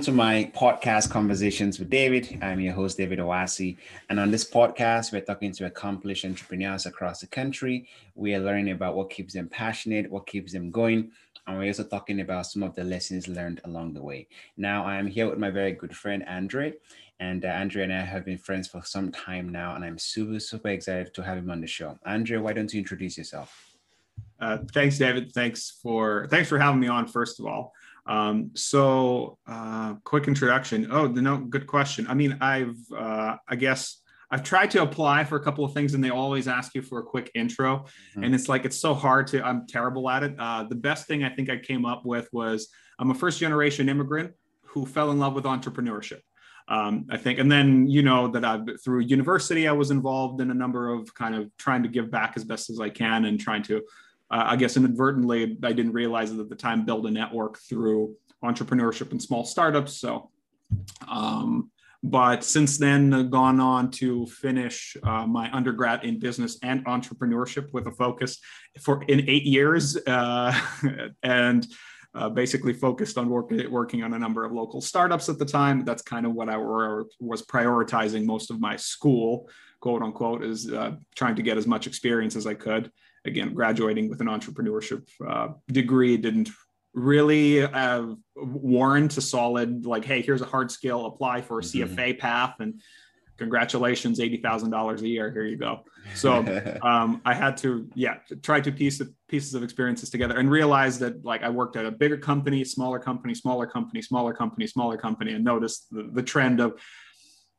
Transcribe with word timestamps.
Welcome 0.00 0.14
to 0.14 0.16
my 0.16 0.50
podcast 0.56 1.10
Conversations 1.10 1.78
with 1.78 1.90
David. 1.90 2.38
I'm 2.40 2.58
your 2.58 2.72
host, 2.72 2.96
David 2.96 3.18
Owasi. 3.18 3.76
And 4.08 4.18
on 4.18 4.30
this 4.30 4.50
podcast, 4.50 5.12
we're 5.12 5.20
talking 5.20 5.52
to 5.52 5.66
accomplished 5.66 6.24
entrepreneurs 6.24 6.86
across 6.86 7.20
the 7.20 7.26
country. 7.26 7.86
We 8.14 8.34
are 8.34 8.40
learning 8.40 8.70
about 8.70 8.96
what 8.96 9.10
keeps 9.10 9.34
them 9.34 9.46
passionate, 9.50 10.10
what 10.10 10.26
keeps 10.26 10.54
them 10.54 10.70
going. 10.70 11.10
And 11.46 11.58
we're 11.58 11.66
also 11.66 11.84
talking 11.84 12.22
about 12.22 12.46
some 12.46 12.62
of 12.62 12.74
the 12.74 12.82
lessons 12.82 13.28
learned 13.28 13.60
along 13.66 13.92
the 13.92 14.02
way. 14.02 14.26
Now, 14.56 14.86
I'm 14.86 15.06
here 15.06 15.28
with 15.28 15.38
my 15.38 15.50
very 15.50 15.72
good 15.72 15.94
friend, 15.94 16.24
Andre. 16.26 16.72
And 17.18 17.44
uh, 17.44 17.48
Andre 17.48 17.82
and 17.82 17.92
I 17.92 18.00
have 18.00 18.24
been 18.24 18.38
friends 18.38 18.68
for 18.68 18.82
some 18.82 19.12
time 19.12 19.50
now. 19.50 19.74
And 19.74 19.84
I'm 19.84 19.98
super, 19.98 20.40
super 20.40 20.68
excited 20.68 21.12
to 21.12 21.22
have 21.22 21.36
him 21.36 21.50
on 21.50 21.60
the 21.60 21.66
show. 21.66 21.98
Andre, 22.06 22.38
why 22.38 22.54
don't 22.54 22.72
you 22.72 22.80
introduce 22.80 23.18
yourself? 23.18 23.70
Uh, 24.40 24.58
thanks, 24.72 24.96
David. 24.96 25.30
Thanks 25.32 25.78
for 25.82 26.26
thanks 26.30 26.48
for 26.48 26.58
having 26.58 26.80
me 26.80 26.88
on. 26.88 27.06
First 27.06 27.38
of 27.38 27.44
all, 27.44 27.74
um, 28.06 28.50
so, 28.54 29.38
uh, 29.46 29.94
quick 30.04 30.28
introduction. 30.28 30.88
Oh, 30.90 31.06
no, 31.06 31.38
good 31.38 31.66
question. 31.66 32.06
I 32.08 32.14
mean, 32.14 32.38
I've, 32.40 32.76
uh, 32.96 33.36
I 33.48 33.56
guess, 33.56 34.00
I've 34.30 34.44
tried 34.44 34.70
to 34.72 34.82
apply 34.82 35.24
for 35.24 35.36
a 35.36 35.42
couple 35.42 35.64
of 35.64 35.74
things, 35.74 35.94
and 35.94 36.04
they 36.04 36.10
always 36.10 36.46
ask 36.46 36.74
you 36.74 36.82
for 36.82 37.00
a 37.00 37.02
quick 37.02 37.30
intro, 37.34 37.78
mm-hmm. 37.78 38.22
and 38.22 38.34
it's 38.34 38.48
like 38.48 38.64
it's 38.64 38.78
so 38.78 38.94
hard 38.94 39.26
to. 39.28 39.44
I'm 39.44 39.66
terrible 39.66 40.08
at 40.08 40.22
it. 40.22 40.36
Uh, 40.38 40.64
the 40.64 40.76
best 40.76 41.08
thing 41.08 41.24
I 41.24 41.30
think 41.30 41.50
I 41.50 41.56
came 41.56 41.84
up 41.84 42.04
with 42.04 42.28
was 42.32 42.68
I'm 42.98 43.10
a 43.10 43.14
first 43.14 43.40
generation 43.40 43.88
immigrant 43.88 44.32
who 44.62 44.86
fell 44.86 45.10
in 45.10 45.18
love 45.18 45.34
with 45.34 45.44
entrepreneurship. 45.44 46.20
Um, 46.68 47.06
I 47.10 47.16
think, 47.16 47.40
and 47.40 47.50
then 47.50 47.88
you 47.88 48.02
know 48.02 48.28
that 48.28 48.44
I've 48.44 48.68
through 48.84 49.00
university 49.00 49.66
I 49.66 49.72
was 49.72 49.90
involved 49.90 50.40
in 50.40 50.52
a 50.52 50.54
number 50.54 50.92
of 50.94 51.12
kind 51.14 51.34
of 51.34 51.50
trying 51.56 51.82
to 51.82 51.88
give 51.88 52.10
back 52.12 52.34
as 52.36 52.44
best 52.44 52.70
as 52.70 52.78
I 52.78 52.88
can 52.88 53.24
and 53.24 53.40
trying 53.40 53.64
to 53.64 53.82
uh, 54.30 54.44
I 54.46 54.56
guess 54.56 54.76
inadvertently, 54.76 55.58
I 55.62 55.72
didn't 55.72 55.92
realize 55.92 56.30
it 56.30 56.38
at 56.38 56.48
the 56.48 56.56
time, 56.56 56.84
build 56.84 57.06
a 57.06 57.10
network 57.10 57.58
through 57.58 58.16
entrepreneurship 58.44 59.10
and 59.10 59.20
small 59.20 59.44
startups. 59.44 59.94
So, 59.94 60.30
um, 61.08 61.70
but 62.02 62.44
since 62.44 62.78
then, 62.78 63.12
uh, 63.12 63.22
gone 63.24 63.60
on 63.60 63.90
to 63.92 64.26
finish 64.26 64.96
uh, 65.02 65.26
my 65.26 65.52
undergrad 65.52 66.04
in 66.04 66.18
business 66.18 66.58
and 66.62 66.84
entrepreneurship 66.86 67.72
with 67.72 67.86
a 67.88 67.92
focus 67.92 68.38
for 68.80 69.02
in 69.04 69.28
eight 69.28 69.44
years, 69.44 69.98
uh, 70.06 70.58
and 71.22 71.66
uh, 72.14 72.28
basically 72.28 72.72
focused 72.72 73.18
on 73.18 73.28
work, 73.28 73.52
working 73.68 74.02
on 74.02 74.14
a 74.14 74.18
number 74.18 74.44
of 74.44 74.52
local 74.52 74.80
startups 74.80 75.28
at 75.28 75.38
the 75.38 75.44
time. 75.44 75.84
That's 75.84 76.02
kind 76.02 76.24
of 76.24 76.32
what 76.32 76.48
I 76.48 76.56
were, 76.56 77.06
was 77.20 77.42
prioritizing 77.42 78.24
most 78.24 78.50
of 78.50 78.60
my 78.60 78.76
school, 78.76 79.48
quote 79.80 80.02
unquote, 80.02 80.42
is 80.42 80.72
uh, 80.72 80.92
trying 81.14 81.36
to 81.36 81.42
get 81.42 81.58
as 81.58 81.66
much 81.66 81.86
experience 81.86 82.34
as 82.34 82.46
I 82.46 82.54
could 82.54 82.90
again, 83.24 83.54
graduating 83.54 84.08
with 84.08 84.20
an 84.20 84.26
entrepreneurship 84.26 85.08
uh, 85.26 85.48
degree 85.68 86.16
didn't 86.16 86.50
really 86.94 87.62
uh, 87.62 88.06
warrant 88.36 89.16
a 89.16 89.20
solid 89.20 89.86
like, 89.86 90.04
hey, 90.04 90.22
here's 90.22 90.42
a 90.42 90.46
hard 90.46 90.70
skill, 90.70 91.06
apply 91.06 91.42
for 91.42 91.58
a 91.58 91.62
mm-hmm. 91.62 91.94
CFA 91.94 92.18
path, 92.18 92.56
and 92.60 92.80
congratulations, 93.36 94.20
eighty 94.20 94.38
thousand 94.38 94.70
dollars 94.70 95.02
a 95.02 95.08
year. 95.08 95.30
Here 95.30 95.44
you 95.44 95.56
go. 95.56 95.84
So 96.14 96.44
um, 96.82 97.20
I 97.24 97.34
had 97.34 97.56
to, 97.58 97.88
yeah, 97.94 98.16
try 98.42 98.60
to 98.60 98.72
piece 98.72 98.98
the 98.98 99.12
pieces 99.28 99.54
of 99.54 99.62
experiences 99.62 100.10
together 100.10 100.38
and 100.38 100.50
realize 100.50 100.98
that 101.00 101.24
like 101.24 101.42
I 101.42 101.48
worked 101.48 101.76
at 101.76 101.86
a 101.86 101.90
bigger 101.90 102.16
company, 102.16 102.64
smaller 102.64 102.98
company, 102.98 103.34
smaller 103.34 103.66
company, 103.66 104.02
smaller 104.02 104.32
company, 104.32 104.66
smaller 104.66 104.96
company, 104.96 105.32
and 105.32 105.44
noticed 105.44 105.86
the, 105.90 106.10
the 106.12 106.22
trend 106.22 106.60
of 106.60 106.80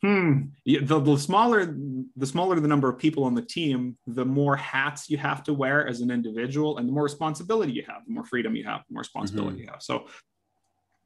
hmm. 0.02 0.42
The, 0.66 1.00
the 1.00 1.18
smaller 1.18 1.76
the 2.16 2.26
smaller 2.26 2.60
the 2.60 2.68
number 2.68 2.90
of 2.90 2.98
people 2.98 3.24
on 3.24 3.36
the 3.36 3.42
team 3.42 3.98
the 4.08 4.26
more 4.26 4.56
hats 4.56 5.10
you 5.10 5.18
have 5.18 5.44
to 5.44 5.54
wear 5.54 5.88
as 5.88 6.02
an 6.02 6.12
individual 6.12 6.78
and 6.78 6.88
the 6.88 6.94
more 6.94 7.04
responsibility 7.04 7.72
you 7.72 7.84
have 7.88 8.06
the 8.06 8.14
more 8.14 8.26
freedom 8.26 8.56
you 8.56 8.64
have 8.64 8.82
the 8.88 8.94
more 8.94 9.02
responsibility 9.02 9.58
mm-hmm. 9.58 9.66
you 9.66 9.72
have. 9.72 9.82
So 9.82 10.08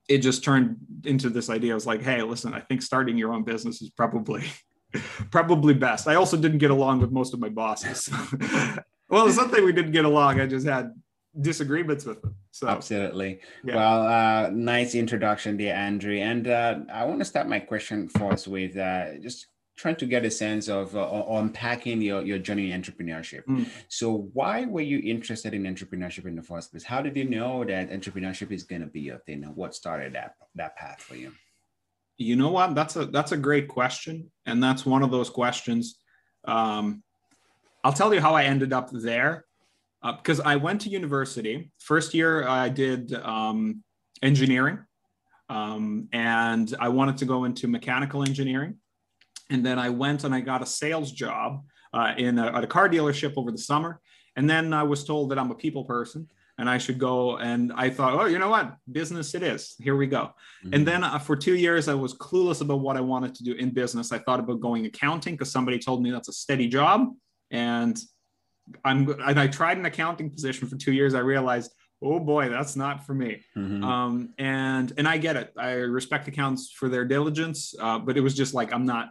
it 0.07 0.19
just 0.19 0.43
turned 0.43 0.77
into 1.03 1.29
this 1.29 1.49
idea. 1.49 1.71
I 1.71 1.75
was 1.75 1.87
like 1.87 2.01
hey 2.01 2.21
listen 2.21 2.53
i 2.53 2.59
think 2.59 2.81
starting 2.81 3.17
your 3.17 3.33
own 3.33 3.43
business 3.43 3.81
is 3.81 3.89
probably 3.89 4.43
probably 5.31 5.73
best. 5.73 6.07
I 6.07 6.15
also 6.15 6.37
didn't 6.37 6.59
get 6.59 6.71
along 6.71 6.99
with 7.01 7.11
most 7.11 7.33
of 7.33 7.39
my 7.39 7.49
bosses. 7.49 8.09
Well 9.07 9.27
it's 9.27 9.35
something 9.35 9.63
we 9.63 9.71
didn't 9.71 9.91
get 9.91 10.03
along 10.03 10.41
i 10.41 10.47
just 10.47 10.65
had 10.65 10.91
disagreements 11.41 12.05
with 12.05 12.21
them. 12.21 12.35
So 12.51 12.67
absolutely. 12.67 13.39
Yeah. 13.63 13.75
Well, 13.75 14.07
uh, 14.07 14.49
nice 14.51 14.95
introduction 14.95 15.57
there, 15.57 15.75
Andrew. 15.75 16.15
And 16.15 16.47
uh, 16.47 16.79
I 16.91 17.05
want 17.05 17.19
to 17.19 17.25
start 17.25 17.47
my 17.47 17.59
question 17.59 18.07
first 18.09 18.47
with 18.47 18.77
uh, 18.77 19.17
just 19.19 19.47
trying 19.77 19.97
to 19.97 20.05
get 20.05 20.23
a 20.23 20.31
sense 20.31 20.69
of 20.69 20.95
uh, 20.95 21.23
unpacking 21.29 22.01
your, 22.01 22.21
your 22.21 22.39
journey 22.39 22.71
in 22.71 22.81
entrepreneurship. 22.81 23.45
Mm. 23.45 23.67
So 23.89 24.29
why 24.33 24.65
were 24.65 24.81
you 24.81 24.99
interested 25.03 25.53
in 25.53 25.63
entrepreneurship 25.63 26.25
in 26.25 26.35
the 26.35 26.41
first 26.41 26.71
place? 26.71 26.83
How 26.83 27.01
did 27.01 27.17
you 27.17 27.25
know 27.25 27.65
that 27.65 27.89
entrepreneurship 27.91 28.51
is 28.51 28.63
going 28.63 28.81
to 28.81 28.87
be 28.87 29.01
your 29.01 29.17
thing? 29.19 29.43
And 29.43 29.55
what 29.55 29.75
started 29.75 30.13
that, 30.13 30.35
that 30.55 30.77
path 30.77 31.01
for 31.01 31.15
you? 31.15 31.33
You 32.17 32.37
know 32.37 32.51
what? 32.51 32.75
That's 32.75 32.95
a, 32.95 33.05
that's 33.05 33.33
a 33.33 33.37
great 33.37 33.67
question. 33.67 34.31
And 34.45 34.63
that's 34.63 34.85
one 34.85 35.03
of 35.03 35.11
those 35.11 35.29
questions. 35.29 35.99
Um, 36.45 37.03
I'll 37.83 37.93
tell 37.93 38.13
you 38.13 38.21
how 38.21 38.33
I 38.33 38.45
ended 38.45 38.71
up 38.71 38.89
there 38.91 39.44
because 40.17 40.39
uh, 40.39 40.43
I 40.45 40.55
went 40.55 40.81
to 40.81 40.89
university. 40.89 41.71
First 41.79 42.13
year, 42.13 42.47
I 42.47 42.69
did 42.69 43.13
um, 43.13 43.83
engineering, 44.21 44.79
um, 45.49 46.07
and 46.11 46.73
I 46.79 46.89
wanted 46.89 47.17
to 47.17 47.25
go 47.25 47.45
into 47.45 47.67
mechanical 47.67 48.23
engineering. 48.23 48.75
And 49.49 49.65
then 49.65 49.77
I 49.77 49.89
went 49.89 50.23
and 50.23 50.33
I 50.33 50.41
got 50.41 50.61
a 50.61 50.65
sales 50.65 51.11
job 51.11 51.63
uh, 51.93 52.13
in 52.17 52.39
a, 52.39 52.47
at 52.47 52.63
a 52.63 52.67
car 52.67 52.89
dealership 52.89 53.33
over 53.37 53.51
the 53.51 53.57
summer. 53.57 54.01
And 54.35 54.49
then 54.49 54.73
I 54.73 54.83
was 54.83 55.03
told 55.03 55.31
that 55.31 55.39
I'm 55.39 55.51
a 55.51 55.55
people 55.55 55.85
person 55.85 56.27
and 56.57 56.69
I 56.69 56.77
should 56.77 56.97
go. 56.97 57.37
And 57.37 57.71
I 57.75 57.89
thought, 57.89 58.13
oh, 58.13 58.25
you 58.25 58.39
know 58.39 58.49
what? 58.49 58.75
Business 58.91 59.35
it 59.35 59.43
is. 59.43 59.75
Here 59.79 59.95
we 59.95 60.07
go. 60.07 60.31
Mm-hmm. 60.63 60.73
And 60.73 60.87
then 60.87 61.03
uh, 61.03 61.19
for 61.19 61.35
two 61.35 61.55
years, 61.55 61.87
I 61.87 61.93
was 61.93 62.13
clueless 62.13 62.61
about 62.61 62.79
what 62.79 62.97
I 62.97 63.01
wanted 63.01 63.35
to 63.35 63.43
do 63.43 63.53
in 63.53 63.69
business. 63.69 64.11
I 64.11 64.19
thought 64.19 64.39
about 64.39 64.59
going 64.61 64.85
accounting 64.85 65.35
because 65.35 65.51
somebody 65.51 65.79
told 65.79 66.01
me 66.01 66.11
that's 66.11 66.29
a 66.29 66.33
steady 66.33 66.67
job. 66.67 67.09
And 67.51 67.97
I'm 68.83 69.09
and 69.09 69.39
I 69.39 69.47
tried 69.47 69.77
an 69.77 69.85
accounting 69.85 70.29
position 70.29 70.67
for 70.67 70.75
two 70.75 70.93
years. 70.93 71.13
I 71.13 71.19
realized, 71.19 71.71
oh 72.01 72.19
boy, 72.19 72.49
that's 72.49 72.75
not 72.75 73.05
for 73.05 73.13
me. 73.13 73.43
Mm-hmm. 73.55 73.83
Um, 73.83 74.33
and 74.37 74.91
and 74.97 75.07
I 75.07 75.17
get 75.17 75.35
it. 75.35 75.53
I 75.57 75.71
respect 75.73 76.27
accountants 76.27 76.71
for 76.71 76.89
their 76.89 77.05
diligence, 77.05 77.73
uh, 77.79 77.99
but 77.99 78.17
it 78.17 78.21
was 78.21 78.35
just 78.35 78.53
like 78.53 78.73
I'm 78.73 78.85
not. 78.85 79.09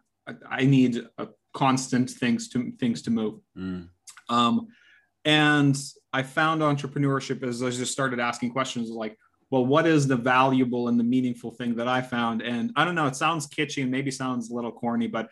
I 0.49 0.65
need 0.65 1.07
a 1.19 1.29
constant 1.53 2.11
things 2.11 2.49
to 2.51 2.73
things 2.79 3.03
to 3.03 3.11
move. 3.11 3.41
Mm. 3.57 3.89
Um, 4.29 4.69
and 5.25 5.77
I 6.13 6.23
found 6.23 6.63
entrepreneurship 6.63 7.43
as 7.43 7.63
I 7.63 7.71
just 7.71 7.93
started 7.93 8.21
asking 8.21 8.51
questions 8.51 8.91
like, 8.91 9.19
well, 9.51 9.65
what 9.65 9.87
is 9.87 10.07
the 10.07 10.17
valuable 10.17 10.89
and 10.89 10.99
the 10.99 11.05
meaningful 11.05 11.53
thing 11.53 11.77
that 11.77 11.89
I 11.89 12.03
found? 12.03 12.43
And 12.43 12.73
I 12.77 12.85
don't 12.85 12.95
know. 12.95 13.07
It 13.07 13.17
sounds 13.17 13.47
kitschy 13.47 13.83
and 13.83 13.91
maybe 13.91 14.11
sounds 14.11 14.51
a 14.51 14.55
little 14.55 14.73
corny, 14.73 15.07
but 15.07 15.29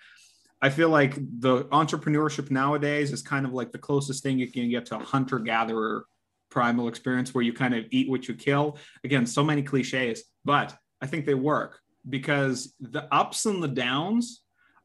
I 0.62 0.70
feel 0.70 0.88
like 0.88 1.16
the 1.16 1.64
entrepreneurship 1.64 2.50
nowadays 2.50 3.12
is 3.12 3.20
kind 3.20 3.44
of 3.44 3.52
like 3.52 3.72
the 3.72 3.78
closest 3.78 4.22
thing 4.22 4.38
you 4.38 4.50
can 4.50 4.70
get 4.70 4.86
to 4.86 4.96
a 4.96 5.00
hunter 5.00 5.40
gatherer 5.40 6.06
primal 6.50 6.86
experience 6.86 7.34
where 7.34 7.42
you 7.42 7.52
kind 7.52 7.74
of 7.74 7.84
eat 7.90 8.08
what 8.08 8.28
you 8.28 8.34
kill. 8.34 8.78
Again, 9.02 9.26
so 9.26 9.42
many 9.42 9.62
cliches, 9.62 10.22
but 10.44 10.76
I 11.00 11.06
think 11.06 11.26
they 11.26 11.34
work 11.34 11.80
because 12.08 12.74
the 12.78 13.12
ups 13.12 13.44
and 13.46 13.60
the 13.60 13.68
downs 13.68 14.42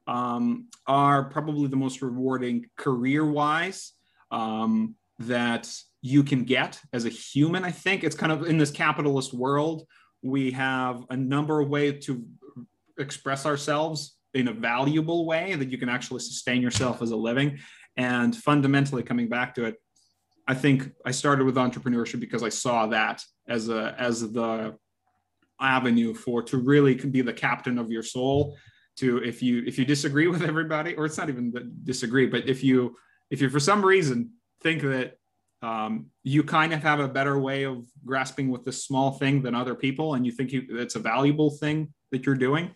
um, 0.08 0.66
are 0.86 1.24
probably 1.24 1.68
the 1.68 1.76
most 1.76 2.02
rewarding 2.02 2.66
career 2.76 3.24
wise 3.24 3.92
um, 4.32 4.96
that 5.20 5.72
you 6.02 6.24
can 6.24 6.44
get 6.44 6.80
as 6.92 7.04
a 7.04 7.10
human. 7.10 7.64
I 7.64 7.70
think 7.70 8.02
it's 8.02 8.16
kind 8.16 8.32
of 8.32 8.46
in 8.46 8.58
this 8.58 8.70
capitalist 8.72 9.32
world, 9.32 9.86
we 10.22 10.50
have 10.52 11.04
a 11.10 11.16
number 11.16 11.60
of 11.60 11.68
ways 11.68 12.04
to 12.06 12.24
express 12.98 13.46
ourselves 13.46 14.17
in 14.34 14.48
a 14.48 14.52
valuable 14.52 15.26
way 15.26 15.54
that 15.54 15.70
you 15.70 15.78
can 15.78 15.88
actually 15.88 16.20
sustain 16.20 16.62
yourself 16.62 17.02
as 17.02 17.10
a 17.10 17.16
living. 17.16 17.58
And 17.96 18.34
fundamentally, 18.36 19.02
coming 19.02 19.28
back 19.28 19.54
to 19.56 19.64
it, 19.64 19.76
I 20.46 20.54
think 20.54 20.90
I 21.04 21.10
started 21.10 21.44
with 21.44 21.56
entrepreneurship 21.56 22.20
because 22.20 22.42
I 22.42 22.48
saw 22.48 22.86
that 22.88 23.22
as 23.48 23.68
a 23.68 23.94
as 23.98 24.20
the 24.32 24.76
avenue 25.60 26.14
for 26.14 26.42
to 26.44 26.58
really 26.58 26.94
be 26.94 27.20
the 27.22 27.32
captain 27.32 27.78
of 27.78 27.90
your 27.90 28.02
soul. 28.02 28.56
To 28.98 29.18
if 29.18 29.42
you 29.42 29.62
if 29.66 29.78
you 29.78 29.84
disagree 29.84 30.26
with 30.26 30.42
everybody, 30.42 30.94
or 30.94 31.04
it's 31.06 31.18
not 31.18 31.28
even 31.28 31.52
disagree, 31.84 32.26
but 32.26 32.48
if 32.48 32.64
you 32.64 32.96
if 33.30 33.40
you 33.40 33.48
for 33.48 33.60
some 33.60 33.84
reason 33.84 34.30
think 34.62 34.82
that 34.82 35.18
um, 35.62 36.06
you 36.22 36.42
kind 36.42 36.72
of 36.72 36.82
have 36.82 37.00
a 37.00 37.08
better 37.08 37.38
way 37.38 37.64
of 37.64 37.84
grasping 38.04 38.48
with 38.48 38.64
this 38.64 38.84
small 38.84 39.12
thing 39.12 39.42
than 39.42 39.54
other 39.54 39.74
people, 39.74 40.14
and 40.14 40.24
you 40.24 40.32
think 40.32 40.52
you, 40.52 40.66
it's 40.70 40.94
a 40.94 41.00
valuable 41.00 41.50
thing 41.50 41.92
that 42.12 42.26
you're 42.26 42.34
doing, 42.34 42.70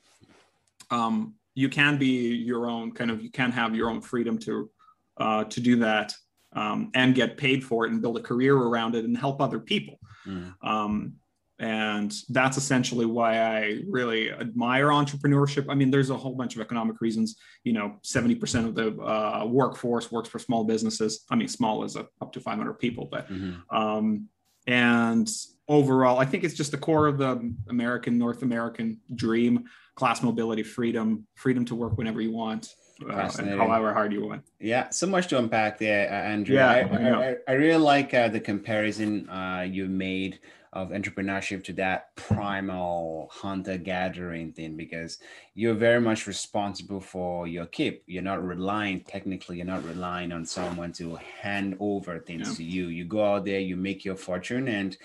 um, 0.91 1.35
you 1.55 1.69
can 1.69 1.99
be 1.99 2.35
your 2.35 2.69
own 2.69 2.93
kind 2.93 3.11
of 3.11 3.23
you 3.23 3.31
can 3.31 3.53
have 3.53 3.75
your 3.75 3.91
own 3.91 4.01
freedom 4.01 4.39
to 4.39 4.71
uh, 5.19 5.45
to 5.45 5.61
do 5.61 5.77
that 5.77 6.15
um, 6.55 6.91
and 6.95 7.15
get 7.15 7.37
paid 7.37 7.65
for 7.65 7.87
it 7.87 7.93
and 7.93 8.03
build 8.03 8.17
a 8.17 8.23
career 8.23 8.57
around 8.57 8.95
it 8.95 9.05
and 9.05 9.17
help 9.17 9.41
other 9.41 9.59
people. 9.59 9.99
Mm. 10.27 10.55
um, 10.63 11.15
and 11.59 12.13
that's 12.31 12.57
essentially 12.57 13.07
why 13.07 13.39
i 13.39 13.83
really 13.89 14.33
admire 14.33 14.87
entrepreneurship. 14.89 15.67
I 15.69 15.75
mean 15.75 15.91
there's 15.91 16.11
a 16.11 16.17
whole 16.17 16.35
bunch 16.35 16.57
of 16.57 16.61
economic 16.61 17.01
reasons. 17.01 17.37
You 17.65 17.73
know 17.75 17.97
70% 18.03 18.67
of 18.67 18.75
the 18.75 19.01
uh, 19.03 19.45
workforce 19.47 20.11
works 20.11 20.29
for 20.29 20.39
small 20.39 20.65
businesses. 20.65 21.25
I 21.31 21.37
mean 21.37 21.49
small 21.49 21.85
is 21.85 21.97
a, 21.97 22.07
up 22.21 22.33
to 22.33 22.41
500 22.41 22.75
people 22.75 23.07
but 23.07 23.29
mm-hmm. 23.29 23.77
um, 23.77 24.29
and 24.67 25.29
overall, 25.69 26.19
I 26.19 26.25
think 26.25 26.45
it's 26.45 26.55
just 26.55 26.71
the 26.71 26.79
core 26.79 27.07
of 27.07 27.19
the 27.19 27.53
American, 27.69 28.19
North 28.19 28.43
American 28.43 29.01
dream 29.15 29.65
class 29.95 30.23
mobility, 30.23 30.63
freedom, 30.63 31.27
freedom 31.35 31.65
to 31.67 31.75
work 31.75 31.97
whenever 31.99 32.21
you 32.21 32.33
want. 32.33 32.75
Uh, 33.09 33.31
and 33.39 33.51
however 33.51 33.93
hard 33.93 34.13
you 34.13 34.27
want. 34.27 34.45
Yeah, 34.61 34.91
so 34.91 35.09
much 35.09 35.27
to 35.29 35.39
unpack 35.39 35.79
there, 35.79 36.09
uh, 36.09 36.15
Andrew. 36.15 36.55
Yeah, 36.55 36.71
I, 36.71 36.79
I, 36.79 37.31
I, 37.31 37.37
I 37.49 37.53
really 37.53 37.83
like 37.83 38.15
uh, 38.15 38.29
the 38.29 38.39
comparison 38.39 39.29
uh, 39.29 39.67
you 39.69 39.87
made 39.87 40.39
of 40.73 40.89
entrepreneurship 40.89 41.63
to 41.65 41.73
that 41.75 42.15
primal 42.17 43.29
hunter 43.31 43.77
gathering 43.77 44.53
thing 44.53 44.75
because 44.75 45.19
you're 45.55 45.75
very 45.75 46.01
much 46.01 46.27
responsible 46.27 47.01
for 47.01 47.47
your 47.47 47.67
keep. 47.67 48.03
You're 48.07 48.23
not 48.23 48.43
relying, 48.43 49.03
technically, 49.03 49.59
you're 49.59 49.67
not 49.67 49.85
relying 49.85 50.33
on 50.33 50.47
someone 50.47 50.93
to 50.93 51.17
hand 51.17 51.77
over 51.79 52.19
things 52.21 52.49
yeah. 52.49 52.55
to 52.55 52.65
you. 52.65 52.87
You 52.87 53.05
go 53.05 53.35
out 53.35 53.45
there, 53.45 53.61
you 53.61 53.77
make 53.77 54.05
your 54.05 54.17
fortune, 54.17 54.69
and 54.69 54.97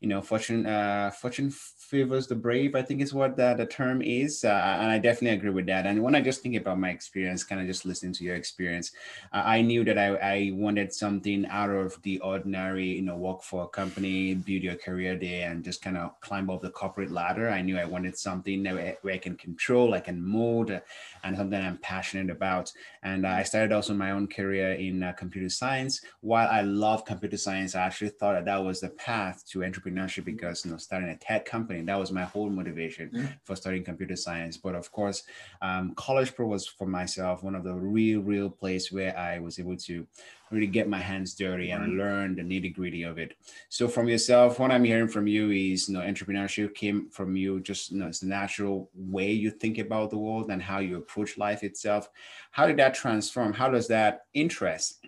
you 0.00 0.08
know, 0.08 0.22
fortune, 0.22 0.64
uh, 0.64 1.10
fortune 1.10 1.50
favors 1.90 2.28
the 2.28 2.34
brave, 2.36 2.76
I 2.76 2.82
think 2.82 3.00
is 3.00 3.12
what 3.12 3.36
the, 3.36 3.54
the 3.54 3.66
term 3.66 4.00
is. 4.00 4.44
Uh, 4.44 4.76
and 4.80 4.90
I 4.90 4.98
definitely 4.98 5.36
agree 5.36 5.50
with 5.50 5.66
that. 5.66 5.86
And 5.86 6.02
when 6.02 6.14
I 6.14 6.20
just 6.20 6.40
think 6.40 6.54
about 6.54 6.78
my 6.78 6.90
experience, 6.90 7.42
kind 7.42 7.60
of 7.60 7.66
just 7.66 7.84
listening 7.84 8.12
to 8.14 8.24
your 8.24 8.36
experience, 8.36 8.92
uh, 9.32 9.42
I 9.44 9.60
knew 9.60 9.82
that 9.84 9.98
I, 9.98 10.14
I 10.16 10.50
wanted 10.54 10.94
something 10.94 11.46
out 11.46 11.70
of 11.70 12.00
the 12.02 12.20
ordinary, 12.20 12.86
you 12.86 13.02
know, 13.02 13.16
work 13.16 13.42
for 13.42 13.64
a 13.64 13.68
company, 13.68 14.34
build 14.34 14.62
your 14.62 14.76
career 14.76 15.16
there, 15.16 15.50
and 15.50 15.64
just 15.64 15.82
kind 15.82 15.96
of 15.96 16.18
climb 16.20 16.48
up 16.48 16.62
the 16.62 16.70
corporate 16.70 17.10
ladder. 17.10 17.50
I 17.50 17.60
knew 17.60 17.76
I 17.76 17.84
wanted 17.84 18.16
something 18.16 18.62
that 18.62 18.98
where 19.02 19.14
I 19.14 19.18
can 19.18 19.36
control, 19.36 19.94
I 19.94 20.00
can 20.00 20.22
mold, 20.22 20.70
uh, 20.70 20.80
and 21.24 21.36
something 21.36 21.60
I'm 21.60 21.78
passionate 21.78 22.30
about. 22.30 22.72
And 23.02 23.26
I 23.26 23.42
started 23.42 23.72
also 23.72 23.94
my 23.94 24.12
own 24.12 24.28
career 24.28 24.72
in 24.74 25.02
uh, 25.02 25.12
computer 25.12 25.48
science. 25.48 26.02
While 26.20 26.48
I 26.48 26.60
love 26.60 27.04
computer 27.04 27.36
science, 27.36 27.74
I 27.74 27.82
actually 27.82 28.10
thought 28.10 28.34
that 28.34 28.44
that 28.44 28.62
was 28.62 28.80
the 28.80 28.90
path 28.90 29.44
to 29.48 29.60
entrepreneurship 29.60 30.24
because, 30.24 30.64
you 30.64 30.70
know, 30.70 30.76
starting 30.76 31.08
a 31.08 31.16
tech 31.16 31.44
company 31.44 31.79
that 31.88 31.98
was 31.98 32.12
my 32.12 32.24
whole 32.24 32.50
motivation 32.50 33.10
mm-hmm. 33.10 33.26
for 33.44 33.56
studying 33.56 33.84
computer 33.84 34.16
science. 34.16 34.56
But 34.56 34.74
of 34.74 34.90
course, 34.92 35.22
um, 35.62 35.94
College 35.94 36.34
Pro 36.34 36.46
was 36.46 36.66
for 36.66 36.86
myself 36.86 37.42
one 37.42 37.54
of 37.54 37.64
the 37.64 37.74
real, 37.74 38.20
real 38.20 38.50
place 38.50 38.90
where 38.92 39.16
I 39.16 39.38
was 39.38 39.58
able 39.58 39.76
to 39.76 40.06
really 40.50 40.66
get 40.66 40.88
my 40.88 40.98
hands 40.98 41.34
dirty 41.34 41.70
and 41.70 41.96
learn 41.96 42.34
the 42.34 42.42
nitty 42.42 42.74
gritty 42.74 43.04
of 43.04 43.18
it. 43.18 43.34
So 43.68 43.86
from 43.86 44.08
yourself, 44.08 44.58
what 44.58 44.72
I'm 44.72 44.84
hearing 44.84 45.08
from 45.08 45.26
you 45.26 45.50
is, 45.50 45.88
you 45.88 45.94
know, 45.94 46.00
entrepreneurship 46.00 46.74
came 46.74 47.08
from 47.10 47.36
you. 47.36 47.60
Just, 47.60 47.92
you 47.92 47.98
know, 47.98 48.08
it's 48.08 48.20
the 48.20 48.26
natural 48.26 48.90
way 48.94 49.30
you 49.30 49.50
think 49.50 49.78
about 49.78 50.10
the 50.10 50.18
world 50.18 50.50
and 50.50 50.60
how 50.60 50.80
you 50.80 50.96
approach 50.96 51.38
life 51.38 51.62
itself. 51.62 52.08
How 52.50 52.66
did 52.66 52.78
that 52.78 52.94
transform? 52.94 53.52
How 53.52 53.70
does 53.70 53.86
that 53.88 54.22
interest 54.34 55.06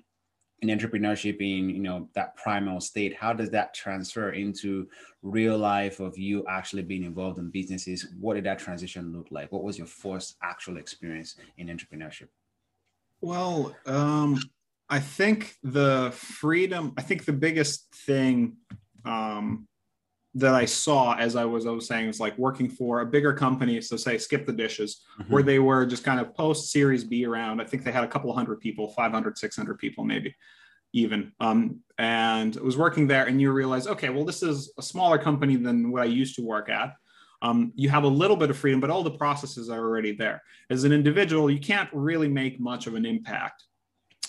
in 0.62 0.68
entrepreneurship 0.68 1.38
being 1.38 1.68
you 1.68 1.82
know 1.82 2.08
that 2.14 2.36
primal 2.36 2.80
state 2.80 3.14
how 3.14 3.32
does 3.32 3.50
that 3.50 3.74
transfer 3.74 4.30
into 4.30 4.88
real 5.22 5.58
life 5.58 6.00
of 6.00 6.16
you 6.16 6.44
actually 6.48 6.82
being 6.82 7.04
involved 7.04 7.38
in 7.38 7.50
businesses? 7.50 8.06
What 8.18 8.34
did 8.34 8.44
that 8.44 8.58
transition 8.58 9.12
look 9.12 9.28
like? 9.30 9.52
What 9.52 9.62
was 9.62 9.76
your 9.76 9.86
first 9.86 10.36
actual 10.42 10.78
experience 10.78 11.36
in 11.58 11.66
entrepreneurship? 11.66 12.28
Well 13.20 13.76
um, 13.86 14.40
i 14.88 14.98
think 14.98 15.56
the 15.62 16.12
freedom 16.14 16.92
i 16.96 17.02
think 17.02 17.24
the 17.24 17.32
biggest 17.32 17.92
thing 18.06 18.56
um, 19.04 19.66
that 20.34 20.54
I 20.54 20.64
saw 20.64 21.14
as 21.16 21.36
I 21.36 21.44
was 21.44 21.66
I 21.66 21.70
was 21.70 21.86
saying 21.86 22.06
was 22.06 22.20
like 22.20 22.36
working 22.38 22.68
for 22.68 23.00
a 23.00 23.06
bigger 23.06 23.34
company, 23.34 23.80
so 23.80 23.96
say 23.96 24.16
Skip 24.16 24.46
the 24.46 24.52
Dishes, 24.52 25.02
mm-hmm. 25.20 25.32
where 25.32 25.42
they 25.42 25.58
were 25.58 25.84
just 25.84 26.04
kind 26.04 26.20
of 26.20 26.34
post 26.34 26.72
Series 26.72 27.04
B 27.04 27.26
around. 27.26 27.60
I 27.60 27.64
think 27.64 27.84
they 27.84 27.92
had 27.92 28.04
a 28.04 28.08
couple 28.08 28.32
hundred 28.32 28.60
people, 28.60 28.88
500, 28.88 29.36
600 29.36 29.78
people 29.78 30.04
maybe 30.04 30.34
even. 30.94 31.32
Um, 31.40 31.80
and 31.98 32.56
was 32.56 32.76
working 32.76 33.06
there, 33.06 33.26
and 33.26 33.40
you 33.40 33.52
realize, 33.52 33.86
okay, 33.86 34.08
well, 34.08 34.24
this 34.24 34.42
is 34.42 34.72
a 34.78 34.82
smaller 34.82 35.18
company 35.18 35.56
than 35.56 35.90
what 35.90 36.02
I 36.02 36.06
used 36.06 36.36
to 36.36 36.42
work 36.42 36.68
at. 36.68 36.94
Um, 37.42 37.72
you 37.74 37.88
have 37.88 38.04
a 38.04 38.08
little 38.08 38.36
bit 38.36 38.50
of 38.50 38.56
freedom, 38.56 38.80
but 38.80 38.90
all 38.90 39.02
the 39.02 39.10
processes 39.10 39.68
are 39.68 39.80
already 39.80 40.12
there. 40.12 40.42
As 40.70 40.84
an 40.84 40.92
individual, 40.92 41.50
you 41.50 41.58
can't 41.58 41.90
really 41.92 42.28
make 42.28 42.60
much 42.60 42.86
of 42.86 42.94
an 42.94 43.04
impact. 43.04 43.64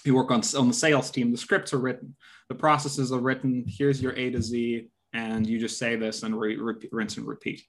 You 0.04 0.16
work 0.16 0.32
on, 0.32 0.42
on 0.58 0.68
the 0.68 0.74
sales 0.74 1.12
team, 1.12 1.32
the 1.32 1.38
scripts 1.38 1.74
are 1.74 1.80
written, 1.80 2.16
the 2.50 2.56
processes 2.56 3.12
are 3.12 3.20
written. 3.20 3.64
Here's 3.68 4.02
your 4.02 4.14
A 4.14 4.32
to 4.32 4.42
Z 4.42 4.90
and 5.14 5.46
you 5.48 5.60
just 5.60 5.78
say 5.78 5.96
this 5.96 6.24
and 6.24 6.38
re- 6.40 6.58
re- 6.58 6.90
rinse 6.92 7.18
and 7.18 7.28
repeat. 7.28 7.64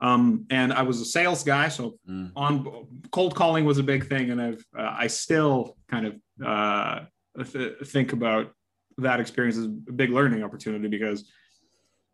Um, 0.00 0.46
and 0.50 0.72
I 0.72 0.82
was 0.82 1.00
a 1.00 1.04
sales 1.04 1.42
guy, 1.42 1.68
so 1.68 1.98
mm. 2.08 2.30
on 2.36 2.86
cold 3.10 3.34
calling 3.34 3.64
was 3.64 3.78
a 3.78 3.82
big 3.82 4.08
thing, 4.08 4.30
and 4.30 4.40
I've 4.40 4.64
uh, 4.78 4.94
I 4.96 5.08
still 5.08 5.76
kind 5.90 6.06
of 6.06 6.20
uh, 6.44 7.00
th- 7.44 7.78
think 7.86 8.12
about 8.12 8.52
that 8.98 9.18
experience 9.20 9.56
as 9.56 9.64
a 9.64 9.68
big 9.68 10.10
learning 10.10 10.44
opportunity 10.44 10.88
because, 10.88 11.30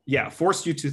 yeah, 0.07 0.29
forced 0.31 0.65
you 0.67 0.73
to 0.75 0.93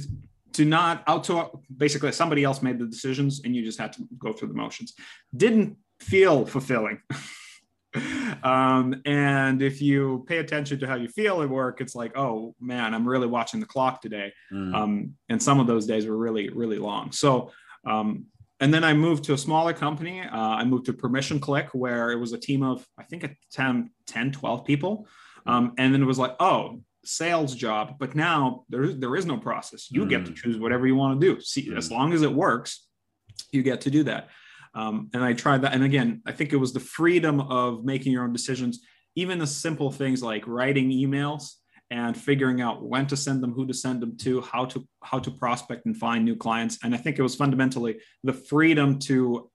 to 0.52 0.64
not 0.66 1.02
out 1.06 1.24
to 1.24 1.48
basically 1.74 2.12
somebody 2.12 2.44
else 2.44 2.60
made 2.60 2.78
the 2.78 2.86
decisions 2.86 3.40
and 3.44 3.56
you 3.56 3.64
just 3.64 3.78
had 3.78 3.92
to 3.94 4.06
go 4.18 4.32
through 4.32 4.48
the 4.48 4.54
motions. 4.54 4.92
Didn't 5.34 5.78
feel 6.00 6.44
fulfilling. 6.44 7.00
um, 8.42 9.00
and 9.04 9.62
if 9.62 9.80
you 9.80 10.24
pay 10.28 10.38
attention 10.38 10.78
to 10.80 10.86
how 10.86 10.96
you 10.96 11.08
feel 11.08 11.42
at 11.42 11.48
work, 11.48 11.80
it's 11.80 11.94
like, 11.94 12.16
oh 12.16 12.54
man, 12.60 12.94
I'm 12.94 13.08
really 13.08 13.26
watching 13.26 13.60
the 13.60 13.66
clock 13.66 14.00
today. 14.00 14.32
Mm. 14.52 14.74
Um, 14.74 15.14
and 15.28 15.42
some 15.42 15.60
of 15.60 15.66
those 15.66 15.86
days 15.86 16.06
were 16.06 16.16
really, 16.16 16.48
really 16.50 16.78
long. 16.78 17.12
So, 17.12 17.52
um, 17.86 18.26
and 18.60 18.72
then 18.72 18.84
I 18.84 18.94
moved 18.94 19.24
to 19.24 19.32
a 19.32 19.38
smaller 19.38 19.72
company. 19.72 20.20
Uh, 20.20 20.36
I 20.36 20.64
moved 20.64 20.86
to 20.86 20.92
Permission 20.92 21.40
Click, 21.40 21.70
where 21.72 22.12
it 22.12 22.16
was 22.16 22.32
a 22.32 22.38
team 22.38 22.62
of, 22.62 22.86
I 22.96 23.02
think, 23.02 23.28
10, 23.52 23.90
10 24.06 24.32
12 24.32 24.64
people. 24.64 25.08
Um, 25.46 25.74
and 25.78 25.92
then 25.92 26.00
it 26.00 26.06
was 26.06 26.18
like, 26.18 26.36
oh, 26.38 26.80
sales 27.04 27.56
job. 27.56 27.96
But 27.98 28.14
now 28.14 28.64
there 28.68 28.84
is, 28.84 28.98
there 28.98 29.16
is 29.16 29.26
no 29.26 29.36
process. 29.36 29.90
You 29.90 30.04
mm. 30.04 30.08
get 30.08 30.24
to 30.26 30.30
mm. 30.30 30.36
choose 30.36 30.58
whatever 30.58 30.86
you 30.86 30.94
want 30.94 31.20
to 31.20 31.34
do. 31.34 31.40
See, 31.40 31.70
mm. 31.70 31.76
as 31.76 31.90
long 31.90 32.12
as 32.12 32.22
it 32.22 32.32
works, 32.32 32.86
you 33.50 33.62
get 33.62 33.80
to 33.82 33.90
do 33.90 34.04
that. 34.04 34.28
Um, 34.74 35.10
and 35.12 35.22
I 35.22 35.32
tried 35.32 35.62
that. 35.62 35.74
And 35.74 35.84
again, 35.84 36.22
I 36.26 36.32
think 36.32 36.52
it 36.52 36.56
was 36.56 36.72
the 36.72 36.80
freedom 36.80 37.40
of 37.40 37.84
making 37.84 38.12
your 38.12 38.24
own 38.24 38.32
decisions, 38.32 38.80
even 39.14 39.38
the 39.38 39.46
simple 39.46 39.90
things 39.90 40.22
like 40.22 40.46
writing 40.46 40.90
emails 40.90 41.54
and 41.90 42.16
figuring 42.16 42.62
out 42.62 42.82
when 42.82 43.06
to 43.06 43.16
send 43.16 43.42
them, 43.42 43.52
who 43.52 43.66
to 43.66 43.74
send 43.74 44.00
them 44.00 44.16
to, 44.16 44.40
how 44.40 44.64
to 44.64 44.86
how 45.02 45.18
to 45.18 45.30
prospect 45.30 45.84
and 45.84 45.96
find 45.96 46.24
new 46.24 46.36
clients. 46.36 46.78
And 46.82 46.94
I 46.94 46.98
think 46.98 47.18
it 47.18 47.22
was 47.22 47.34
fundamentally 47.34 47.98
the 48.24 48.32
freedom 48.32 48.98
to 49.00 49.50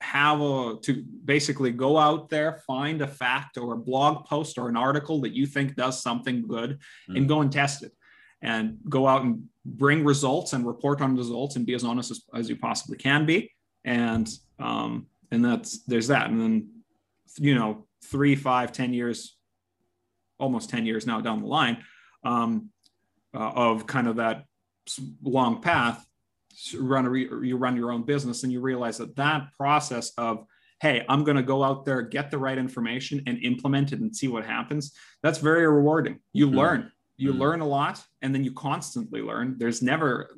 have 0.00 0.40
a 0.40 0.76
to 0.82 1.04
basically 1.24 1.72
go 1.72 1.98
out 1.98 2.28
there, 2.28 2.62
find 2.64 3.02
a 3.02 3.08
fact 3.08 3.58
or 3.58 3.74
a 3.74 3.78
blog 3.78 4.24
post 4.26 4.56
or 4.56 4.68
an 4.68 4.76
article 4.76 5.20
that 5.22 5.32
you 5.32 5.46
think 5.46 5.74
does 5.74 6.00
something 6.00 6.46
good, 6.46 6.78
mm. 7.10 7.16
and 7.16 7.28
go 7.28 7.40
and 7.40 7.50
test 7.50 7.82
it, 7.82 7.92
and 8.40 8.78
go 8.88 9.08
out 9.08 9.22
and 9.22 9.42
bring 9.64 10.04
results 10.04 10.52
and 10.52 10.64
report 10.64 11.00
on 11.00 11.16
results 11.16 11.56
and 11.56 11.66
be 11.66 11.74
as 11.74 11.82
honest 11.82 12.12
as, 12.12 12.22
as 12.32 12.48
you 12.48 12.56
possibly 12.56 12.96
can 12.96 13.26
be 13.26 13.50
and 13.84 14.28
um, 14.58 15.06
and 15.30 15.44
that's 15.44 15.84
there's 15.84 16.08
that, 16.08 16.30
and 16.30 16.40
then 16.40 16.70
you 17.38 17.54
know 17.54 17.86
three, 18.04 18.34
five, 18.34 18.72
ten 18.72 18.92
years, 18.92 19.36
almost 20.38 20.70
ten 20.70 20.86
years 20.86 21.06
now 21.06 21.20
down 21.20 21.40
the 21.40 21.46
line 21.46 21.78
um, 22.24 22.70
uh, 23.34 23.50
of 23.54 23.86
kind 23.86 24.08
of 24.08 24.16
that 24.16 24.44
long 25.22 25.60
path. 25.60 26.04
Run 26.76 27.06
a 27.06 27.10
re- 27.10 27.46
you 27.46 27.56
run 27.56 27.76
your 27.76 27.92
own 27.92 28.04
business, 28.04 28.42
and 28.42 28.52
you 28.52 28.60
realize 28.60 28.98
that 28.98 29.16
that 29.16 29.52
process 29.56 30.12
of 30.18 30.44
hey, 30.80 31.04
I'm 31.08 31.24
going 31.24 31.36
to 31.36 31.42
go 31.42 31.64
out 31.64 31.84
there, 31.84 32.02
get 32.02 32.30
the 32.30 32.38
right 32.38 32.56
information, 32.56 33.22
and 33.26 33.42
implement 33.42 33.92
it 33.92 34.00
and 34.00 34.14
see 34.14 34.28
what 34.28 34.44
happens. 34.44 34.92
That's 35.22 35.38
very 35.38 35.66
rewarding. 35.66 36.20
You 36.32 36.46
mm-hmm. 36.46 36.56
learn, 36.56 36.92
you 37.16 37.30
mm-hmm. 37.30 37.40
learn 37.40 37.60
a 37.60 37.66
lot, 37.66 38.02
and 38.22 38.34
then 38.34 38.44
you 38.44 38.52
constantly 38.52 39.20
learn. 39.20 39.56
There's 39.58 39.82
never, 39.82 40.36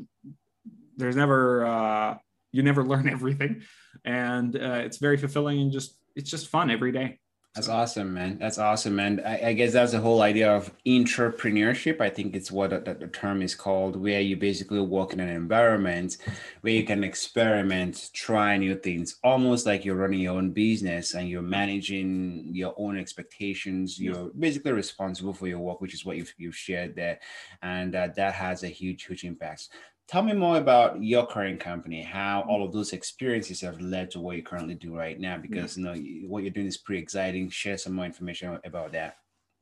there's 0.96 1.16
never 1.16 1.66
uh, 1.66 2.14
you 2.52 2.62
never 2.62 2.84
learn 2.92 3.08
everything. 3.08 3.62
And 4.04 4.56
uh, 4.56 4.82
it's 4.84 4.98
very 4.98 5.16
fulfilling 5.16 5.60
and 5.60 5.72
just 5.72 5.96
it's 6.16 6.30
just 6.30 6.48
fun 6.48 6.70
every 6.70 6.92
day. 6.92 7.18
That's 7.54 7.66
so. 7.66 7.72
awesome 7.72 8.14
man. 8.14 8.38
That's 8.38 8.58
awesome. 8.58 9.00
And 9.00 9.20
I, 9.22 9.40
I, 9.46 9.52
guess 9.54 9.72
that's 9.72 9.90
the 9.90 10.00
whole 10.00 10.22
idea 10.22 10.54
of 10.54 10.70
entrepreneurship. 10.86 12.00
I 12.00 12.08
think 12.08 12.36
it's 12.36 12.52
what 12.52 12.70
the, 12.70 12.94
the 12.94 13.08
term 13.08 13.42
is 13.42 13.56
called 13.56 13.96
where 13.96 14.20
you 14.20 14.36
basically 14.36 14.78
work 14.78 15.12
in 15.12 15.18
an 15.18 15.28
environment 15.28 16.18
where 16.60 16.72
you 16.72 16.84
can 16.84 17.02
experiment 17.02 18.10
try 18.14 18.56
new 18.56 18.76
things 18.76 19.16
almost 19.24 19.66
like 19.66 19.84
you're 19.84 19.96
running 19.96 20.20
your 20.20 20.36
own 20.36 20.52
business 20.52 21.14
and 21.14 21.28
you're 21.28 21.42
managing 21.42 22.50
your 22.54 22.72
own 22.76 22.96
expectations. 22.96 23.98
You're 23.98 24.30
basically 24.38 24.70
responsible 24.70 25.34
for 25.34 25.48
your 25.48 25.58
work 25.58 25.80
which 25.80 25.94
is 25.94 26.04
what 26.04 26.18
you've, 26.18 26.32
you've 26.38 26.56
shared 26.56 26.94
there. 26.94 27.18
And 27.62 27.96
uh, 27.96 28.10
that 28.14 28.34
has 28.34 28.62
a 28.62 28.68
huge 28.68 29.06
huge 29.06 29.24
impact 29.24 29.70
Tell 30.10 30.24
me 30.24 30.32
more 30.32 30.56
about 30.56 31.00
your 31.00 31.24
current 31.24 31.60
company, 31.60 32.02
how 32.02 32.40
all 32.48 32.64
of 32.64 32.72
those 32.72 32.92
experiences 32.92 33.60
have 33.60 33.80
led 33.80 34.10
to 34.10 34.18
what 34.18 34.34
you 34.34 34.42
currently 34.42 34.74
do 34.74 34.92
right 34.92 35.20
now, 35.20 35.38
because 35.38 35.78
you 35.78 35.84
know 35.84 35.94
what 36.26 36.42
you're 36.42 36.50
doing 36.50 36.66
is 36.66 36.78
pretty 36.78 37.00
exciting. 37.00 37.48
Share 37.48 37.78
some 37.78 37.92
more 37.92 38.06
information 38.06 38.58
about 38.64 38.90
that. 38.90 39.18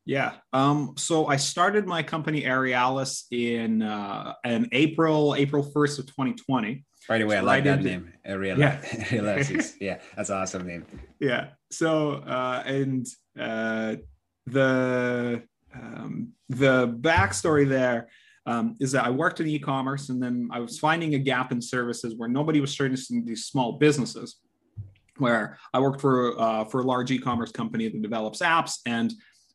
Yeah. 0.06 0.36
Um, 0.54 0.94
so 0.96 1.26
I 1.26 1.36
started 1.36 1.86
my 1.86 2.02
company 2.02 2.44
Aerialis 2.44 3.24
in 3.30 3.82
uh, 3.82 4.32
in 4.42 4.70
April, 4.72 5.34
April 5.36 5.62
1st 5.62 5.98
of 5.98 6.06
2020. 6.06 6.82
Right 7.10 7.20
away, 7.20 7.34
so 7.34 7.40
I 7.40 7.42
like 7.42 7.60
I 7.64 7.76
that 7.76 7.82
name. 7.82 8.14
Aerialis. 8.26 8.58
Yeah. 8.58 9.62
Yeah, 9.80 10.00
that's 10.16 10.30
an 10.30 10.38
awesome 10.38 10.66
name. 10.66 10.86
Yeah. 11.20 11.48
So 11.70 12.12
uh, 12.12 12.62
and 12.64 13.06
uh, 13.38 13.96
the 14.46 15.42
um, 15.74 16.32
the 16.48 16.88
backstory 16.88 17.68
there 17.68 18.08
um, 18.48 18.76
is 18.80 18.92
that 18.92 19.04
I 19.04 19.10
worked 19.10 19.40
in 19.40 19.46
e-commerce 19.46 20.08
and 20.08 20.22
then 20.22 20.48
I 20.50 20.58
was 20.58 20.78
finding 20.78 21.14
a 21.14 21.18
gap 21.18 21.52
in 21.52 21.60
services 21.60 22.14
where 22.16 22.30
nobody 22.30 22.62
was 22.62 22.74
servicing 22.74 23.26
these 23.26 23.44
small 23.44 23.72
businesses. 23.72 24.36
Where 25.18 25.58
I 25.74 25.80
worked 25.80 26.00
for 26.00 26.40
uh, 26.40 26.64
for 26.64 26.80
a 26.80 26.84
large 26.84 27.10
e-commerce 27.10 27.50
company 27.50 27.88
that 27.88 28.02
develops 28.02 28.40
apps, 28.40 28.78
and 28.86 29.12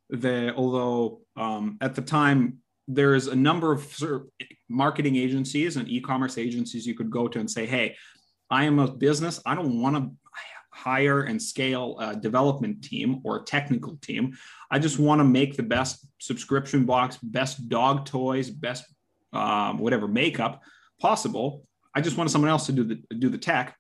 the 0.10 0.54
although 0.56 1.22
um, 1.38 1.78
at 1.80 1.96
the 1.96 2.02
time 2.02 2.58
there's 2.86 3.28
a 3.28 3.36
number 3.36 3.72
of 3.72 4.04
marketing 4.70 5.16
agencies 5.16 5.78
and 5.78 5.88
e-commerce 5.88 6.38
agencies 6.38 6.86
you 6.86 6.94
could 6.94 7.10
go 7.10 7.30
to 7.30 7.40
and 7.40 7.50
say, 7.50 7.66
"Hey, 7.66 7.96
I 8.50 8.66
am 8.66 8.78
a 8.78 8.92
business. 8.92 9.42
I 9.46 9.56
don't 9.56 9.82
want 9.82 9.96
to 9.96 10.12
hire 10.74 11.22
and 11.22 11.42
scale 11.42 11.98
a 12.00 12.16
development 12.16 12.84
team 12.84 13.22
or 13.24 13.44
technical 13.44 13.96
team. 13.98 14.38
I 14.72 14.80
just 14.80 15.00
want 15.00 15.20
to 15.20 15.26
make 15.26 15.56
the 15.56 15.64
best 15.64 16.06
subscription 16.20 16.86
box, 16.86 17.18
best 17.22 17.70
dog 17.70 18.06
toys, 18.06 18.50
best 18.50 18.86
um, 19.34 19.78
whatever 19.78 20.08
makeup 20.08 20.62
possible. 21.00 21.66
I 21.96 22.02
just 22.02 22.18
want 22.18 22.32
someone 22.32 22.50
else 22.50 22.66
to 22.66 22.72
do 22.72 22.84
the 22.84 22.96
do 23.16 23.30
the 23.30 23.38
tech. 23.38 23.78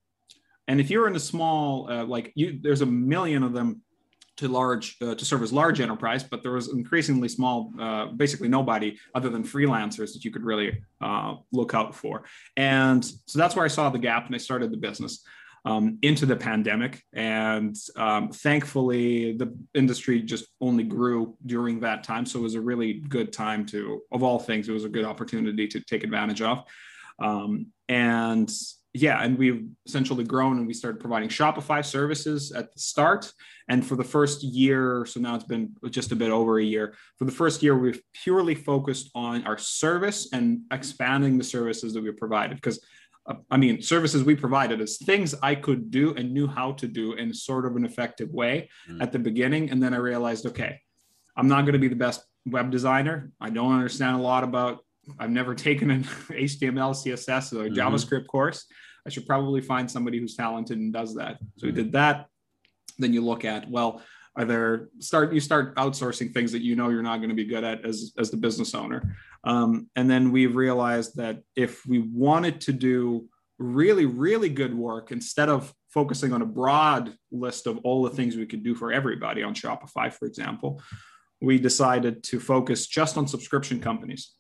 And 0.67 0.79
if 0.79 0.89
you're 0.89 1.07
in 1.07 1.15
a 1.15 1.19
small, 1.19 1.89
uh, 1.91 2.05
like 2.05 2.31
you, 2.35 2.59
there's 2.61 2.81
a 2.81 2.85
million 2.85 3.43
of 3.43 3.53
them 3.53 3.81
to 4.37 4.47
large 4.47 4.97
uh, 5.01 5.15
to 5.15 5.25
serve 5.25 5.43
as 5.43 5.53
large 5.53 5.79
enterprise, 5.79 6.23
but 6.23 6.41
there 6.41 6.53
was 6.53 6.69
increasingly 6.69 7.29
small, 7.29 7.71
uh, 7.79 8.05
basically 8.07 8.47
nobody 8.47 8.97
other 9.13 9.29
than 9.29 9.43
freelancers 9.43 10.13
that 10.13 10.25
you 10.25 10.31
could 10.31 10.43
really 10.43 10.83
uh, 11.01 11.35
look 11.51 11.73
out 11.73 11.93
for. 11.93 12.23
And 12.57 13.03
so 13.03 13.37
that's 13.39 13.55
where 13.55 13.65
I 13.65 13.67
saw 13.67 13.89
the 13.89 13.99
gap, 13.99 14.25
and 14.25 14.35
I 14.35 14.39
started 14.39 14.71
the 14.71 14.77
business 14.77 15.23
um, 15.65 15.97
into 16.01 16.25
the 16.25 16.35
pandemic. 16.35 17.01
And 17.13 17.75
um, 17.95 18.29
thankfully, 18.29 19.33
the 19.33 19.55
industry 19.73 20.21
just 20.21 20.45
only 20.59 20.83
grew 20.83 21.37
during 21.45 21.79
that 21.81 22.03
time. 22.03 22.25
So 22.25 22.39
it 22.39 22.43
was 22.43 22.55
a 22.55 22.61
really 22.61 22.93
good 22.93 23.31
time 23.31 23.65
to, 23.67 24.01
of 24.11 24.23
all 24.23 24.39
things, 24.39 24.67
it 24.67 24.73
was 24.73 24.85
a 24.85 24.89
good 24.89 25.05
opportunity 25.05 25.67
to 25.67 25.79
take 25.81 26.03
advantage 26.03 26.41
of. 26.41 26.63
Um, 27.19 27.67
and 27.87 28.51
yeah, 28.95 29.23
and 29.23 29.37
we've 29.37 29.65
essentially 29.87 30.23
grown 30.23 30.57
and 30.59 30.67
we 30.67 30.73
started 30.73 30.99
providing 30.99 31.29
Shopify 31.29 31.83
services 31.83 32.51
at 32.51 32.71
the 32.73 32.79
start. 32.79 33.31
And 33.67 33.85
for 33.85 33.95
the 33.95 34.03
first 34.03 34.43
year, 34.43 35.05
so 35.07 35.19
now 35.19 35.33
it's 35.33 35.45
been 35.45 35.71
just 35.89 36.11
a 36.11 36.15
bit 36.15 36.29
over 36.29 36.59
a 36.59 36.63
year. 36.63 36.93
For 37.17 37.25
the 37.25 37.31
first 37.31 37.63
year, 37.63 37.75
we've 37.75 38.01
purely 38.13 38.53
focused 38.53 39.09
on 39.15 39.47
our 39.47 39.57
service 39.57 40.31
and 40.31 40.61
expanding 40.71 41.39
the 41.39 41.43
services 41.43 41.93
that 41.93 42.03
we 42.03 42.11
provided 42.11 42.57
because 42.57 42.85
I 43.49 43.57
mean, 43.57 43.81
services 43.81 44.23
we 44.23 44.35
provided 44.35 44.81
as 44.81 44.97
things 44.97 45.33
I 45.41 45.55
could 45.55 45.89
do 45.89 46.13
and 46.15 46.33
knew 46.33 46.47
how 46.47 46.73
to 46.73 46.87
do 46.87 47.13
in 47.13 47.33
sort 47.33 47.65
of 47.65 47.75
an 47.75 47.85
effective 47.85 48.29
way 48.31 48.69
mm. 48.89 49.01
at 49.01 49.13
the 49.13 49.19
beginning. 49.19 49.69
And 49.69 49.81
then 49.81 49.93
I 49.93 49.97
realized, 49.97 50.45
okay, 50.47 50.79
I'm 51.37 51.47
not 51.47 51.61
going 51.61 51.73
to 51.73 51.79
be 51.79 51.87
the 51.87 51.95
best 51.95 52.23
web 52.45 52.69
designer. 52.69 53.31
I 53.39 53.49
don't 53.49 53.71
understand 53.71 54.17
a 54.17 54.21
lot 54.21 54.43
about, 54.43 54.79
I've 55.19 55.29
never 55.29 55.55
taken 55.55 55.89
an 55.89 56.03
HTML, 56.29 56.91
CSS, 56.93 57.53
or 57.53 57.69
mm-hmm. 57.69 57.75
JavaScript 57.75 58.27
course. 58.27 58.65
I 59.05 59.09
should 59.09 59.25
probably 59.25 59.61
find 59.61 59.89
somebody 59.89 60.19
who's 60.19 60.35
talented 60.35 60.77
and 60.77 60.91
does 60.91 61.15
that. 61.15 61.37
So 61.57 61.67
we 61.67 61.71
mm. 61.71 61.75
did 61.75 61.91
that. 61.93 62.27
Then 62.99 63.13
you 63.13 63.21
look 63.21 63.45
at, 63.45 63.69
well, 63.69 64.01
are 64.35 64.45
there 64.45 64.89
start 64.99 65.33
you 65.33 65.39
start 65.39 65.75
outsourcing 65.75 66.33
things 66.33 66.51
that 66.51 66.61
you 66.61 66.75
know 66.75 66.89
you're 66.89 67.03
not 67.03 67.17
going 67.17 67.29
to 67.29 67.35
be 67.35 67.45
good 67.45 67.63
at 67.63 67.85
as 67.85 68.13
as 68.17 68.31
the 68.31 68.37
business 68.37 68.73
owner 68.73 69.15
um, 69.43 69.89
and 69.95 70.09
then 70.09 70.31
we 70.31 70.47
realized 70.47 71.15
that 71.15 71.41
if 71.55 71.85
we 71.85 71.99
wanted 71.99 72.61
to 72.61 72.73
do 72.73 73.27
really 73.59 74.05
really 74.05 74.49
good 74.49 74.73
work 74.75 75.11
instead 75.11 75.49
of 75.49 75.73
focusing 75.89 76.33
on 76.33 76.41
a 76.41 76.45
broad 76.45 77.13
list 77.31 77.67
of 77.67 77.77
all 77.83 78.03
the 78.03 78.09
things 78.09 78.35
we 78.35 78.47
could 78.47 78.63
do 78.63 78.73
for 78.73 78.91
everybody 78.91 79.43
on 79.43 79.53
shopify 79.53 80.11
for 80.11 80.25
example 80.25 80.81
we 81.41 81.59
decided 81.59 82.23
to 82.23 82.39
focus 82.39 82.87
just 82.87 83.17
on 83.17 83.27
subscription 83.27 83.79
companies 83.79 84.31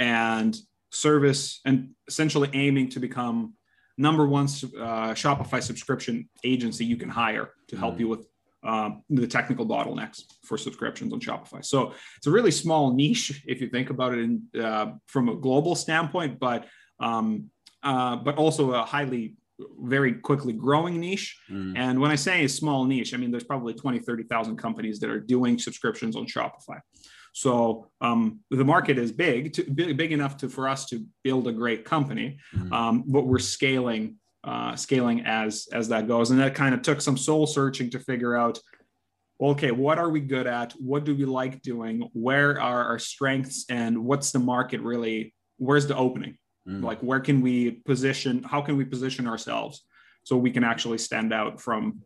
and 0.00 0.56
service 0.90 1.60
and 1.64 1.90
essentially 2.08 2.48
aiming 2.54 2.88
to 2.88 2.98
become 2.98 3.54
number 3.96 4.26
one 4.26 4.46
uh, 4.46 5.12
shopify 5.12 5.62
subscription 5.62 6.28
agency 6.44 6.84
you 6.84 6.96
can 6.96 7.08
hire 7.08 7.50
to 7.68 7.76
help 7.76 7.96
mm. 7.96 8.00
you 8.00 8.08
with 8.08 8.26
um, 8.64 9.02
the 9.08 9.26
technical 9.26 9.66
bottlenecks 9.66 10.22
for 10.44 10.58
subscriptions 10.58 11.12
on 11.12 11.20
Shopify. 11.20 11.64
So 11.64 11.94
it's 12.16 12.26
a 12.26 12.30
really 12.30 12.50
small 12.50 12.92
niche 12.92 13.42
if 13.46 13.60
you 13.60 13.68
think 13.68 13.90
about 13.90 14.14
it 14.14 14.20
in, 14.20 14.42
uh, 14.60 14.92
from 15.06 15.28
a 15.28 15.36
global 15.36 15.74
standpoint, 15.74 16.38
but 16.38 16.66
um, 17.00 17.50
uh, 17.82 18.16
but 18.16 18.36
also 18.36 18.72
a 18.72 18.84
highly 18.84 19.36
very 19.80 20.14
quickly 20.14 20.52
growing 20.52 21.00
niche. 21.00 21.38
Mm. 21.50 21.76
And 21.76 22.00
when 22.00 22.10
I 22.10 22.16
say 22.16 22.44
a 22.44 22.48
small 22.48 22.84
niche, 22.84 23.14
I 23.14 23.16
mean 23.16 23.30
there's 23.30 23.44
probably 23.44 23.74
20, 23.74 24.00
30,000 24.00 24.56
companies 24.56 24.98
that 25.00 25.10
are 25.10 25.20
doing 25.20 25.58
subscriptions 25.58 26.16
on 26.16 26.26
Shopify. 26.26 26.80
So 27.32 27.86
um, 28.00 28.40
the 28.50 28.64
market 28.64 28.98
is 28.98 29.12
big, 29.12 29.52
to, 29.54 29.62
big 29.70 30.12
enough 30.12 30.36
to 30.38 30.48
for 30.48 30.68
us 30.68 30.86
to 30.86 31.04
build 31.22 31.46
a 31.46 31.52
great 31.52 31.84
company, 31.84 32.38
mm. 32.54 32.72
um, 32.72 33.04
but 33.06 33.26
we're 33.26 33.38
scaling 33.38 34.16
uh, 34.48 34.74
scaling 34.76 35.20
as 35.26 35.68
as 35.72 35.88
that 35.88 36.08
goes. 36.08 36.30
And 36.30 36.40
that 36.40 36.54
kind 36.54 36.74
of 36.74 36.80
took 36.80 37.02
some 37.02 37.18
soul 37.18 37.46
searching 37.46 37.90
to 37.90 37.98
figure 37.98 38.34
out, 38.34 38.58
okay, 39.38 39.72
what 39.72 39.98
are 39.98 40.08
we 40.08 40.20
good 40.20 40.46
at? 40.46 40.72
What 40.72 41.04
do 41.04 41.14
we 41.14 41.26
like 41.26 41.60
doing? 41.60 42.08
Where 42.14 42.58
are 42.60 42.84
our 42.84 42.98
strengths? 42.98 43.66
And 43.68 44.04
what's 44.04 44.32
the 44.32 44.38
market 44.38 44.80
really? 44.80 45.34
Where's 45.58 45.86
the 45.86 45.96
opening? 45.96 46.38
Mm. 46.66 46.82
Like 46.82 47.00
where 47.00 47.20
can 47.20 47.42
we 47.42 47.72
position? 47.72 48.42
How 48.42 48.62
can 48.62 48.78
we 48.78 48.86
position 48.86 49.26
ourselves 49.28 49.84
so 50.24 50.36
we 50.38 50.50
can 50.50 50.64
actually 50.64 50.98
stand 50.98 51.34
out 51.34 51.60
from? 51.60 52.02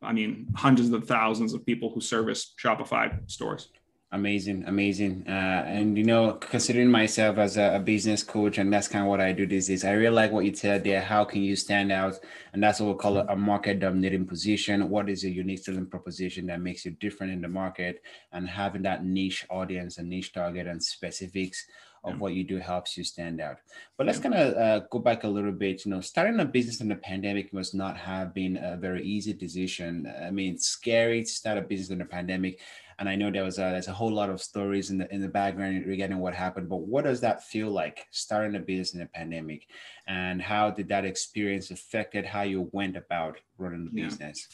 I 0.00 0.12
mean, 0.12 0.48
hundreds 0.56 0.90
of 0.90 1.06
thousands 1.06 1.52
of 1.52 1.64
people 1.64 1.90
who 1.90 2.00
service 2.00 2.54
Shopify 2.62 3.18
stores. 3.30 3.70
Amazing, 4.14 4.64
amazing. 4.66 5.24
Uh, 5.26 5.64
and 5.66 5.96
you 5.96 6.04
know, 6.04 6.34
considering 6.34 6.90
myself 6.90 7.38
as 7.38 7.56
a, 7.56 7.76
a, 7.76 7.78
business 7.78 8.22
coach, 8.22 8.58
and 8.58 8.70
that's 8.70 8.86
kind 8.86 9.04
of 9.04 9.08
what 9.08 9.22
I 9.22 9.32
do 9.32 9.46
these 9.46 9.68
days. 9.68 9.86
I 9.86 9.92
really 9.92 10.14
like 10.14 10.32
what 10.32 10.44
you 10.44 10.54
said 10.54 10.84
there. 10.84 11.00
How 11.00 11.24
can 11.24 11.40
you 11.40 11.56
stand 11.56 11.90
out? 11.90 12.20
And 12.52 12.62
that's 12.62 12.78
what 12.78 12.92
we 12.92 12.98
call 13.00 13.16
a 13.16 13.34
market 13.34 13.80
dominating 13.80 14.26
position. 14.26 14.90
What 14.90 15.08
is 15.08 15.24
your 15.24 15.32
unique 15.32 15.60
selling 15.60 15.86
proposition 15.86 16.46
that 16.48 16.60
makes 16.60 16.84
you 16.84 16.90
different 16.90 17.32
in 17.32 17.40
the 17.40 17.48
market? 17.48 18.02
And 18.32 18.46
having 18.46 18.82
that 18.82 19.02
niche 19.02 19.46
audience 19.48 19.96
and 19.96 20.10
niche 20.10 20.34
target 20.34 20.66
and 20.66 20.82
specifics 20.82 21.64
of 22.04 22.14
yeah. 22.14 22.18
what 22.18 22.34
you 22.34 22.44
do 22.44 22.58
helps 22.58 22.98
you 22.98 23.04
stand 23.04 23.40
out. 23.40 23.58
But 23.96 24.06
let's 24.06 24.18
yeah. 24.18 24.22
kind 24.24 24.34
of 24.34 24.54
uh, 24.56 24.86
go 24.90 24.98
back 24.98 25.24
a 25.24 25.28
little 25.28 25.52
bit. 25.52 25.86
You 25.86 25.92
know, 25.92 26.00
starting 26.02 26.38
a 26.40 26.44
business 26.44 26.82
in 26.82 26.88
the 26.88 26.96
pandemic 26.96 27.52
must 27.54 27.74
not 27.74 27.96
have 27.96 28.34
been 28.34 28.58
a 28.58 28.76
very 28.76 29.02
easy 29.04 29.32
decision. 29.32 30.12
I 30.22 30.30
mean, 30.30 30.54
it's 30.54 30.66
scary 30.66 31.22
to 31.22 31.30
start 31.30 31.58
a 31.58 31.62
business 31.62 31.90
in 31.90 31.98
the 31.98 32.04
pandemic 32.04 32.60
and 33.02 33.08
I 33.08 33.16
know 33.16 33.32
there 33.32 33.42
was 33.42 33.58
a, 33.58 33.62
there's 33.62 33.88
a 33.88 33.92
whole 33.92 34.12
lot 34.12 34.30
of 34.30 34.40
stories 34.40 34.90
in 34.90 34.98
the 34.98 35.12
in 35.12 35.20
the 35.20 35.26
background 35.28 35.84
regarding 35.86 36.18
what 36.18 36.34
happened. 36.34 36.68
But 36.68 36.82
what 36.82 37.02
does 37.02 37.20
that 37.22 37.42
feel 37.42 37.68
like 37.68 38.06
starting 38.12 38.54
a 38.54 38.60
business 38.60 38.94
in 38.94 39.02
a 39.02 39.06
pandemic, 39.06 39.66
and 40.06 40.40
how 40.40 40.70
did 40.70 40.86
that 40.90 41.04
experience 41.04 41.72
affected 41.72 42.24
how 42.24 42.42
you 42.42 42.70
went 42.70 42.96
about 42.96 43.40
running 43.58 43.90
the 43.92 44.00
yeah. 44.00 44.06
business? 44.06 44.46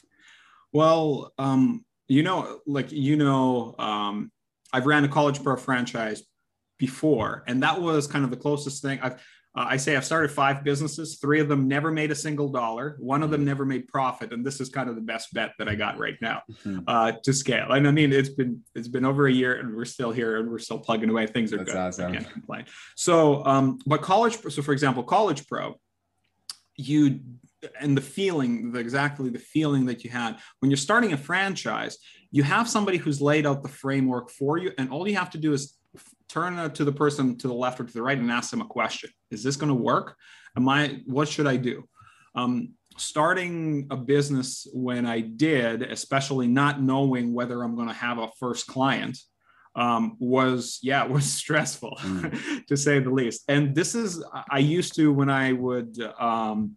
Well, 0.73 1.35
um, 1.37 1.85
you 2.07 2.23
know, 2.23 2.61
like 2.67 2.91
you 2.91 3.17
know, 3.17 3.75
um, 3.79 4.33
I've 4.73 4.87
ran 4.87 5.05
a 5.05 5.09
college 5.09 5.43
pro 5.43 5.55
franchise 5.59 6.23
before, 6.79 7.45
and 7.47 7.63
that 7.63 7.79
was 7.79 8.07
kind 8.07 8.25
of 8.25 8.31
the 8.31 8.39
closest 8.39 8.81
thing 8.81 8.99
I've 9.03 9.23
uh, 9.57 9.67
I 9.69 9.77
say 9.77 9.97
I've 9.97 10.05
started 10.05 10.31
five 10.31 10.63
businesses. 10.63 11.19
Three 11.21 11.41
of 11.41 11.49
them 11.49 11.69
never 11.69 11.91
made 11.91 12.11
a 12.11 12.15
single 12.15 12.49
dollar. 12.49 12.97
One 13.01 13.23
of 13.23 13.31
them 13.31 13.41
mm-hmm. 13.41 13.49
never 13.49 13.65
made 13.65 13.89
profit, 13.89 14.33
and 14.33 14.45
this 14.45 14.61
is 14.61 14.69
kind 14.69 14.89
of 14.89 14.95
the 14.95 15.01
best 15.01 15.33
bet 15.33 15.53
that 15.59 15.69
I 15.69 15.75
got 15.75 15.99
right 15.99 16.17
now 16.21 16.43
mm-hmm. 16.51 16.81
uh, 16.87 17.13
to 17.23 17.33
scale. 17.33 17.73
And 17.73 17.89
I 17.89 17.91
mean, 17.91 18.13
it's 18.13 18.29
been 18.29 18.63
it's 18.75 18.89
been 18.89 19.05
over 19.05 19.27
a 19.27 19.33
year, 19.33 19.59
and 19.59 19.75
we're 19.75 19.85
still 19.85 20.13
here, 20.13 20.39
and 20.39 20.51
we're 20.51 20.59
still 20.59 20.79
plugging 20.79 21.11
away. 21.11 21.27
Things 21.27 21.53
are 21.53 21.59
That's 21.59 21.73
good. 21.73 21.79
Awesome. 21.79 22.13
I 22.13 22.17
can't 22.17 22.31
complain. 22.31 22.65
So, 22.95 23.45
um, 23.45 23.79
but 23.87 24.03
college. 24.03 24.37
So, 24.51 24.63
for 24.63 24.73
example, 24.73 25.03
college 25.03 25.47
pro, 25.47 25.75
you 26.77 27.21
and 27.81 27.97
the 27.97 28.03
feeling, 28.03 28.73
the, 28.73 28.79
exactly 28.79 29.31
the 29.31 29.39
feeling 29.39 29.87
that 29.87 30.05
you 30.05 30.11
had 30.11 30.37
when 30.61 30.71
you're 30.71 30.77
starting 30.77 31.13
a 31.13 31.17
franchise. 31.17 31.99
You 32.31 32.43
have 32.43 32.69
somebody 32.69 32.99
who's 32.99 33.23
laid 33.23 33.47
out 33.47 33.63
the 33.63 33.71
framework 33.71 34.31
for 34.31 34.59
you, 34.59 34.73
and 34.77 34.91
all 34.91 35.09
you 35.09 35.17
have 35.17 35.31
to 35.31 35.39
do 35.39 35.55
is 35.55 35.78
turn 36.29 36.71
to 36.73 36.85
the 36.85 36.93
person 36.93 37.37
to 37.39 37.49
the 37.49 37.55
left 37.55 37.81
or 37.81 37.85
to 37.85 37.93
the 37.93 38.03
right 38.03 38.19
and 38.19 38.31
ask 38.31 38.51
them 38.51 38.61
a 38.61 38.67
question. 38.67 39.11
Is 39.31 39.43
this 39.43 39.57
going 39.57 39.69
to 39.69 39.75
work? 39.75 40.17
Am 40.57 40.69
I, 40.69 41.01
what 41.07 41.29
should 41.29 41.47
I 41.47 41.57
do? 41.57 41.85
Um, 42.35 42.75
starting 42.97 43.87
a 43.91 43.97
business 43.97 44.67
when 44.73 45.07
I 45.07 45.21
did, 45.21 45.83
especially 45.83 46.47
not 46.47 46.83
knowing 46.83 47.33
whether 47.33 47.63
I'm 47.63 47.75
going 47.75 47.89
to 47.89 47.95
have 47.95 48.19
a 48.19 48.29
first 48.39 48.67
client, 48.67 49.19
um, 49.77 50.17
was 50.19 50.81
yeah 50.83 51.05
was 51.07 51.31
stressful 51.31 51.97
mm. 52.01 52.67
to 52.67 52.77
say 52.77 52.99
the 52.99 53.11
least. 53.11 53.45
And 53.49 53.75
this 53.75 53.95
is 53.95 54.25
I 54.51 54.59
used 54.59 54.97
to 54.97 55.13
when 55.13 55.31
I 55.31 55.53
would 55.53 55.97
um, 56.19 56.77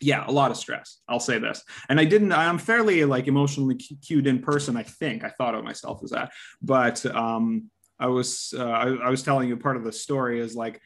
yeah 0.00 0.24
a 0.26 0.32
lot 0.32 0.50
of 0.50 0.56
stress 0.56 1.00
i'll 1.08 1.20
say 1.20 1.38
this 1.38 1.62
and 1.88 2.00
i 2.00 2.04
didn't 2.04 2.32
i'm 2.32 2.58
fairly 2.58 3.04
like 3.04 3.28
emotionally 3.28 3.74
cued 3.74 4.26
in 4.26 4.40
person 4.40 4.76
i 4.76 4.82
think 4.82 5.22
i 5.22 5.28
thought 5.28 5.54
of 5.54 5.62
myself 5.62 6.00
as 6.02 6.10
that 6.10 6.32
but 6.62 7.04
um 7.14 7.70
I 8.00 8.06
was 8.06 8.54
uh, 8.56 8.64
I, 8.64 8.86
I 9.06 9.10
was 9.10 9.22
telling 9.22 9.48
you 9.48 9.56
part 9.56 9.76
of 9.76 9.84
the 9.84 9.92
story 9.92 10.40
is 10.40 10.56
like 10.56 10.80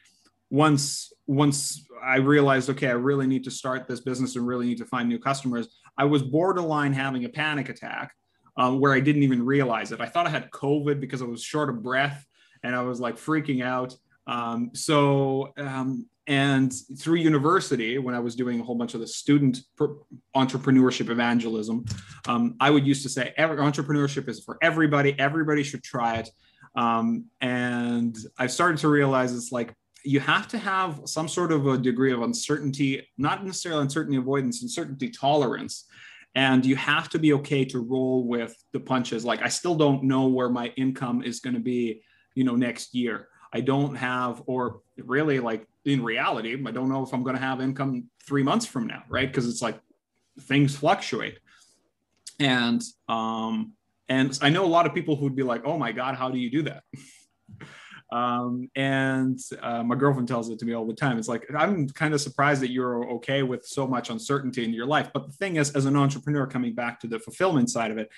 once 0.49 1.13
once 1.25 1.85
I 2.03 2.17
realized 2.17 2.69
okay 2.69 2.87
I 2.87 2.93
really 2.93 3.27
need 3.27 3.43
to 3.45 3.51
start 3.51 3.87
this 3.87 4.01
business 4.01 4.35
and 4.35 4.45
really 4.45 4.67
need 4.67 4.77
to 4.77 4.85
find 4.85 5.09
new 5.09 5.19
customers 5.19 5.79
I 5.97 6.05
was 6.05 6.21
borderline 6.21 6.93
having 6.93 7.25
a 7.25 7.29
panic 7.29 7.69
attack 7.69 8.13
um, 8.57 8.79
where 8.79 8.93
I 8.93 8.99
didn't 8.99 9.23
even 9.23 9.43
realize 9.43 9.91
it 9.91 10.01
I 10.01 10.05
thought 10.05 10.27
I 10.27 10.29
had 10.29 10.51
COVID 10.51 10.99
because 10.99 11.21
I 11.21 11.25
was 11.25 11.41
short 11.41 11.69
of 11.69 11.81
breath 11.81 12.25
and 12.63 12.75
I 12.75 12.81
was 12.81 12.99
like 12.99 13.15
freaking 13.15 13.63
out 13.63 13.95
Um, 14.27 14.71
so, 14.73 15.53
um, 15.57 16.07
and 16.27 16.73
through 16.97 17.17
university, 17.17 17.99
when 17.99 18.15
I 18.15 18.19
was 18.19 18.35
doing 18.35 18.59
a 18.59 18.63
whole 18.63 18.75
bunch 18.75 18.95
of 18.95 18.99
the 18.99 19.07
student 19.07 19.59
entrepreneurship 20.35 21.09
evangelism, 21.09 21.85
um, 22.27 22.55
I 22.59 22.71
would 22.71 22.87
used 22.87 23.03
to 23.03 23.09
say 23.09 23.33
entrepreneurship 23.37 24.27
is 24.27 24.43
for 24.43 24.57
everybody. 24.61 25.17
Everybody 25.19 25.61
should 25.61 25.83
try 25.83 26.15
it. 26.15 26.29
Um, 26.75 27.25
and 27.41 28.17
I've 28.37 28.51
started 28.51 28.77
to 28.79 28.89
realize 28.89 29.33
it's 29.33 29.51
like 29.51 29.73
you 30.03 30.19
have 30.19 30.47
to 30.49 30.57
have 30.57 31.01
some 31.05 31.27
sort 31.27 31.51
of 31.51 31.65
a 31.67 31.77
degree 31.77 32.13
of 32.13 32.21
uncertainty, 32.21 33.07
not 33.17 33.43
necessarily 33.43 33.81
uncertainty 33.81 34.17
avoidance, 34.17 34.61
uncertainty 34.61 35.09
tolerance. 35.09 35.85
And 36.35 36.65
you 36.65 36.75
have 36.75 37.09
to 37.09 37.19
be 37.19 37.33
okay 37.33 37.63
to 37.65 37.79
roll 37.79 38.27
with 38.27 38.55
the 38.73 38.79
punches. 38.79 39.25
Like 39.25 39.41
I 39.41 39.47
still 39.47 39.75
don't 39.75 40.03
know 40.03 40.27
where 40.27 40.49
my 40.49 40.67
income 40.75 41.23
is 41.23 41.39
going 41.39 41.55
to 41.55 41.61
be, 41.61 42.01
you 42.35 42.43
know, 42.43 42.55
next 42.55 42.93
year. 42.93 43.29
I 43.53 43.61
don't 43.61 43.95
have, 43.95 44.43
or 44.45 44.81
really 44.97 45.39
like 45.39 45.65
in 45.85 46.03
reality, 46.03 46.61
I 46.65 46.71
don't 46.71 46.89
know 46.89 47.03
if 47.03 47.13
I'm 47.13 47.23
going 47.23 47.37
to 47.37 47.41
have 47.41 47.61
income 47.61 48.09
three 48.27 48.43
months 48.43 48.65
from 48.65 48.85
now, 48.85 49.03
right? 49.07 49.27
Because 49.27 49.47
it's 49.47 49.61
like 49.61 49.79
things 50.41 50.75
fluctuate. 50.75 51.39
And 52.39 52.83
um, 53.07 53.74
and 54.09 54.37
I 54.41 54.49
know 54.49 54.65
a 54.65 54.67
lot 54.67 54.85
of 54.85 54.93
people 54.93 55.15
who 55.15 55.23
would 55.23 55.35
be 55.35 55.43
like, 55.43 55.63
"Oh 55.65 55.77
my 55.77 55.91
God, 55.91 56.15
how 56.15 56.29
do 56.29 56.37
you 56.37 56.49
do 56.49 56.61
that?" 56.63 56.83
um, 58.15 58.69
and 58.75 59.39
uh, 59.61 59.83
my 59.83 59.95
girlfriend 59.95 60.27
tells 60.27 60.49
it 60.49 60.59
to 60.59 60.65
me 60.65 60.73
all 60.73 60.85
the 60.85 60.93
time. 60.93 61.17
It's 61.17 61.27
like 61.27 61.45
I'm 61.55 61.87
kind 61.89 62.13
of 62.13 62.21
surprised 62.21 62.61
that 62.61 62.71
you're 62.71 63.09
okay 63.15 63.43
with 63.43 63.65
so 63.65 63.87
much 63.87 64.09
uncertainty 64.09 64.63
in 64.63 64.73
your 64.73 64.85
life. 64.85 65.09
But 65.13 65.27
the 65.27 65.33
thing 65.33 65.55
is, 65.55 65.71
as 65.71 65.85
an 65.85 65.95
entrepreneur, 65.95 66.45
coming 66.45 66.73
back 66.73 66.99
to 67.01 67.07
the 67.07 67.19
fulfillment 67.19 67.69
side 67.69 67.91
of 67.91 67.97
it, 67.97 68.09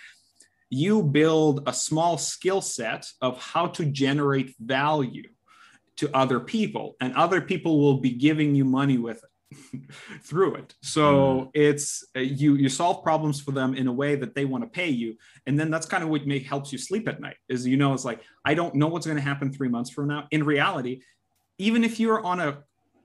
you 0.69 1.03
build 1.03 1.63
a 1.67 1.73
small 1.73 2.17
skill 2.17 2.61
set 2.61 3.07
of 3.21 3.41
how 3.41 3.67
to 3.67 3.85
generate 3.85 4.55
value 4.59 5.23
to 5.97 6.15
other 6.15 6.39
people 6.39 6.95
and 7.01 7.13
other 7.15 7.41
people 7.41 7.79
will 7.79 7.99
be 7.99 8.11
giving 8.11 8.53
you 8.53 8.63
money 8.63 8.97
with 8.97 9.17
it 9.17 9.29
through 10.23 10.55
it 10.55 10.75
so 10.81 11.13
mm. 11.13 11.49
it's 11.53 12.05
uh, 12.15 12.19
you 12.19 12.55
you 12.55 12.67
solve 12.67 13.01
problems 13.01 13.39
for 13.39 13.51
them 13.51 13.73
in 13.75 13.87
a 13.87 13.91
way 13.91 14.15
that 14.15 14.35
they 14.35 14.43
want 14.43 14.63
to 14.63 14.69
pay 14.69 14.89
you 14.89 15.15
and 15.45 15.57
then 15.57 15.71
that's 15.71 15.85
kind 15.85 16.03
of 16.03 16.09
what 16.09 16.27
make, 16.27 16.45
helps 16.45 16.71
you 16.71 16.77
sleep 16.77 17.07
at 17.07 17.21
night 17.21 17.37
is 17.47 17.65
you 17.65 17.77
know 17.77 17.93
it's 17.93 18.03
like 18.03 18.21
i 18.43 18.53
don't 18.53 18.75
know 18.75 18.87
what's 18.87 19.05
going 19.05 19.17
to 19.17 19.23
happen 19.23 19.51
three 19.51 19.69
months 19.69 19.89
from 19.89 20.07
now 20.07 20.27
in 20.31 20.43
reality 20.43 21.01
even 21.57 21.83
if 21.83 21.99
you're 21.99 22.23
on 22.25 22.41
a 22.41 22.57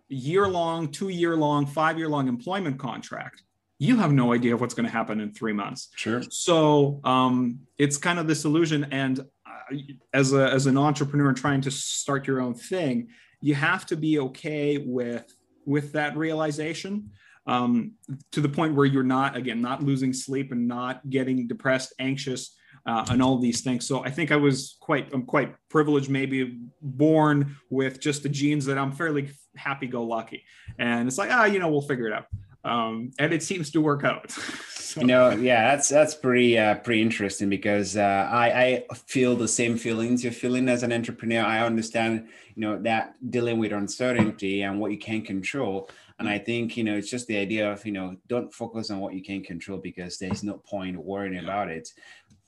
year 0.09 0.49
long 0.49 0.89
two 0.89 1.11
year 1.11 1.37
long 1.37 1.65
five 1.65 1.97
year 1.97 2.09
long 2.09 2.27
employment 2.27 2.77
contract 2.79 3.45
you 3.83 3.97
have 3.97 4.13
no 4.13 4.33
idea 4.33 4.57
what's 4.57 4.75
going 4.75 4.87
to 4.87 4.93
happen 4.93 5.19
in 5.19 5.33
three 5.33 5.53
months. 5.53 5.89
Sure. 5.97 6.23
So 6.31 7.01
um, 7.03 7.59
it's 7.79 7.97
kind 7.97 8.21
of 8.21 8.29
this 8.29 8.45
illusion. 8.45 8.87
And 8.93 9.19
uh, 9.19 9.77
as, 10.15 10.33
a, 10.33 10.49
as 10.53 10.67
an 10.67 10.79
entrepreneur 10.79 11.33
trying 11.33 11.63
to 11.63 11.71
start 11.73 12.29
your 12.29 12.41
own 12.41 12.55
thing, 12.55 13.09
you 13.41 13.57
have 13.57 13.85
to 13.87 13.97
be 13.97 14.21
okay 14.21 14.79
with 14.79 15.35
with 15.67 15.93
that 15.93 16.17
realization 16.17 17.11
um, 17.47 17.93
to 18.31 18.41
the 18.41 18.49
point 18.49 18.75
where 18.75 18.87
you're 18.87 19.03
not 19.03 19.37
again 19.37 19.61
not 19.61 19.83
losing 19.83 20.13
sleep 20.13 20.53
and 20.53 20.69
not 20.69 21.09
getting 21.11 21.47
depressed, 21.47 21.93
anxious, 21.99 22.57
uh, 22.87 23.05
and 23.11 23.23
all 23.23 23.39
these 23.39 23.63
things. 23.63 23.87
So 23.87 24.05
I 24.05 24.11
think 24.11 24.31
I 24.31 24.37
was 24.37 24.77
quite 24.81 25.13
I'm 25.13 25.25
quite 25.25 25.55
privileged, 25.69 26.11
maybe 26.11 26.61
born 26.81 27.57
with 27.71 28.01
just 28.01 28.23
the 28.23 28.29
genes 28.29 28.65
that 28.67 28.79
I'm 28.79 28.93
fairly 28.93 29.31
happy 29.57 29.87
go 29.87 30.05
lucky, 30.05 30.45
and 30.79 31.09
it's 31.09 31.19
like 31.19 31.31
ah 31.31 31.45
you 31.45 31.59
know 31.59 31.69
we'll 31.69 31.83
figure 31.83 32.07
it 32.07 32.13
out 32.13 32.27
um, 32.65 33.11
and 33.19 33.33
it 33.33 33.43
seems 33.43 33.71
to 33.71 33.81
work 33.81 34.05
out. 34.05 34.31
so. 34.71 35.01
You 35.01 35.07
know, 35.07 35.31
yeah, 35.31 35.71
that's 35.71 35.89
that's 35.89 36.15
pretty 36.15 36.59
uh, 36.59 36.77
pretty 36.77 37.03
interesting 37.03 37.49
because 37.49 37.97
uh, 37.97 38.29
I 38.31 38.85
I 38.91 38.95
feel 38.95 39.37
the 39.37 39.49
same 39.49 39.77
feelings 39.77 40.23
you're 40.23 40.33
feeling 40.33 40.69
as 40.69 40.83
an 40.83 40.93
entrepreneur. 40.93 41.43
I 41.43 41.65
understand, 41.65 42.29
you 42.55 42.61
know, 42.61 42.79
that 42.83 43.15
dealing 43.31 43.59
with 43.59 43.73
uncertainty 43.73 44.63
and 44.63 44.79
what 44.79 44.93
you 44.93 44.99
can 44.99 45.23
control. 45.23 45.89
And 46.19 46.29
I 46.29 46.39
think, 46.39 46.77
you 46.77 46.85
know, 46.85 46.97
it's 46.97 47.11
just 47.11 47.27
the 47.27 47.37
idea 47.37 47.73
of, 47.73 47.85
you 47.85 47.91
know, 47.91 48.17
don't 48.29 48.55
focus 48.55 48.91
on 48.91 49.01
what 49.01 49.15
you 49.15 49.25
can 49.25 49.43
control 49.43 49.79
because 49.79 50.19
there's 50.19 50.45
no 50.45 50.59
point 50.59 50.97
worrying 50.97 51.43
about 51.43 51.69
it 51.69 51.89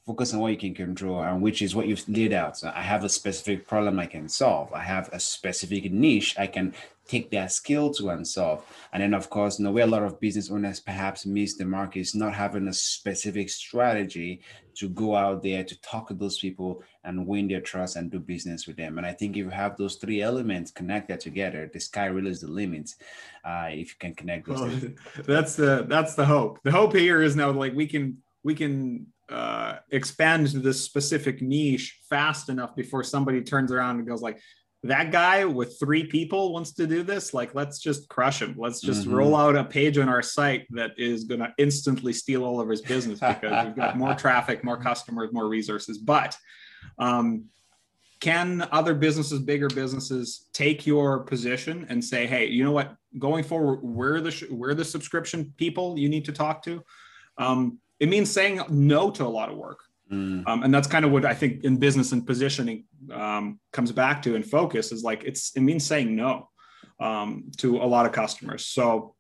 focus 0.07 0.35
on 0.35 0.40
what 0.40 0.53
you 0.53 0.59
can 0.59 0.75
control 0.75 1.23
and 1.23 1.40
which 1.40 1.62
is 1.62 1.75
what 1.75 1.87
you've 1.87 2.07
laid 2.09 2.33
out. 2.33 2.59
So 2.59 2.71
i 2.75 2.83
have 2.83 3.05
a 3.05 3.09
specific 3.09 3.67
problem 3.67 3.99
i 3.99 4.07
can 4.07 4.29
solve. 4.29 4.73
I 4.73 4.83
have 4.83 5.09
a 5.12 5.21
specific 5.21 5.90
niche 5.90 6.35
i 6.38 6.47
can 6.47 6.75
take 7.07 7.31
their 7.31 7.49
skill 7.51 7.93
to 7.93 8.09
and 8.11 8.27
solve. 8.27 8.64
And 8.93 9.03
then 9.03 9.14
of 9.14 9.31
course 9.31 9.59
you 9.59 9.64
know 9.64 9.73
where 9.73 9.85
a 9.85 9.88
lot 9.88 10.03
of 10.03 10.21
business 10.21 10.51
owners 10.51 10.81
perhaps 10.81 11.27
miss 11.27 11.57
the 11.57 11.64
mark 11.64 11.97
is 11.97 12.14
not 12.14 12.35
having 12.35 12.69
a 12.69 12.73
specific 12.73 13.49
strategy 13.49 14.40
to 14.75 14.88
go 14.88 15.14
out 15.14 15.43
there 15.43 15.62
to 15.64 15.81
talk 15.81 16.09
to 16.09 16.14
those 16.14 16.38
people 16.38 16.83
and 17.05 17.27
win 17.27 17.49
their 17.49 17.61
trust 17.61 17.97
and 17.97 18.11
do 18.11 18.19
business 18.19 18.67
with 18.67 18.77
them. 18.77 18.99
And 18.99 19.07
i 19.07 19.12
think 19.12 19.37
if 19.37 19.45
you 19.45 19.51
have 19.51 19.77
those 19.77 19.97
three 19.97 20.21
elements 20.21 20.71
connected 20.71 21.21
together 21.21 21.71
the 21.73 21.81
sky 21.81 22.07
really 22.07 22.31
is 22.31 22.40
the 22.40 22.49
limit 22.49 22.95
uh, 23.45 23.69
if 23.71 23.88
you 23.90 23.97
can 23.99 24.14
connect 24.14 24.49
those 24.49 24.61
well, 24.61 24.81
that's 25.25 25.55
the 25.57 25.85
that's 25.88 26.14
the 26.14 26.25
hope. 26.25 26.61
The 26.62 26.73
hope 26.73 26.95
here 26.95 27.23
is 27.23 27.37
now 27.37 27.51
like 27.51 27.75
we 27.75 27.87
can 27.87 28.19
we 28.43 28.55
can 28.55 29.07
uh, 29.28 29.76
expand 29.90 30.48
to 30.48 30.58
this 30.58 30.82
specific 30.82 31.40
niche 31.40 32.00
fast 32.08 32.48
enough 32.48 32.76
before 32.76 33.02
somebody 33.02 33.40
turns 33.42 33.72
around 33.72 33.98
and 33.98 34.06
goes 34.06 34.22
like 34.22 34.38
that 34.84 35.10
guy 35.10 35.46
with 35.46 35.78
three 35.80 36.04
people 36.04 36.52
wants 36.52 36.72
to 36.74 36.87
do 36.87 37.02
this? 37.02 37.32
Like 37.32 37.54
let's 37.54 37.78
just 37.78 38.08
crush 38.10 38.42
him. 38.42 38.54
Let's 38.58 38.82
just 38.82 39.02
mm-hmm. 39.02 39.14
roll 39.14 39.34
out 39.34 39.56
a 39.56 39.64
page 39.64 39.96
on 39.96 40.10
our 40.10 40.22
site 40.22 40.66
that 40.70 40.92
is 40.98 41.24
going 41.24 41.40
to 41.40 41.52
instantly 41.56 42.12
steal 42.12 42.44
all 42.44 42.60
of 42.60 42.68
his 42.68 42.82
business 42.82 43.18
because 43.18 43.66
we've 43.66 43.76
got 43.76 43.96
more 43.96 44.14
traffic 44.14 44.62
more 44.62 44.76
customers 44.76 45.30
more 45.32 45.48
resources. 45.48 45.96
But 45.96 46.37
um, 46.98 47.46
can 48.20 48.68
other 48.72 48.94
businesses 48.94 49.40
bigger 49.40 49.68
businesses 49.68 50.48
take 50.52 50.87
your 50.87 51.20
position 51.20 51.87
and 51.88 52.04
say 52.04 52.26
hey 52.26 52.46
you 52.48 52.62
know 52.62 52.72
what? 52.72 52.94
Going 53.18 53.42
forward 53.42 53.82
we're 53.82 54.20
the 54.20 54.30
sh- 54.30 54.50
we're 54.50 54.74
the 54.74 54.84
subscription 54.84 55.54
people 55.56 55.98
you 55.98 56.10
need 56.10 56.26
to 56.26 56.32
talk 56.32 56.62
to. 56.64 56.84
Um, 57.38 57.78
it 58.00 58.09
means 58.09 58.30
saying 58.30 58.61
no 58.68 59.11
to 59.11 59.24
a 59.24 59.28
lot 59.28 59.50
of 59.50 59.57
work. 59.57 59.80
Mm. 60.11 60.46
Um, 60.46 60.62
and 60.62 60.74
that's 60.74 60.87
kind 60.87 61.04
of 61.04 61.12
what 61.12 61.24
I 61.24 61.35
think 61.35 61.64
in 61.64 61.78
business 61.78 62.12
and 62.12 62.26
positioning 62.26 62.85
um, 63.12 63.59
comes 63.72 63.90
back 63.92 64.22
to 64.22 64.35
and 64.35 64.44
focus 64.44 64.92
is 64.92 65.02
like 65.02 65.24
it's 65.24 65.57
it 65.57 65.61
means 65.61 65.87
saying 65.87 66.14
no 66.14 66.50
um, 67.00 67.50
to 67.59 67.78
a 67.78 67.87
lot 67.87 68.07
of 68.07 68.12
customers. 68.12 68.66
So 68.66 69.14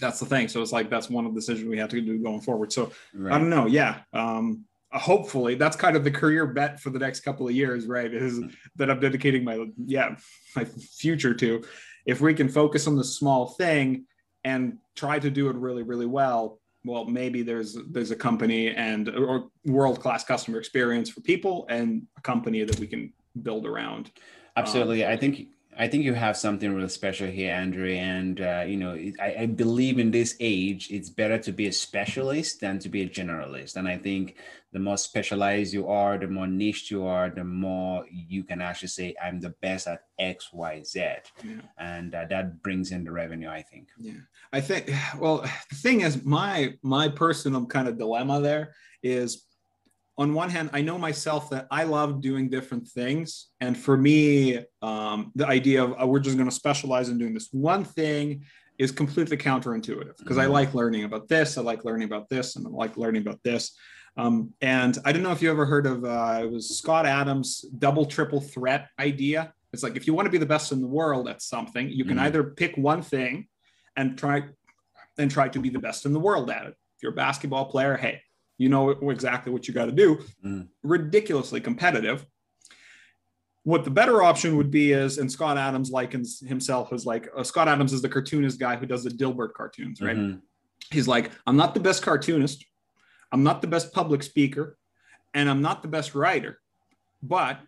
that's 0.00 0.18
the 0.18 0.26
thing. 0.26 0.48
So 0.48 0.62
it's 0.62 0.72
like 0.72 0.90
that's 0.90 1.10
one 1.10 1.26
of 1.26 1.34
the 1.34 1.40
decisions 1.40 1.68
we 1.68 1.78
have 1.78 1.90
to 1.90 2.00
do 2.00 2.18
going 2.18 2.40
forward. 2.40 2.72
So 2.72 2.92
right. 3.14 3.34
I 3.34 3.38
don't 3.38 3.50
know. 3.50 3.66
Yeah. 3.66 4.00
Um, 4.12 4.64
hopefully 4.90 5.54
that's 5.54 5.76
kind 5.76 5.96
of 5.96 6.04
the 6.04 6.10
career 6.10 6.46
bet 6.46 6.80
for 6.80 6.90
the 6.90 6.98
next 6.98 7.20
couple 7.20 7.46
of 7.46 7.54
years, 7.54 7.86
right? 7.86 8.12
Is 8.12 8.40
mm. 8.40 8.54
that 8.76 8.90
I'm 8.90 9.00
dedicating 9.00 9.44
my 9.44 9.66
yeah 9.76 10.16
my 10.56 10.64
future 10.64 11.34
to. 11.34 11.62
If 12.06 12.20
we 12.20 12.34
can 12.34 12.48
focus 12.48 12.86
on 12.86 12.96
the 12.96 13.04
small 13.04 13.46
thing 13.46 14.06
and 14.42 14.78
try 14.96 15.18
to 15.18 15.30
do 15.30 15.48
it 15.50 15.56
really 15.56 15.82
really 15.82 16.06
well 16.06 16.58
well 16.84 17.04
maybe 17.04 17.42
there's 17.42 17.76
there's 17.90 18.10
a 18.10 18.16
company 18.16 18.68
and 18.68 19.08
or 19.08 19.48
world 19.66 20.00
class 20.00 20.24
customer 20.24 20.58
experience 20.58 21.08
for 21.10 21.20
people 21.20 21.66
and 21.68 22.06
a 22.16 22.20
company 22.20 22.64
that 22.64 22.78
we 22.78 22.86
can 22.86 23.12
build 23.42 23.66
around. 23.66 24.10
Absolutely. 24.56 25.04
Um, 25.04 25.12
i 25.12 25.16
think 25.16 25.48
I 25.78 25.88
think 25.88 26.04
you 26.04 26.12
have 26.12 26.36
something 26.36 26.74
really 26.74 26.88
special 26.88 27.28
here, 27.28 27.52
Andrew. 27.52 27.88
And, 27.88 28.40
uh, 28.40 28.64
you 28.66 28.76
know, 28.76 28.92
I, 29.20 29.36
I, 29.40 29.46
believe 29.46 29.98
in 29.98 30.10
this 30.10 30.36
age, 30.38 30.90
it's 30.90 31.08
better 31.08 31.38
to 31.38 31.52
be 31.52 31.66
a 31.66 31.72
specialist 31.72 32.60
than 32.60 32.78
to 32.80 32.90
be 32.90 33.02
a 33.02 33.08
generalist. 33.08 33.76
And 33.76 33.88
I 33.88 33.96
think 33.96 34.36
the 34.72 34.78
more 34.78 34.98
specialized 34.98 35.72
you 35.72 35.88
are, 35.88 36.18
the 36.18 36.28
more 36.28 36.46
niche 36.46 36.90
you 36.90 37.06
are, 37.06 37.30
the 37.30 37.44
more 37.44 38.04
you 38.10 38.44
can 38.44 38.60
actually 38.60 38.88
say, 38.88 39.14
I'm 39.22 39.40
the 39.40 39.54
best 39.62 39.86
at 39.86 40.04
X, 40.18 40.52
Y, 40.52 40.82
Z. 40.84 41.00
Yeah. 41.42 41.60
And 41.78 42.14
uh, 42.14 42.26
that 42.28 42.62
brings 42.62 42.92
in 42.92 43.04
the 43.04 43.12
revenue, 43.12 43.48
I 43.48 43.62
think. 43.62 43.88
Yeah. 43.98 44.20
I 44.52 44.60
think, 44.60 44.90
well, 45.18 45.38
the 45.70 45.76
thing 45.76 46.02
is, 46.02 46.22
my, 46.22 46.74
my 46.82 47.08
personal 47.08 47.64
kind 47.64 47.88
of 47.88 47.96
dilemma 47.96 48.40
there 48.40 48.74
is 49.02 49.46
on 50.22 50.34
one 50.34 50.50
hand, 50.50 50.70
I 50.72 50.82
know 50.82 50.98
myself 50.98 51.50
that 51.50 51.66
I 51.70 51.82
love 51.84 52.20
doing 52.20 52.48
different 52.48 52.86
things. 52.86 53.48
And 53.60 53.76
for 53.76 53.96
me, 53.96 54.64
um, 54.80 55.32
the 55.34 55.46
idea 55.46 55.82
of 55.82 56.00
uh, 56.00 56.06
we're 56.06 56.20
just 56.20 56.36
going 56.36 56.48
to 56.48 56.54
specialize 56.54 57.08
in 57.08 57.18
doing 57.18 57.34
this 57.34 57.48
one 57.50 57.84
thing 57.84 58.44
is 58.78 58.92
completely 58.92 59.36
counterintuitive 59.36 60.16
because 60.18 60.38
I 60.38 60.44
mm-hmm. 60.44 60.52
like 60.52 60.74
learning 60.74 61.04
about 61.04 61.28
this, 61.28 61.58
I 61.58 61.62
like 61.62 61.84
learning 61.84 62.06
about 62.06 62.28
this, 62.28 62.56
and 62.56 62.66
I 62.66 62.70
like 62.70 62.96
learning 62.96 63.22
about 63.22 63.42
this. 63.42 63.76
Um, 64.16 64.52
and 64.60 64.96
I 65.04 65.12
don't 65.12 65.22
know 65.22 65.32
if 65.32 65.42
you 65.42 65.50
ever 65.50 65.66
heard 65.66 65.86
of 65.86 66.04
uh, 66.04 66.40
it 66.44 66.50
was 66.50 66.78
Scott 66.78 67.04
Adams' 67.04 67.62
double 67.78 68.06
triple 68.06 68.40
threat 68.40 68.88
idea. 68.98 69.52
It's 69.72 69.82
like 69.82 69.96
if 69.96 70.06
you 70.06 70.14
want 70.14 70.26
to 70.26 70.30
be 70.30 70.38
the 70.38 70.46
best 70.46 70.70
in 70.70 70.80
the 70.80 70.86
world 70.86 71.28
at 71.28 71.42
something, 71.42 71.88
you 71.90 72.04
can 72.04 72.18
mm. 72.18 72.22
either 72.22 72.44
pick 72.44 72.76
one 72.76 73.02
thing 73.02 73.48
and 73.96 74.16
try 74.16 74.44
and 75.18 75.30
try 75.30 75.48
to 75.48 75.58
be 75.58 75.68
the 75.68 75.78
best 75.78 76.06
in 76.06 76.12
the 76.12 76.20
world 76.20 76.50
at 76.50 76.66
it. 76.66 76.74
If 76.96 77.02
you're 77.02 77.12
a 77.12 77.16
basketball 77.16 77.66
player, 77.66 77.96
hey, 77.96 78.20
you 78.62 78.68
know 78.68 78.90
exactly 79.10 79.52
what 79.52 79.66
you 79.66 79.74
got 79.74 79.86
to 79.86 79.92
do. 79.92 80.20
Mm. 80.44 80.68
Ridiculously 80.82 81.60
competitive. 81.60 82.24
What 83.64 83.84
the 83.84 83.90
better 83.90 84.22
option 84.22 84.56
would 84.56 84.70
be 84.70 84.92
is, 84.92 85.18
and 85.18 85.30
Scott 85.30 85.58
Adams 85.58 85.90
likens 85.90 86.40
himself 86.40 86.92
as 86.92 87.04
like 87.04 87.28
uh, 87.36 87.42
Scott 87.42 87.68
Adams 87.68 87.92
is 87.92 88.02
the 88.02 88.08
cartoonist 88.08 88.58
guy 88.58 88.76
who 88.76 88.86
does 88.86 89.04
the 89.04 89.10
Dilbert 89.10 89.52
cartoons, 89.54 90.00
right? 90.00 90.16
Mm-hmm. 90.16 90.38
He's 90.90 91.08
like, 91.08 91.30
I'm 91.46 91.56
not 91.56 91.74
the 91.74 91.80
best 91.80 92.02
cartoonist, 92.02 92.64
I'm 93.30 93.42
not 93.42 93.62
the 93.62 93.68
best 93.68 93.92
public 93.92 94.22
speaker, 94.22 94.78
and 95.34 95.48
I'm 95.48 95.62
not 95.62 95.82
the 95.82 95.88
best 95.88 96.14
writer, 96.14 96.60
but 97.22 97.60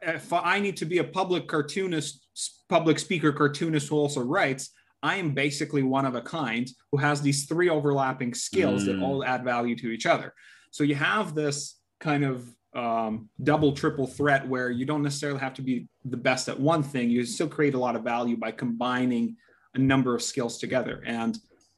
if 0.00 0.32
I 0.32 0.60
need 0.60 0.76
to 0.78 0.84
be 0.84 0.98
a 0.98 1.04
public 1.04 1.46
cartoonist, 1.48 2.26
public 2.68 2.98
speaker 2.98 3.32
cartoonist 3.32 3.88
who 3.88 3.96
also 3.96 4.20
writes, 4.20 4.70
I 5.04 5.16
am 5.16 5.34
basically 5.34 5.82
one 5.82 6.06
of 6.06 6.14
a 6.14 6.22
kind 6.22 6.66
who 6.90 6.96
has 6.96 7.20
these 7.20 7.44
three 7.44 7.68
overlapping 7.68 8.32
skills 8.32 8.84
mm. 8.84 8.86
that 8.86 9.02
all 9.04 9.22
add 9.22 9.44
value 9.44 9.76
to 9.76 9.88
each 9.90 10.06
other. 10.06 10.32
So 10.70 10.82
you 10.82 10.94
have 10.94 11.34
this 11.34 11.78
kind 12.00 12.24
of 12.24 12.48
um, 12.74 13.28
double, 13.42 13.72
triple 13.72 14.06
threat 14.06 14.48
where 14.48 14.70
you 14.70 14.86
don't 14.86 15.02
necessarily 15.02 15.40
have 15.40 15.52
to 15.54 15.62
be 15.62 15.88
the 16.06 16.16
best 16.16 16.48
at 16.48 16.58
one 16.58 16.82
thing. 16.82 17.10
You 17.10 17.26
still 17.26 17.48
create 17.48 17.74
a 17.74 17.78
lot 17.78 17.96
of 17.96 18.02
value 18.02 18.38
by 18.38 18.50
combining 18.50 19.36
a 19.74 19.78
number 19.78 20.14
of 20.14 20.22
skills 20.22 20.58
together. 20.58 21.02
And 21.04 21.36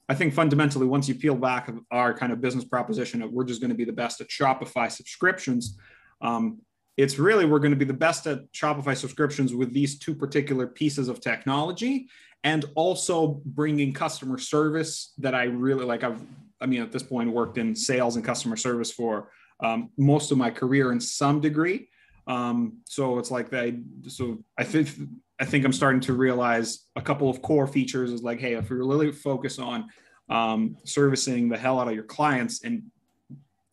I 0.09 0.15
think 0.15 0.33
fundamentally, 0.33 0.87
once 0.87 1.09
you 1.09 1.17
peel 1.17 1.35
back 1.35 1.69
our 1.91 2.15
kind 2.15 2.33
of 2.33 2.41
business 2.41 2.65
proposition 2.65 3.23
of 3.23 3.33
we're 3.33 3.45
just 3.45 3.61
going 3.61 3.71
to 3.71 3.77
be 3.77 3.85
the 3.85 3.93
best 3.93 4.21
at 4.21 4.29
Shopify 4.29 4.89
subscriptions, 4.89 5.77
um, 6.23 6.61
it's 6.97 7.19
really 7.19 7.45
we're 7.45 7.59
going 7.59 7.73
to 7.73 7.77
be 7.77 7.85
the 7.85 7.93
best 7.93 8.27
at 8.27 8.51
Shopify 8.53 8.97
subscriptions 8.97 9.55
with 9.55 9.73
these 9.73 9.99
two 9.99 10.15
particular 10.15 10.67
pieces 10.67 11.09
of 11.09 11.21
technology 11.21 12.09
and 12.43 12.65
also 12.75 13.41
bringing 13.45 13.93
customer 13.93 14.39
service 14.39 15.13
that 15.19 15.35
I 15.35 15.45
really 15.45 15.85
like. 15.85 16.05
I've, 16.05 16.21
I 16.61 16.67
mean, 16.67 16.83
at 16.83 16.93
this 16.93 17.03
point, 17.03 17.31
worked 17.31 17.59
in 17.59 17.75
sales 17.75 18.17
and 18.17 18.25
customer 18.25 18.57
service 18.57 18.91
for 18.91 19.31
um, 19.61 19.91
most 19.99 20.33
of 20.33 20.39
my 20.39 20.51
career 20.51 20.93
in 20.93 21.01
some 21.01 21.41
degree. 21.41 21.89
Um, 22.27 22.79
so 22.85 23.19
it's 23.19 23.31
like 23.31 23.51
that. 23.51 23.75
So 24.09 24.43
I 24.59 24.65
think 24.65 24.91
I 25.39 25.45
think 25.45 25.65
I'm 25.65 25.73
starting 25.73 26.01
to 26.03 26.15
realize 26.15 26.87
a 26.97 27.03
couple 27.03 27.29
of 27.29 27.43
core 27.43 27.67
features 27.67 28.11
is 28.11 28.23
like, 28.23 28.41
hey, 28.41 28.55
if 28.55 28.71
we 28.71 28.77
really 28.77 29.13
focus 29.13 29.59
on 29.59 29.89
um, 30.31 30.77
servicing 30.85 31.49
the 31.49 31.59
hell 31.59 31.79
out 31.79 31.89
of 31.89 31.95
your 31.95 32.05
clients 32.05 32.65
and 32.65 32.85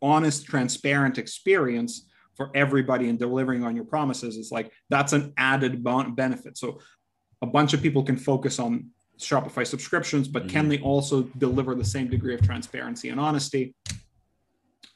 honest, 0.02 0.46
transparent 0.46 1.18
experience 1.18 2.08
for 2.36 2.52
everybody 2.56 3.10
and 3.10 3.20
delivering 3.20 3.64
on 3.64 3.76
your 3.76 3.86
promises, 3.86 4.38
it's 4.38 4.52
like 4.52 4.72
that's 4.90 5.14
an 5.14 5.34
added 5.38 5.84
benefit. 5.84 6.58
So 6.58 6.80
a 7.42 7.46
bunch 7.46 7.74
of 7.74 7.82
people 7.82 8.04
can 8.04 8.18
focus 8.18 8.60
on 8.60 8.90
Shopify 9.20 9.66
subscriptions, 9.66 10.28
but 10.28 10.44
mm-hmm. 10.44 10.52
can 10.52 10.70
they 10.70 10.80
also 10.80 11.24
deliver 11.38 11.76
the 11.76 11.86
same 11.86 12.10
degree 12.10 12.34
of 12.34 12.42
transparency 12.42 13.10
and 13.10 13.20
honesty? 13.20 13.76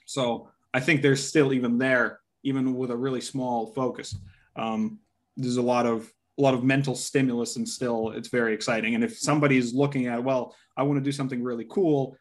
So 0.05 0.49
I 0.73 0.79
think 0.79 1.01
there's 1.01 1.25
still 1.25 1.53
even 1.53 1.77
there, 1.77 2.19
even 2.43 2.75
with 2.75 2.91
a 2.91 2.95
really 2.95 3.21
small 3.21 3.67
focus. 3.73 4.15
Um, 4.55 4.99
there's 5.35 5.57
a 5.57 5.61
lot 5.61 5.85
of 5.85 6.11
a 6.39 6.41
lot 6.41 6.53
of 6.53 6.63
mental 6.63 6.93
stimulus 6.95 7.55
and 7.55 7.67
still 7.67 8.11
it's 8.11 8.27
very 8.27 8.53
exciting. 8.53 8.93
And 8.93 9.03
if 9.03 9.17
somebody's 9.17 9.73
looking 9.73 10.05
at, 10.05 10.23
well, 10.23 10.55
I 10.75 10.83
want 10.83 10.99
to 10.99 11.03
do 11.03 11.11
something 11.11 11.43
really 11.43 11.65
cool 11.67 12.15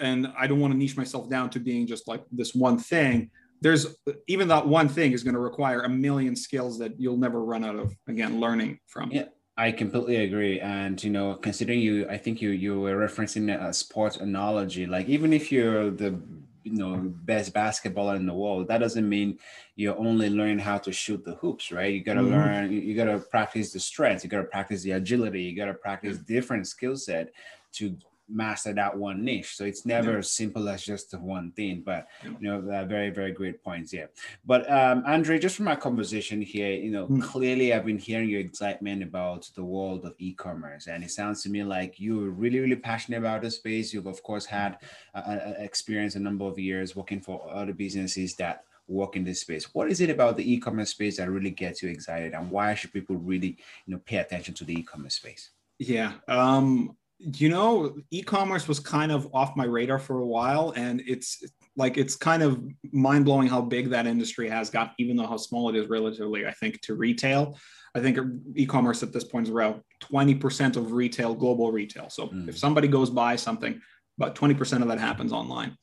and 0.00 0.32
I 0.38 0.46
don't 0.46 0.60
want 0.60 0.72
to 0.72 0.78
niche 0.78 0.96
myself 0.96 1.28
down 1.28 1.50
to 1.50 1.60
being 1.60 1.86
just 1.86 2.08
like 2.08 2.22
this 2.32 2.54
one 2.54 2.78
thing, 2.78 3.30
there's 3.60 3.96
even 4.26 4.48
that 4.48 4.66
one 4.66 4.88
thing 4.88 5.12
is 5.12 5.22
going 5.22 5.34
to 5.34 5.40
require 5.40 5.82
a 5.82 5.88
million 5.88 6.36
skills 6.36 6.78
that 6.78 6.98
you'll 7.00 7.16
never 7.16 7.44
run 7.44 7.64
out 7.64 7.76
of 7.76 7.94
again 8.06 8.40
learning 8.40 8.78
from. 8.86 9.10
Yeah. 9.10 9.26
I 9.56 9.72
completely 9.72 10.18
agree, 10.18 10.60
and 10.60 11.02
you 11.02 11.10
know, 11.10 11.34
considering 11.34 11.80
you, 11.80 12.08
I 12.08 12.16
think 12.16 12.40
you 12.40 12.50
you 12.50 12.78
were 12.78 12.94
referencing 12.94 13.50
a 13.60 13.72
sports 13.72 14.16
analogy. 14.16 14.86
Like 14.86 15.08
even 15.08 15.32
if 15.32 15.50
you're 15.50 15.90
the 15.90 16.20
you 16.68 16.78
know 16.78 17.12
best 17.24 17.52
basketballer 17.54 18.16
in 18.16 18.26
the 18.26 18.34
world 18.34 18.68
that 18.68 18.78
doesn't 18.78 19.08
mean 19.08 19.38
you're 19.76 19.98
only 19.98 20.28
learning 20.28 20.58
how 20.58 20.76
to 20.76 20.92
shoot 20.92 21.24
the 21.24 21.34
hoops 21.36 21.72
right 21.72 21.94
you 21.94 22.02
got 22.02 22.14
to 22.14 22.20
mm-hmm. 22.20 22.32
learn 22.32 22.72
you, 22.72 22.80
you 22.80 22.94
got 22.94 23.04
to 23.04 23.18
practice 23.18 23.72
the 23.72 23.80
strength 23.80 24.24
you 24.24 24.30
got 24.30 24.38
to 24.38 24.44
practice 24.44 24.82
the 24.82 24.92
agility 24.92 25.42
you 25.42 25.56
got 25.56 25.66
to 25.66 25.74
practice 25.74 26.18
different 26.18 26.66
skill 26.66 26.96
set 26.96 27.30
to 27.72 27.96
master 28.28 28.72
that 28.72 28.96
one 28.96 29.24
niche. 29.24 29.56
So 29.56 29.64
it's 29.64 29.86
never 29.86 30.12
yeah. 30.12 30.18
as 30.18 30.30
simple 30.30 30.68
as 30.68 30.84
just 30.84 31.10
the 31.10 31.18
one 31.18 31.52
thing. 31.52 31.82
But 31.84 32.08
yeah. 32.24 32.30
you 32.40 32.48
know, 32.48 32.84
very 32.86 33.10
very 33.10 33.32
great 33.32 33.62
points. 33.62 33.92
Yeah. 33.92 34.06
But 34.44 34.70
um, 34.70 35.02
Andre, 35.06 35.38
just 35.38 35.56
from 35.56 35.68
our 35.68 35.76
conversation 35.76 36.42
here, 36.42 36.72
you 36.72 36.90
know, 36.90 37.06
mm. 37.06 37.22
clearly 37.22 37.72
I've 37.72 37.86
been 37.86 37.98
hearing 37.98 38.28
your 38.28 38.40
excitement 38.40 39.02
about 39.02 39.48
the 39.54 39.64
world 39.64 40.04
of 40.04 40.14
e-commerce, 40.18 40.86
and 40.86 41.02
it 41.02 41.10
sounds 41.10 41.42
to 41.42 41.50
me 41.50 41.62
like 41.64 41.98
you're 41.98 42.30
really 42.30 42.60
really 42.60 42.76
passionate 42.76 43.18
about 43.18 43.42
the 43.42 43.50
space. 43.50 43.92
You've 43.92 44.06
of 44.06 44.22
course 44.22 44.46
had 44.46 44.78
uh, 45.14 45.38
experience 45.58 46.14
a 46.14 46.20
number 46.20 46.44
of 46.44 46.58
years 46.58 46.94
working 46.94 47.20
for 47.20 47.48
other 47.52 47.72
businesses 47.72 48.34
that 48.36 48.64
work 48.86 49.16
in 49.16 49.24
this 49.24 49.42
space. 49.42 49.74
What 49.74 49.90
is 49.90 50.00
it 50.00 50.10
about 50.10 50.36
the 50.36 50.50
e-commerce 50.50 50.90
space 50.90 51.18
that 51.18 51.30
really 51.30 51.50
gets 51.50 51.82
you 51.82 51.90
excited, 51.90 52.34
and 52.34 52.50
why 52.50 52.74
should 52.74 52.92
people 52.92 53.16
really 53.16 53.56
you 53.86 53.94
know 53.94 54.00
pay 54.04 54.16
attention 54.16 54.54
to 54.54 54.64
the 54.64 54.74
e-commerce 54.74 55.14
space? 55.14 55.50
Yeah. 55.78 56.14
Um, 56.26 56.96
you 57.18 57.48
know, 57.48 57.96
e-commerce 58.10 58.68
was 58.68 58.78
kind 58.78 59.10
of 59.10 59.28
off 59.34 59.56
my 59.56 59.64
radar 59.64 59.98
for 59.98 60.20
a 60.20 60.26
while, 60.26 60.72
and 60.76 61.02
it's 61.06 61.42
like 61.76 61.96
it's 61.96 62.16
kind 62.16 62.42
of 62.42 62.62
mind 62.92 63.24
blowing 63.24 63.48
how 63.48 63.60
big 63.60 63.90
that 63.90 64.06
industry 64.06 64.48
has 64.48 64.70
got, 64.70 64.94
even 64.98 65.16
though 65.16 65.26
how 65.26 65.36
small 65.36 65.68
it 65.68 65.76
is 65.76 65.88
relatively. 65.88 66.46
I 66.46 66.52
think 66.52 66.80
to 66.82 66.94
retail, 66.94 67.58
I 67.94 68.00
think 68.00 68.18
e-commerce 68.54 69.02
at 69.02 69.12
this 69.12 69.24
point 69.24 69.48
is 69.48 69.52
around 69.52 69.82
twenty 69.98 70.34
percent 70.34 70.76
of 70.76 70.92
retail, 70.92 71.34
global 71.34 71.72
retail. 71.72 72.08
So 72.08 72.28
mm. 72.28 72.48
if 72.48 72.56
somebody 72.56 72.86
goes 72.86 73.10
buy 73.10 73.34
something, 73.36 73.80
about 74.16 74.36
twenty 74.36 74.54
percent 74.54 74.82
of 74.82 74.88
that 74.88 75.00
happens 75.00 75.32
online. 75.32 75.76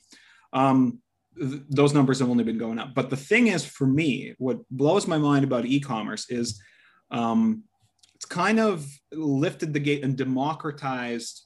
Um, 0.54 1.00
th- 1.38 1.64
those 1.70 1.94
numbers 1.94 2.20
have 2.20 2.30
only 2.30 2.46
been 2.46 2.58
going 2.58 2.80
up. 2.80 2.94
But 2.94 3.10
the 3.10 3.18
thing 3.18 3.48
is, 3.48 3.66
for 3.66 3.88
me, 3.88 4.36
what 4.38 4.60
blows 4.72 5.06
my 5.06 5.18
mind 5.18 5.44
about 5.44 5.66
e-commerce 5.66 6.30
is 6.30 6.62
um, 7.12 7.64
it's 8.26 8.34
kind 8.34 8.60
of 8.60 8.88
lifted 9.12 9.72
the 9.72 9.80
gate 9.80 10.04
and 10.04 10.18
democratized 10.18 11.44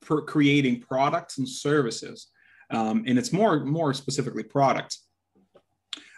for 0.00 0.22
creating 0.22 0.80
products 0.80 1.36
and 1.36 1.46
services. 1.46 2.28
Um, 2.70 3.04
and 3.06 3.18
it's 3.18 3.30
more, 3.30 3.62
more 3.62 3.92
specifically 3.92 4.42
products. 4.42 5.04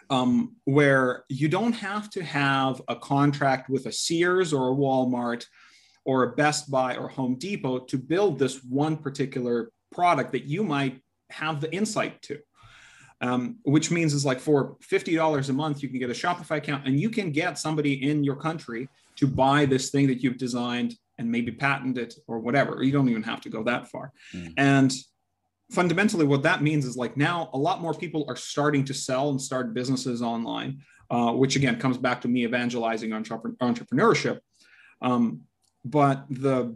Um, 0.09 0.55
where 0.63 1.25
you 1.27 1.49
don't 1.49 1.73
have 1.73 2.09
to 2.11 2.23
have 2.23 2.81
a 2.87 2.95
contract 2.95 3.69
with 3.69 3.85
a 3.87 3.91
Sears 3.91 4.53
or 4.53 4.71
a 4.71 4.75
Walmart 4.75 5.45
or 6.05 6.23
a 6.23 6.35
Best 6.35 6.71
Buy 6.71 6.95
or 6.95 7.09
Home 7.09 7.35
Depot 7.35 7.79
to 7.79 7.97
build 7.97 8.39
this 8.39 8.63
one 8.63 8.95
particular 8.95 9.71
product 9.91 10.31
that 10.31 10.45
you 10.45 10.63
might 10.63 11.01
have 11.31 11.59
the 11.59 11.73
insight 11.75 12.21
to. 12.21 12.39
Um, 13.19 13.57
which 13.63 13.91
means 13.91 14.13
is 14.13 14.25
like 14.25 14.39
for 14.39 14.77
$50 14.89 15.49
a 15.49 15.53
month, 15.53 15.83
you 15.83 15.89
can 15.89 15.99
get 15.99 16.09
a 16.09 16.13
Shopify 16.13 16.57
account 16.57 16.87
and 16.87 16.97
you 16.97 17.09
can 17.09 17.31
get 17.31 17.59
somebody 17.59 18.09
in 18.09 18.23
your 18.23 18.37
country 18.37 18.87
to 19.17 19.27
buy 19.27 19.65
this 19.65 19.89
thing 19.89 20.07
that 20.07 20.21
you've 20.23 20.37
designed 20.37 20.95
and 21.17 21.31
maybe 21.31 21.51
patent 21.51 21.97
it 21.97 22.13
or 22.27 22.39
whatever. 22.39 22.83
You 22.83 22.91
don't 22.91 23.09
even 23.09 23.23
have 23.23 23.41
to 23.41 23.49
go 23.49 23.63
that 23.63 23.87
far. 23.87 24.13
Mm. 24.33 24.53
And 24.57 24.93
fundamentally, 25.71 26.25
what 26.25 26.43
that 26.43 26.61
means 26.61 26.85
is 26.85 26.95
like 26.95 27.17
now 27.17 27.49
a 27.53 27.57
lot 27.57 27.81
more 27.81 27.93
people 27.93 28.25
are 28.27 28.35
starting 28.35 28.85
to 28.85 28.93
sell 28.93 29.29
and 29.29 29.41
start 29.41 29.73
businesses 29.73 30.21
online, 30.21 30.81
uh, 31.09 31.31
which 31.31 31.55
again 31.55 31.79
comes 31.79 31.97
back 31.97 32.21
to 32.21 32.27
me 32.27 32.43
evangelizing 32.43 33.11
entrepreneurship. 33.11 34.39
Um, 35.01 35.41
but 35.83 36.25
the 36.29 36.75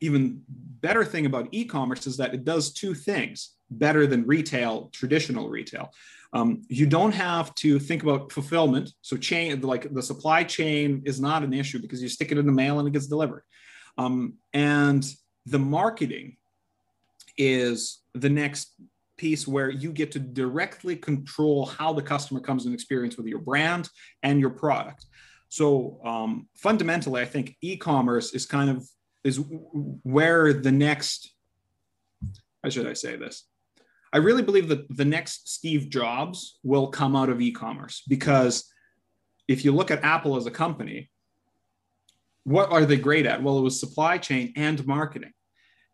even 0.00 0.42
better 0.48 1.04
thing 1.04 1.26
about 1.26 1.48
e-commerce 1.52 2.06
is 2.06 2.16
that 2.16 2.34
it 2.34 2.44
does 2.44 2.72
two 2.72 2.94
things 2.94 3.56
better 3.70 4.06
than 4.06 4.26
retail, 4.26 4.90
traditional 4.92 5.48
retail. 5.48 5.92
Um, 6.32 6.62
you 6.68 6.86
don't 6.86 7.12
have 7.12 7.54
to 7.56 7.78
think 7.78 8.02
about 8.02 8.30
fulfillment. 8.30 8.92
So 9.02 9.16
chain, 9.16 9.60
like 9.62 9.92
the 9.92 10.02
supply 10.02 10.44
chain 10.44 11.02
is 11.04 11.20
not 11.20 11.42
an 11.42 11.52
issue 11.52 11.80
because 11.80 12.02
you 12.02 12.08
stick 12.08 12.30
it 12.30 12.38
in 12.38 12.46
the 12.46 12.52
mail 12.52 12.78
and 12.78 12.86
it 12.86 12.92
gets 12.92 13.08
delivered. 13.08 13.42
Um, 13.98 14.34
and 14.52 15.04
the 15.46 15.58
marketing 15.58 16.36
is 17.36 18.02
the 18.14 18.28
next 18.28 18.74
piece 19.16 19.46
where 19.46 19.70
you 19.70 19.92
get 19.92 20.12
to 20.12 20.18
directly 20.18 20.96
control 20.96 21.66
how 21.66 21.92
the 21.92 22.02
customer 22.02 22.40
comes 22.40 22.64
in 22.64 22.72
experience 22.72 23.16
with 23.16 23.26
your 23.26 23.40
brand 23.40 23.88
and 24.22 24.40
your 24.40 24.50
product. 24.50 25.06
So 25.48 26.00
um, 26.04 26.48
fundamentally, 26.54 27.20
I 27.20 27.24
think 27.24 27.56
e-commerce 27.60 28.34
is 28.34 28.46
kind 28.46 28.70
of 28.70 28.88
is 29.24 29.40
where 30.02 30.54
the 30.54 30.72
next 30.72 31.34
how 32.62 32.70
should 32.70 32.86
I 32.86 32.92
say 32.92 33.16
this? 33.16 33.44
I 34.12 34.18
really 34.18 34.42
believe 34.42 34.68
that 34.68 34.96
the 34.96 35.04
next 35.04 35.48
Steve 35.48 35.88
Jobs 35.88 36.58
will 36.62 36.88
come 36.88 37.14
out 37.14 37.28
of 37.28 37.40
e-commerce 37.40 38.02
because 38.08 38.64
if 39.46 39.64
you 39.64 39.72
look 39.72 39.90
at 39.90 40.02
Apple 40.02 40.36
as 40.36 40.46
a 40.46 40.50
company, 40.50 41.10
what 42.44 42.70
are 42.72 42.84
they 42.84 42.96
great 42.96 43.26
at? 43.26 43.42
Well, 43.42 43.58
it 43.58 43.62
was 43.62 43.78
supply 43.78 44.18
chain 44.18 44.52
and 44.56 44.84
marketing. 44.86 45.32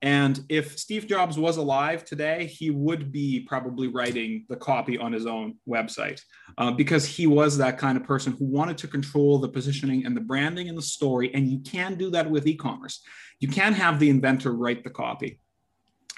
And 0.02 0.40
if 0.48 0.78
Steve 0.78 1.06
Jobs 1.06 1.38
was 1.38 1.56
alive 1.56 2.04
today, 2.04 2.46
he 2.46 2.70
would 2.70 3.10
be 3.10 3.40
probably 3.40 3.88
writing 3.88 4.44
the 4.48 4.56
copy 4.56 4.98
on 4.98 5.12
his 5.12 5.26
own 5.26 5.54
website 5.68 6.20
uh, 6.58 6.70
because 6.70 7.06
he 7.06 7.26
was 7.26 7.56
that 7.58 7.78
kind 7.78 7.96
of 7.96 8.04
person 8.04 8.34
who 8.34 8.44
wanted 8.44 8.76
to 8.78 8.88
control 8.88 9.38
the 9.38 9.48
positioning 9.48 10.04
and 10.04 10.16
the 10.16 10.20
branding 10.20 10.68
and 10.68 10.76
the 10.76 10.82
story. 10.82 11.34
And 11.34 11.48
you 11.48 11.60
can 11.60 11.96
do 11.96 12.10
that 12.10 12.30
with 12.30 12.46
e 12.46 12.56
commerce. 12.56 13.02
You 13.40 13.48
can 13.48 13.72
have 13.72 13.98
the 13.98 14.10
inventor 14.10 14.52
write 14.52 14.84
the 14.84 14.90
copy 14.90 15.40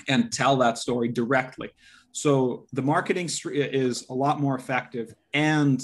and 0.08 0.32
tell 0.32 0.56
that 0.56 0.78
story 0.78 1.08
directly. 1.08 1.70
So 2.12 2.66
the 2.72 2.82
marketing 2.82 3.28
is 3.44 4.06
a 4.08 4.14
lot 4.14 4.40
more 4.40 4.56
effective 4.56 5.14
and 5.34 5.80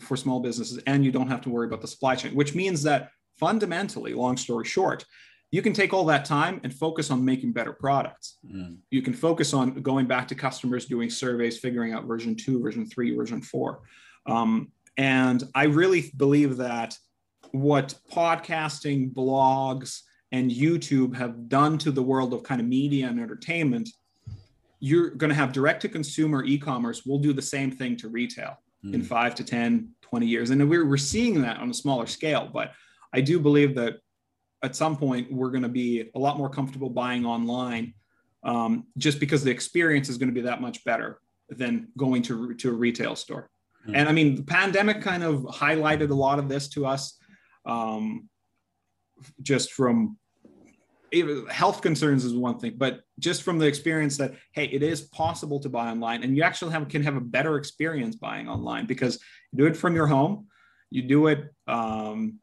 for 0.00 0.16
small 0.16 0.40
businesses, 0.40 0.78
and 0.86 1.04
you 1.04 1.12
don't 1.12 1.28
have 1.28 1.40
to 1.42 1.50
worry 1.50 1.66
about 1.66 1.80
the 1.80 1.88
supply 1.88 2.14
chain, 2.16 2.34
which 2.34 2.54
means 2.54 2.82
that 2.82 3.10
fundamentally, 3.38 4.12
long 4.14 4.36
story 4.36 4.64
short, 4.64 5.04
you 5.50 5.62
can 5.62 5.72
take 5.72 5.94
all 5.94 6.04
that 6.06 6.24
time 6.24 6.60
and 6.64 6.74
focus 6.74 7.10
on 7.10 7.24
making 7.24 7.52
better 7.52 7.72
products. 7.72 8.38
Mm. 8.44 8.78
You 8.90 9.00
can 9.00 9.14
focus 9.14 9.54
on 9.54 9.80
going 9.80 10.06
back 10.06 10.28
to 10.28 10.34
customers, 10.34 10.84
doing 10.84 11.08
surveys, 11.08 11.58
figuring 11.58 11.92
out 11.94 12.04
version 12.04 12.34
two, 12.36 12.60
version 12.60 12.84
three, 12.84 13.16
version 13.16 13.40
four. 13.40 13.80
Um, 14.26 14.72
And 14.98 15.44
I 15.54 15.64
really 15.64 16.12
believe 16.16 16.56
that 16.56 16.98
what 17.52 17.94
podcasting, 18.10 19.14
blogs, 19.14 20.02
and 20.32 20.50
YouTube 20.50 21.16
have 21.16 21.48
done 21.48 21.78
to 21.78 21.90
the 21.90 22.02
world 22.02 22.34
of 22.34 22.42
kind 22.42 22.60
of 22.60 22.66
media 22.66 23.08
and 23.08 23.18
entertainment, 23.20 23.88
you're 24.80 25.10
going 25.10 25.30
to 25.30 25.34
have 25.34 25.52
direct 25.52 25.82
to 25.82 25.88
consumer 25.88 26.44
e 26.44 26.58
commerce 26.58 27.04
We'll 27.04 27.18
do 27.18 27.32
the 27.32 27.42
same 27.42 27.70
thing 27.70 27.96
to 27.96 28.08
retail 28.08 28.58
mm. 28.84 28.94
in 28.94 29.02
five 29.02 29.34
to 29.36 29.44
10, 29.44 29.90
20 30.02 30.26
years. 30.26 30.50
And 30.50 30.68
we're, 30.68 30.86
we're 30.86 30.96
seeing 30.96 31.40
that 31.42 31.58
on 31.58 31.70
a 31.70 31.74
smaller 31.74 32.06
scale. 32.06 32.48
But 32.52 32.72
I 33.12 33.20
do 33.20 33.40
believe 33.40 33.74
that 33.76 33.96
at 34.62 34.76
some 34.76 34.96
point 34.96 35.32
we're 35.32 35.50
going 35.50 35.62
to 35.62 35.68
be 35.68 36.10
a 36.14 36.18
lot 36.18 36.36
more 36.36 36.50
comfortable 36.50 36.90
buying 36.90 37.24
online 37.24 37.94
um, 38.44 38.86
just 38.96 39.20
because 39.20 39.42
the 39.42 39.50
experience 39.50 40.08
is 40.08 40.18
going 40.18 40.28
to 40.28 40.34
be 40.34 40.42
that 40.42 40.60
much 40.60 40.84
better 40.84 41.20
than 41.48 41.88
going 41.96 42.22
to, 42.22 42.54
to 42.54 42.70
a 42.70 42.72
retail 42.72 43.16
store. 43.16 43.50
Mm. 43.88 43.92
And 43.96 44.08
I 44.08 44.12
mean, 44.12 44.36
the 44.36 44.42
pandemic 44.42 45.02
kind 45.02 45.22
of 45.22 45.42
highlighted 45.44 46.10
a 46.10 46.14
lot 46.14 46.38
of 46.38 46.48
this 46.48 46.68
to 46.70 46.86
us 46.86 47.18
um, 47.66 48.28
just 49.42 49.72
from 49.72 50.16
health 51.50 51.80
concerns 51.80 52.24
is 52.24 52.34
one 52.34 52.58
thing, 52.58 52.74
but 52.76 53.00
just 53.18 53.42
from 53.42 53.58
the 53.58 53.66
experience 53.66 54.18
that 54.18 54.34
hey, 54.52 54.66
it 54.66 54.82
is 54.82 55.02
possible 55.02 55.60
to 55.60 55.68
buy 55.68 55.90
online, 55.90 56.22
and 56.22 56.36
you 56.36 56.42
actually 56.42 56.72
have 56.72 56.88
can 56.88 57.02
have 57.02 57.16
a 57.16 57.20
better 57.20 57.56
experience 57.56 58.16
buying 58.16 58.48
online 58.48 58.86
because 58.86 59.18
you 59.52 59.58
do 59.58 59.66
it 59.66 59.76
from 59.76 59.94
your 59.94 60.06
home, 60.06 60.46
you 60.90 61.02
do 61.02 61.28
it, 61.28 61.52
um, 61.66 62.38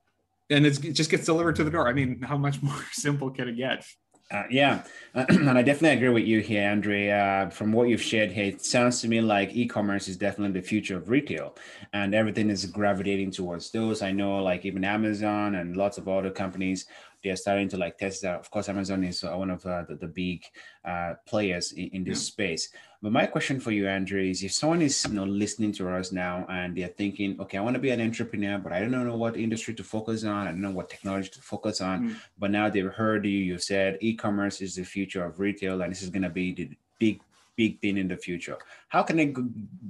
and 0.50 0.66
it 0.66 0.80
just 0.94 1.10
gets 1.12 1.26
delivered 1.26 1.56
to 1.58 1.64
the 1.64 1.72
door. 1.72 1.88
I 1.88 1.94
mean, 1.94 2.22
how 2.22 2.38
much 2.38 2.62
more 2.62 2.86
simple 2.92 3.30
can 3.32 3.50
it 3.50 3.58
get? 3.58 3.86
Uh, 4.32 4.44
yeah, 4.50 4.84
and 5.14 5.50
I 5.52 5.62
definitely 5.62 5.98
agree 5.98 6.10
with 6.10 6.26
you 6.26 6.40
here, 6.40 6.68
Andre. 6.70 7.10
Uh, 7.10 7.50
from 7.50 7.72
what 7.72 7.90
you've 7.90 8.02
shared 8.02 8.32
here, 8.32 8.46
it 8.46 8.66
sounds 8.66 9.00
to 9.02 9.08
me 9.08 9.22
like 9.22 9.56
e-commerce 9.56 10.08
is 10.08 10.18
definitely 10.18 10.60
the 10.60 10.68
future 10.68 10.98
of 10.98 11.10
retail, 11.10 11.56
and 11.94 12.16
everything 12.16 12.50
is 12.50 12.66
gravitating 12.66 13.30
towards 13.32 13.70
those. 13.70 14.02
I 14.02 14.12
know, 14.12 14.42
like 14.44 14.66
even 14.66 14.84
Amazon 14.84 15.56
and 15.56 15.78
lots 15.78 16.00
of 16.00 16.08
other 16.08 16.32
companies 16.32 16.88
they're 17.26 17.36
starting 17.36 17.68
to 17.70 17.78
like 17.78 17.98
test 17.98 18.22
that. 18.22 18.40
Of 18.40 18.52
course, 18.52 18.70
Amazon 18.70 19.04
is 19.04 19.24
uh, 19.24 19.32
one 19.32 19.50
of 19.50 19.66
uh, 19.66 19.84
the, 19.90 19.96
the, 19.96 20.08
big 20.08 20.46
uh, 20.86 21.16
players 21.26 21.72
in, 21.72 21.88
in 21.88 22.04
this 22.04 22.20
yeah. 22.20 22.32
space. 22.32 22.70
But 23.02 23.12
my 23.12 23.26
question 23.26 23.60
for 23.60 23.72
you, 23.72 23.88
Andrew, 23.88 24.22
is 24.22 24.44
if 24.44 24.54
someone 24.54 24.84
is 24.84 25.04
you 25.08 25.16
know 25.16 25.26
listening 25.26 25.72
to 25.74 25.90
us 25.90 26.12
now 26.12 26.46
and 26.48 26.78
they're 26.78 26.88
thinking, 26.88 27.36
okay, 27.42 27.58
I 27.58 27.62
want 27.62 27.74
to 27.74 27.82
be 27.82 27.90
an 27.90 28.00
entrepreneur, 28.00 28.60
but 28.60 28.72
I 28.74 28.80
don't 28.80 28.92
know 28.92 29.18
what 29.18 29.38
industry 29.38 29.74
to 29.74 29.84
focus 29.84 30.24
on. 30.24 30.48
I 30.48 30.52
don't 30.52 30.62
know 30.62 30.70
what 30.70 30.90
technology 30.90 31.30
to 31.30 31.42
focus 31.42 31.82
on. 31.82 32.10
Mm. 32.10 32.16
But 32.38 32.52
now 32.52 32.70
they've 32.70 32.94
heard 32.94 33.26
you. 33.26 33.40
You 33.40 33.58
said 33.58 33.98
e-commerce 34.02 34.62
is 34.62 34.76
the 34.76 34.84
future 34.84 35.26
of 35.26 35.40
retail, 35.40 35.82
and 35.82 35.92
this 35.92 36.04
is 36.04 36.12
going 36.12 36.22
to 36.22 36.30
be 36.30 36.54
the 36.54 36.70
big 37.00 37.22
big 37.56 37.82
thing 37.82 37.98
in 37.98 38.08
the 38.08 38.18
future. 38.18 38.58
How 38.90 39.04
can 39.04 39.18
they 39.18 39.34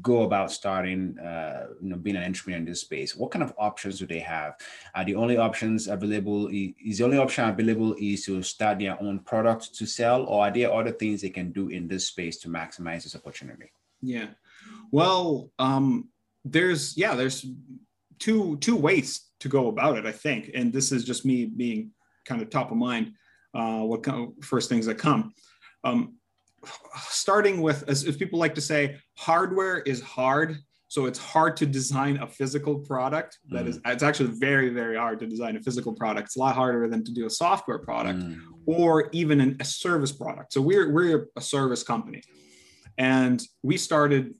go 0.01 0.23
about 0.23 0.51
starting, 0.51 1.17
uh, 1.19 1.67
you 1.81 1.89
know, 1.89 1.97
being 1.97 2.15
an 2.15 2.23
entrepreneur 2.23 2.57
in 2.57 2.65
this 2.65 2.81
space? 2.81 3.15
What 3.15 3.31
kind 3.31 3.43
of 3.43 3.53
options 3.57 3.99
do 3.99 4.05
they 4.05 4.19
have? 4.19 4.55
Are 4.93 5.05
the 5.05 5.15
only 5.15 5.37
options 5.37 5.87
available? 5.87 6.49
Is 6.51 6.97
the 6.97 7.05
only 7.05 7.17
option 7.17 7.49
available 7.49 7.95
is 7.99 8.25
to 8.25 8.41
start 8.43 8.79
their 8.79 9.01
own 9.01 9.19
product 9.19 9.75
to 9.75 9.85
sell, 9.85 10.23
or 10.25 10.47
are 10.47 10.51
there 10.51 10.73
other 10.73 10.91
things 10.91 11.21
they 11.21 11.29
can 11.29 11.51
do 11.51 11.69
in 11.69 11.87
this 11.87 12.07
space 12.07 12.37
to 12.39 12.49
maximize 12.49 13.03
this 13.03 13.15
opportunity? 13.15 13.71
Yeah, 14.01 14.27
well, 14.91 15.51
um, 15.59 16.09
there's 16.43 16.95
yeah, 16.97 17.15
there's 17.15 17.45
two 18.19 18.57
two 18.57 18.75
ways 18.75 19.21
to 19.39 19.49
go 19.49 19.67
about 19.67 19.97
it, 19.97 20.05
I 20.05 20.11
think, 20.11 20.51
and 20.53 20.71
this 20.71 20.91
is 20.91 21.03
just 21.03 21.25
me 21.25 21.45
being 21.45 21.91
kind 22.25 22.41
of 22.41 22.49
top 22.49 22.71
of 22.71 22.77
mind. 22.77 23.13
Uh, 23.53 23.81
what 23.81 24.03
kind 24.03 24.21
of 24.21 24.45
first 24.45 24.69
things 24.69 24.85
that 24.85 24.95
come? 24.95 25.33
Um, 25.83 26.15
starting 27.09 27.61
with, 27.61 27.83
as, 27.87 28.03
as 28.05 28.15
people 28.15 28.39
like 28.39 28.55
to 28.55 28.61
say, 28.61 28.97
hardware 29.17 29.79
is 29.79 30.01
hard. 30.01 30.57
So 30.87 31.07
it's 31.07 31.19
hard 31.19 31.57
to 31.57 31.65
design 31.65 32.17
a 32.17 32.27
physical 32.27 32.79
product. 32.79 33.39
That 33.49 33.65
mm. 33.65 33.69
is, 33.69 33.79
it's 33.85 34.03
actually 34.03 34.31
very, 34.37 34.69
very 34.69 34.95
hard 34.95 35.19
to 35.19 35.27
design 35.27 35.57
a 35.57 35.61
physical 35.61 35.93
product. 35.93 36.27
It's 36.27 36.35
a 36.37 36.39
lot 36.39 36.55
harder 36.55 36.87
than 36.87 37.03
to 37.03 37.11
do 37.11 37.25
a 37.25 37.29
software 37.29 37.79
product 37.79 38.19
mm. 38.19 38.39
or 38.65 39.09
even 39.11 39.41
an, 39.41 39.57
a 39.59 39.65
service 39.65 40.11
product. 40.11 40.53
So 40.53 40.61
we're 40.61 40.93
we're 40.93 41.27
a 41.35 41.41
service 41.41 41.83
company, 41.83 42.21
and 42.97 43.41
we 43.63 43.77
started 43.77 44.35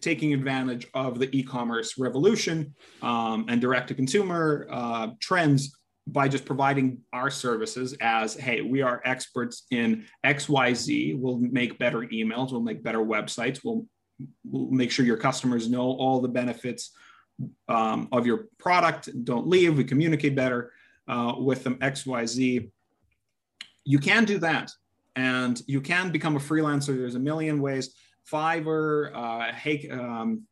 taking 0.00 0.34
advantage 0.34 0.86
of 0.92 1.18
the 1.18 1.34
e-commerce 1.36 1.98
revolution 1.98 2.74
um, 3.02 3.46
and 3.48 3.60
direct-to-consumer 3.60 4.68
uh, 4.70 5.08
trends 5.20 5.74
by 6.06 6.28
just 6.28 6.44
providing 6.44 6.98
our 7.12 7.30
services 7.30 7.96
as 8.00 8.34
hey 8.34 8.60
we 8.60 8.80
are 8.80 9.02
experts 9.04 9.64
in 9.72 10.04
xyz 10.24 11.18
we'll 11.18 11.38
make 11.38 11.78
better 11.78 12.00
emails. 12.00 12.52
We'll 12.52 12.60
make 12.60 12.82
better 12.82 13.00
websites. 13.00 13.64
We'll, 13.64 13.86
we'll 14.44 14.70
make 14.70 14.90
sure 14.90 15.04
your 15.04 15.16
customers 15.16 15.68
know 15.68 15.82
all 15.82 16.20
the 16.20 16.28
benefits 16.28 16.92
um, 17.68 18.08
of 18.12 18.24
your 18.24 18.46
product. 18.58 19.08
Don't 19.24 19.46
leave. 19.46 19.76
We 19.76 19.84
communicate 19.84 20.34
better 20.34 20.72
uh, 21.08 21.34
with 21.38 21.64
them 21.64 21.76
xyz 21.76 22.70
you 23.86 23.98
can 23.98 24.24
do 24.24 24.38
that. 24.38 24.72
And 25.14 25.62
you 25.66 25.80
can 25.80 26.10
become 26.10 26.36
a 26.36 26.40
freelancer. 26.40 26.88
There's 26.88 27.14
a 27.14 27.20
million 27.20 27.62
ways. 27.62 27.94
Fiverr 28.30 29.12
uh, 29.14 29.52
hey 29.52 29.88
um, 29.88 30.42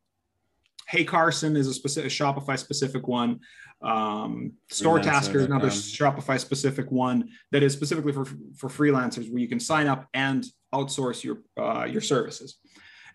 HeyCarson 0.92 1.56
is 1.56 1.66
a 1.66 1.74
specific 1.74 2.10
shopify 2.10 2.58
specific 2.58 3.08
one 3.08 3.40
um, 3.84 4.52
StoreTasker 4.72 5.36
is 5.36 5.44
another 5.44 5.68
Shopify 5.68 6.40
specific 6.40 6.90
one 6.90 7.28
that 7.52 7.62
is 7.62 7.74
specifically 7.74 8.12
for, 8.12 8.24
for 8.56 8.70
freelancers 8.70 9.30
where 9.30 9.40
you 9.40 9.48
can 9.48 9.60
sign 9.60 9.86
up 9.86 10.08
and 10.14 10.44
outsource 10.74 11.22
your, 11.22 11.42
uh, 11.58 11.84
your 11.84 12.00
services. 12.00 12.58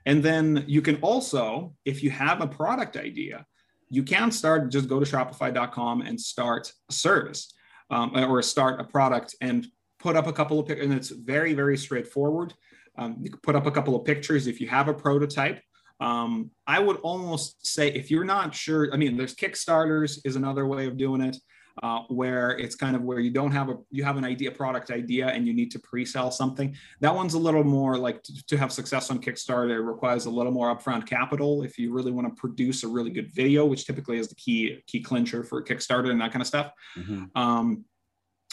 And 0.06 0.24
then 0.24 0.64
you 0.68 0.82
can 0.82 0.98
also, 0.98 1.74
if 1.86 2.04
you 2.04 2.12
have 2.12 2.42
a 2.42 2.48
product 2.48 2.98
idea, 2.98 3.46
you 3.90 4.04
can 4.04 4.32
start, 4.32 4.72
just 4.72 4.88
go 4.88 5.00
to 5.00 5.06
shopify.com 5.06 6.02
and 6.02 6.22
start 6.22 6.72
a 6.90 6.94
service 6.94 7.52
um, 7.90 8.12
or 8.16 8.42
start 8.44 8.80
a 8.80 8.84
product 8.84 9.36
and 9.42 9.66
put 10.00 10.16
up 10.16 10.28
a 10.28 10.34
couple 10.34 10.60
of, 10.60 10.68
pictures. 10.68 10.86
and 10.86 10.94
it's 10.94 11.10
very, 11.10 11.54
very 11.54 11.78
straightforward. 11.78 12.54
Um, 12.98 13.18
you 13.22 13.32
can 13.32 13.40
put 13.42 13.56
up 13.56 13.66
a 13.66 13.72
couple 13.72 13.96
of 13.96 14.06
pictures 14.06 14.46
if 14.46 14.62
you 14.62 14.68
have 14.68 14.88
a 14.88 14.94
prototype 14.94 15.62
um, 16.00 16.52
I 16.66 16.80
would 16.80 16.98
almost 16.98 17.66
say 17.66 17.90
if 17.90 18.10
you're 18.10 18.24
not 18.24 18.56
sure, 18.56 18.94
I 18.94 18.98
mean, 18.98 19.18
there's 19.18 19.36
Kickstarters 19.36 20.20
is 20.24 20.36
another 20.36 20.66
way 20.66 20.88
of 20.88 20.98
doing 20.98 21.22
it, 21.22 21.38
uh, 21.82 22.02
where 22.10 22.52
it's 22.58 22.76
kind 22.76 22.96
of 22.96 23.04
where 23.04 23.20
you 23.20 23.32
don't 23.32 23.52
have 23.52 23.70
a 23.70 23.78
you 23.90 24.04
have 24.04 24.18
an 24.18 24.26
idea 24.26 24.52
product 24.52 24.92
idea 24.92 25.28
and 25.28 25.48
you 25.48 25.54
need 25.54 25.72
to 25.72 25.80
pre-sell 25.80 26.32
something. 26.32 26.76
That 27.00 27.14
one's 27.14 27.36
a 27.36 27.40
little 27.40 27.64
more 27.64 27.98
like 27.98 28.22
to, 28.24 28.46
to 28.48 28.58
have 28.58 28.72
success 28.72 29.10
on 29.12 29.20
Kickstarter 29.20 29.72
it 29.72 29.80
requires 29.80 30.26
a 30.26 30.30
little 30.30 30.52
more 30.52 30.76
upfront 30.76 31.06
capital 31.06 31.64
if 31.64 31.78
you 31.78 31.94
really 31.94 32.12
want 32.12 32.28
to 32.28 32.40
produce 32.40 32.84
a 32.84 32.88
really 32.88 33.12
good 33.12 33.32
video, 33.34 33.66
which 33.66 33.86
typically 33.86 34.18
is 34.18 34.28
the 34.28 34.36
key 34.36 34.84
key 34.88 35.02
clincher 35.02 35.44
for 35.44 35.64
Kickstarter 35.64 36.12
and 36.12 36.20
that 36.22 36.32
kind 36.32 36.42
of 36.42 36.48
stuff. 36.48 36.72
Mm-hmm. 36.98 37.26
Um, 37.36 37.86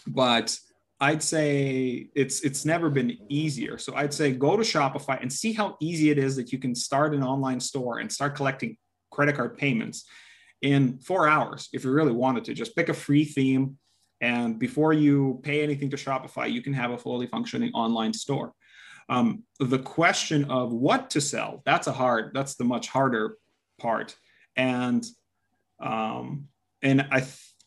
but 0.07 0.57
I'd 0.99 1.23
say 1.23 2.09
it's 2.15 2.41
it's 2.41 2.65
never 2.65 2.89
been 2.89 3.19
easier. 3.29 3.77
So 3.79 3.95
I'd 3.95 4.15
say 4.15 4.33
go 4.33 4.57
to 4.57 4.63
Shopify 4.63 5.21
and 5.21 5.31
see 5.31 5.53
how 5.53 5.77
easy 5.81 6.11
it 6.11 6.19
is 6.19 6.37
that 6.37 6.53
you 6.53 6.59
can 6.59 6.75
start 6.75 7.15
an 7.15 7.23
online 7.23 7.61
store 7.61 7.99
and 7.99 8.11
start 8.11 8.35
collecting 8.35 8.77
credit 9.11 9.37
card 9.37 9.59
payments 9.59 10.07
in 10.63 10.99
4 11.01 11.29
hours 11.29 11.69
if 11.73 11.85
you 11.85 11.91
really 11.91 12.13
wanted 12.13 12.45
to. 12.45 12.55
Just 12.55 12.75
pick 12.75 12.89
a 12.89 12.95
free 12.95 13.25
theme 13.25 13.79
and 14.21 14.59
before 14.59 14.93
you 14.93 15.41
pay 15.43 15.63
anything 15.63 15.91
to 15.91 15.97
Shopify, 15.97 16.51
you 16.51 16.63
can 16.63 16.73
have 16.73 16.91
a 16.91 16.99
fully 16.99 17.27
functioning 17.27 17.73
online 17.73 18.13
store. 18.13 18.53
Um, 19.09 19.45
the 19.61 19.79
question 19.79 20.51
of 20.51 20.73
what 20.73 21.11
to 21.11 21.21
sell, 21.21 21.63
that's 21.65 21.87
a 21.87 21.93
hard, 21.93 22.33
that's 22.35 22.57
the 22.57 22.65
much 22.65 22.89
harder 22.89 23.37
part. 23.79 24.17
And 24.57 25.05
um, 25.81 26.49
and 26.83 27.07
I 27.11 27.21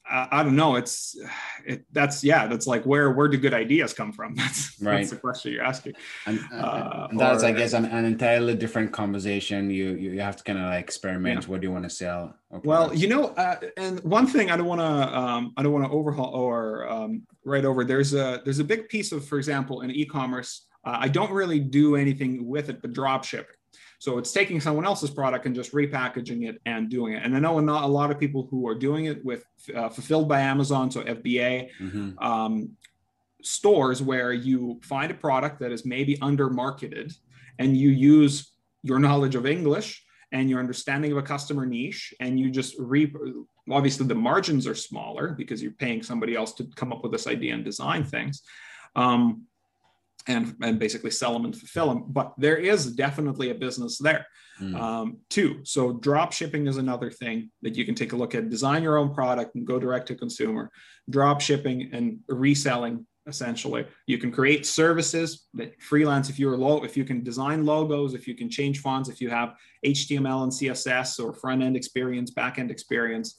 I, 0.10 0.28
I 0.32 0.44
don't 0.44 0.56
know. 0.56 0.76
It's 0.76 1.18
it, 1.66 1.86
that's 1.92 2.24
yeah. 2.24 2.48
That's 2.48 2.68
like 2.68 2.84
where 2.86 3.12
where 3.12 3.28
do 3.28 3.38
good 3.38 3.54
ideas 3.54 3.94
come 3.94 4.12
from? 4.12 4.36
That's, 4.40 4.82
right. 4.82 4.98
that's 4.98 5.12
the 5.12 5.18
question 5.18 5.52
you're 5.52 5.64
asking. 5.64 5.94
And, 6.26 6.40
uh, 6.52 7.08
and 7.10 7.20
that's 7.20 7.44
or, 7.44 7.48
I 7.48 7.52
guess 7.52 7.74
an, 7.74 7.86
an, 7.86 8.06
entirely 8.06 8.56
different 8.56 8.92
conversation. 8.92 9.70
You 9.70 9.90
you, 9.92 10.12
you 10.12 10.22
have 10.22 10.38
to 10.38 10.44
kind 10.44 10.58
of 10.58 10.66
like 10.66 10.84
experiment. 10.84 11.44
Yeah. 11.44 11.50
What 11.50 11.62
do 11.62 11.68
you 11.68 11.74
want 11.74 11.84
to 11.84 11.90
sell? 11.90 12.36
Well, 12.64 12.94
you 12.94 13.08
know, 13.08 13.26
uh, 13.30 13.60
and 13.78 14.00
one 14.04 14.26
thing 14.26 14.50
I 14.50 14.58
don't 14.58 14.66
want 14.66 14.82
to 14.82 15.18
um, 15.18 15.54
I 15.58 15.64
don't 15.64 15.74
want 15.74 15.86
to 15.86 15.92
overhaul 15.92 16.34
or 16.34 16.90
um, 16.90 17.24
right 17.46 17.66
over. 17.66 17.84
There's 17.84 18.14
a 18.14 18.42
there's 18.44 18.60
a 18.60 18.64
big 18.64 18.90
piece 18.90 19.12
of, 19.12 19.26
for 19.26 19.38
example, 19.38 19.82
in 19.82 19.92
e-commerce. 19.92 20.66
Uh, 20.84 20.98
I 21.00 21.08
don't 21.10 21.32
really 21.32 21.60
do 21.60 21.96
anything 21.96 22.48
with 22.48 22.70
it, 22.70 22.82
but 22.82 22.94
drop 22.94 23.24
shipping. 23.24 23.56
So 24.00 24.18
it's 24.18 24.32
taking 24.32 24.62
someone 24.62 24.86
else's 24.86 25.10
product 25.10 25.46
and 25.46 25.54
just 25.54 25.74
repackaging 25.74 26.48
it 26.48 26.62
and 26.66 26.90
doing 26.90 27.14
it. 27.14 27.24
And 27.24 27.36
I 27.36 27.40
know 27.40 27.60
not 27.60 27.84
a 27.84 27.88
lot 27.88 28.12
of 28.12 28.20
people 28.20 28.48
who 28.50 28.68
are 28.68 28.76
doing 28.76 29.06
it 29.06 29.24
with 29.24 29.44
uh, 29.76 29.90
fulfilled 29.90 30.30
by 30.30 30.40
Amazon, 30.40 30.90
so 30.90 31.04
FBA. 31.04 31.70
Mm-hmm. 31.80 32.18
Um, 32.18 32.72
stores 33.42 34.02
where 34.02 34.34
you 34.34 34.80
find 34.84 35.12
a 35.12 35.16
product 35.16 35.60
that 35.60 35.72
is 35.72 35.86
maybe 35.86 36.18
under 36.22 36.50
marketed 36.50 37.14
and 37.58 37.76
you 37.76 37.90
use 37.90 38.52
your 38.84 39.00
knowledge 39.00 39.36
of 39.36 39.46
English 39.46 40.04
and 40.32 40.50
your 40.50 40.60
understanding 40.60 41.12
of 41.12 41.18
a 41.18 41.22
customer 41.22 41.66
niche 41.66 42.14
and 42.20 42.40
you 42.40 42.52
just 42.52 42.76
re 42.78 43.12
obviously 43.72 44.06
the 44.06 44.16
margins 44.16 44.68
are 44.68 44.76
smaller 44.76 45.34
because 45.38 45.62
you're 45.62 45.72
paying 45.72 46.04
somebody 46.04 46.36
else 46.36 46.54
to 46.54 46.66
come 46.76 46.92
up 46.92 47.02
with 47.02 47.12
this 47.12 47.28
idea 47.28 47.54
and 47.54 47.64
design 47.64 48.04
things 48.04 48.42
um, 48.96 49.44
and, 50.30 50.56
and 50.62 50.80
basically 50.80 51.12
sell 51.12 51.34
them 51.34 51.44
and 51.46 51.58
fulfill 51.58 51.88
them. 51.90 52.06
But 52.08 52.34
there 52.38 52.56
is 52.56 52.94
definitely 52.94 53.50
a 53.50 53.56
business 53.56 53.98
there 53.98 54.26
mm. 54.62 54.80
um, 54.80 55.18
too. 55.30 55.62
So 55.64 55.94
drop 55.94 56.32
shipping 56.32 56.68
is 56.68 56.78
another 56.78 57.10
thing 57.10 57.50
that 57.64 57.76
you 57.76 57.84
can 57.84 57.96
take 57.96 58.14
a 58.14 58.16
look 58.16 58.36
at. 58.36 58.50
Design 58.50 58.84
your 58.84 58.98
own 58.98 59.14
product 59.14 59.56
and 59.56 59.66
go 59.66 59.80
direct 59.80 60.08
to 60.10 60.16
consumer. 60.16 60.72
Drop 61.10 61.42
shipping 61.42 61.90
and 61.92 62.20
reselling 62.30 63.06
essentially. 63.28 63.86
You 64.08 64.18
can 64.18 64.32
create 64.32 64.66
services 64.66 65.48
that 65.56 65.80
freelance 65.82 66.30
if 66.30 66.40
you're 66.40 66.58
low, 66.58 66.84
if 66.84 66.96
you 66.96 67.04
can 67.04 67.24
design 67.24 67.66
logos, 67.66 68.14
if 68.14 68.28
you 68.28 68.36
can 68.36 68.50
change 68.50 68.80
fonts, 68.82 69.10
if 69.10 69.20
you 69.22 69.30
have 69.30 69.56
HTML 69.86 70.44
and 70.44 70.52
CSS 70.52 71.24
or 71.24 71.34
front 71.34 71.62
end 71.62 71.76
experience, 71.76 72.32
back 72.32 72.60
end 72.60 72.72
experience. 72.72 73.38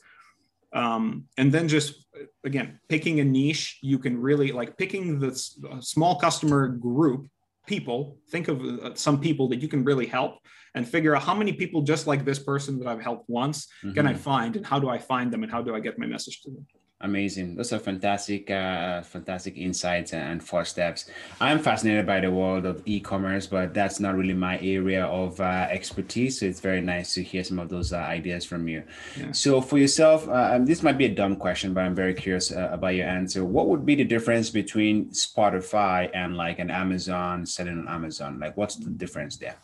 Um, 0.73 1.25
and 1.37 1.51
then 1.51 1.67
just 1.67 2.07
again 2.45 2.79
picking 2.89 3.21
a 3.21 3.25
niche 3.25 3.79
you 3.83 3.99
can 3.99 4.21
really 4.21 4.53
like 4.53 4.77
picking 4.77 5.19
the 5.19 5.33
small 5.81 6.19
customer 6.19 6.69
group 6.69 7.27
people 7.67 8.19
think 8.31 8.49
of 8.49 8.63
uh, 8.63 8.95
some 8.95 9.21
people 9.21 9.49
that 9.49 9.61
you 9.61 9.69
can 9.69 9.85
really 9.85 10.07
help 10.07 10.39
and 10.75 10.87
figure 10.87 11.17
out 11.17 11.23
how 11.23 11.35
many 11.35 11.53
people 11.53 11.83
just 11.83 12.07
like 12.07 12.25
this 12.25 12.39
person 12.39 12.79
that 12.79 12.87
i've 12.87 13.03
helped 13.03 13.29
once 13.29 13.67
mm-hmm. 13.85 13.95
can 13.95 14.07
i 14.07 14.13
mm-hmm. 14.13 14.21
find 14.21 14.57
and 14.57 14.67
how 14.67 14.79
do 14.79 14.89
i 14.89 14.99
find 14.99 15.33
them 15.33 15.43
and 15.43 15.53
how 15.53 15.63
do 15.63 15.75
i 15.75 15.81
get 15.81 15.99
my 15.99 16.07
message 16.07 16.41
to 16.43 16.51
them 16.51 16.67
Amazing. 17.03 17.55
Those 17.55 17.73
are 17.73 17.79
fantastic, 17.79 18.51
uh, 18.51 19.01
fantastic 19.01 19.57
insights 19.57 20.13
and 20.13 20.45
four 20.45 20.67
steps. 20.67 21.09
I'm 21.41 21.59
fascinated 21.59 22.05
by 22.05 22.21
the 22.21 22.31
world 22.31 22.67
of 22.67 22.83
e-commerce, 22.85 23.47
but 23.47 23.73
that's 23.73 24.01
not 24.01 24.17
really 24.17 24.35
my 24.35 24.61
area 24.61 25.07
of 25.07 25.41
uh, 25.41 25.67
expertise. 25.71 26.41
So 26.41 26.45
it's 26.45 26.61
very 26.61 26.83
nice 26.83 27.15
to 27.15 27.23
hear 27.23 27.43
some 27.43 27.59
of 27.59 27.71
those 27.71 27.95
uh, 27.95 27.97
ideas 27.97 28.45
from 28.45 28.69
you. 28.69 28.83
Yeah. 29.19 29.33
So 29.33 29.63
for 29.63 29.79
yourself, 29.79 30.29
uh, 30.29 30.59
this 30.59 30.83
might 30.83 30.99
be 30.99 31.07
a 31.07 31.15
dumb 31.15 31.37
question, 31.37 31.73
but 31.73 31.85
I'm 31.85 31.95
very 31.95 32.13
curious 32.13 32.53
uh, 32.53 32.69
about 32.71 32.95
your 32.95 33.07
answer. 33.07 33.47
What 33.47 33.69
would 33.69 33.87
be 33.87 33.95
the 33.95 34.05
difference 34.05 34.51
between 34.51 35.07
Spotify 35.07 36.11
and 36.13 36.37
like 36.37 36.59
an 36.59 36.71
Amazon 36.71 37.47
selling 37.47 37.79
on 37.79 37.89
Amazon? 37.89 38.39
Like, 38.39 38.59
what's 38.59 38.77
the 38.77 38.91
difference 38.91 39.39
there? 39.39 39.57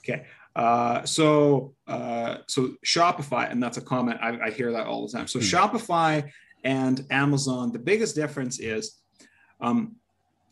Okay. 0.00 0.26
Uh, 0.54 1.02
so 1.04 1.72
uh, 1.88 2.36
so 2.46 2.74
Shopify, 2.84 3.50
and 3.50 3.62
that's 3.62 3.78
a 3.78 3.80
comment 3.80 4.18
I, 4.20 4.38
I 4.38 4.50
hear 4.50 4.70
that 4.72 4.86
all 4.86 5.06
the 5.06 5.12
time. 5.12 5.26
So 5.26 5.38
hmm. 5.38 5.46
Shopify 5.46 6.30
and 6.64 7.04
Amazon, 7.10 7.72
the 7.72 7.78
biggest 7.78 8.14
difference 8.14 8.60
is 8.60 9.00
um, 9.60 9.96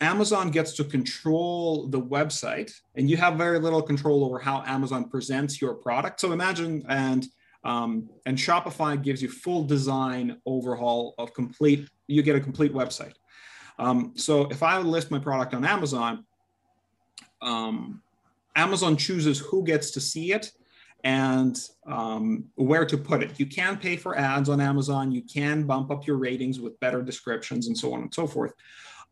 Amazon 0.01 0.51
gets 0.51 0.73
to 0.75 0.85
control 0.85 1.87
the 1.89 2.01
website, 2.01 2.73
and 2.95 3.11
you 3.11 3.17
have 3.19 3.35
very 3.37 3.59
little 3.59 3.83
control 3.83 4.25
over 4.25 4.39
how 4.39 4.63
Amazon 4.67 5.09
presents 5.09 5.61
your 5.61 5.75
product. 5.75 6.21
So 6.21 6.33
imagine 6.33 6.85
and 6.89 7.27
um, 7.63 8.09
and 8.25 8.39
Shopify 8.39 9.01
gives 9.03 9.21
you 9.21 9.29
full 9.29 9.65
design 9.65 10.39
overhaul 10.47 11.15
of 11.19 11.35
complete. 11.35 11.89
You 12.07 12.23
get 12.23 12.35
a 12.35 12.41
complete 12.41 12.73
website. 12.73 13.13
Um, 13.79 14.13
so 14.17 14.49
if 14.49 14.63
I 14.63 14.79
list 14.79 15.11
my 15.11 15.19
product 15.19 15.53
on 15.53 15.67
Amazon, 15.67 16.25
um, 17.43 18.03
Amazon 18.57 18.97
chooses 18.97 19.39
who 19.39 19.63
gets 19.63 19.91
to 19.93 20.01
see 20.01 20.33
it 20.33 20.53
and 21.05 21.59
um, 21.87 22.45
where 22.55 22.85
to 22.85 22.97
put 22.97 23.23
it. 23.23 23.39
You 23.39 23.47
can 23.47 23.77
pay 23.77 23.97
for 23.97 24.17
ads 24.17 24.49
on 24.49 24.61
Amazon. 24.61 25.13
You 25.13 25.23
can 25.23 25.65
bump 25.65 25.91
up 25.91 26.07
your 26.07 26.17
ratings 26.17 26.61
with 26.61 26.79
better 26.81 27.03
descriptions 27.03 27.67
and 27.67 27.77
so 27.77 27.93
on 27.95 28.03
and 28.03 28.15
so 28.15 28.27
forth. 28.27 28.53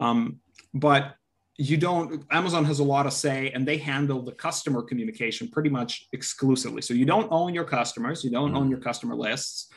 Um, 0.01 0.41
but 0.75 1.15
you 1.57 1.77
don't, 1.77 2.25
Amazon 2.31 2.65
has 2.67 2.79
a 2.79 2.85
lot 2.85 3.07
of 3.07 3.13
say 3.13 3.51
and 3.51 3.67
they 3.67 3.79
handle 3.79 4.23
the 4.23 4.33
customer 4.33 4.83
communication 4.83 5.49
pretty 5.49 5.71
much 5.71 6.07
exclusively. 6.13 6.83
So 6.83 6.95
you 6.95 7.05
don't 7.05 7.29
own 7.33 7.53
your 7.53 7.65
customers, 7.65 8.23
you 8.23 8.31
don't 8.31 8.51
mm-hmm. 8.51 8.59
own 8.59 8.71
your 8.71 8.81
customer 8.81 9.17
lists. 9.17 9.69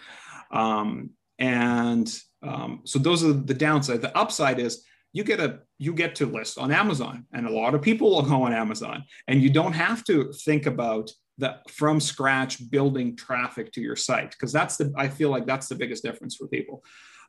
Um, 0.52 1.12
and 1.40 2.14
um, 2.44 2.82
so 2.84 3.00
those 3.00 3.24
are 3.24 3.34
the 3.34 3.54
downside. 3.54 4.02
The 4.02 4.16
upside 4.16 4.60
is 4.60 4.84
you 5.14 5.24
get 5.24 5.40
a 5.40 5.60
you 5.78 5.94
get 5.94 6.16
to 6.16 6.26
list 6.26 6.58
on 6.58 6.72
Amazon, 6.72 7.26
and 7.34 7.46
a 7.46 7.52
lot 7.52 7.76
of 7.76 7.82
people 7.82 8.12
will 8.12 8.22
go 8.22 8.44
on 8.44 8.54
Amazon, 8.54 9.04
and 9.28 9.42
you 9.42 9.50
don't 9.50 9.74
have 9.74 10.04
to 10.06 10.32
think 10.32 10.66
about 10.66 11.12
the 11.42 11.58
from 11.68 12.00
scratch 12.00 12.70
building 12.70 13.16
traffic 13.16 13.72
to 13.74 13.82
your 13.82 13.96
site 13.96 14.32
because 14.32 14.54
that's 14.54 14.78
the 14.78 14.94
I 14.96 15.08
feel 15.08 15.30
like 15.30 15.48
that's 15.48 15.68
the 15.68 15.76
biggest 15.76 16.04
difference 16.04 16.36
for 16.36 16.48
people. 16.48 16.84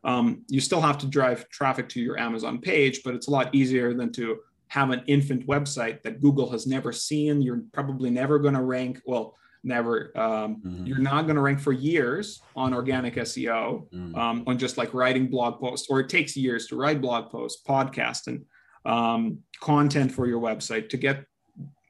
Um, 0.05 0.45
you 0.49 0.61
still 0.61 0.83
have 0.83 0.99
to 0.99 1.07
drive 1.07 1.49
traffic 1.49 1.89
to 1.91 2.01
your 2.01 2.19
Amazon 2.19 2.61
page, 2.61 3.01
but 3.05 3.15
it's 3.15 3.29
a 3.29 3.31
lot 3.31 3.55
easier 3.55 3.95
than 3.95 4.13
to 4.13 4.39
have 4.69 4.91
an 4.91 5.03
infant 5.07 5.47
website 5.47 6.03
that 6.03 6.21
Google 6.21 6.51
has 6.51 6.67
never 6.67 6.93
seen. 6.93 7.41
You're 7.41 7.63
probably 7.73 8.11
never 8.11 8.39
going 8.39 8.55
to 8.55 8.63
rank 8.63 9.01
well 9.07 9.35
never 9.65 10.11
um, 10.19 10.57
mm-hmm. 10.57 10.87
you're 10.87 10.99
not 10.99 11.23
going 11.23 11.37
to 11.37 11.41
rank 11.41 11.61
for 11.61 11.73
years 11.73 12.43
on 12.57 12.75
organic 12.75 13.15
seo 13.15 13.89
mm-hmm. 13.91 14.13
um, 14.17 14.43
on 14.49 14.59
just 14.59 14.77
like 14.77 14.93
writing 14.93 15.29
blog 15.29 15.61
posts 15.61 15.87
or 15.89 16.01
it 16.01 16.09
takes 16.09 16.37
years 16.37 16.67
to 16.67 16.75
write 16.75 17.01
blog 17.01 17.31
posts 17.31 17.63
podcast 17.65 18.27
and 18.27 18.45
um, 18.85 19.39
content 19.61 20.11
for 20.11 20.27
your 20.27 20.41
website 20.41 20.89
to 20.89 20.97
get 20.97 21.25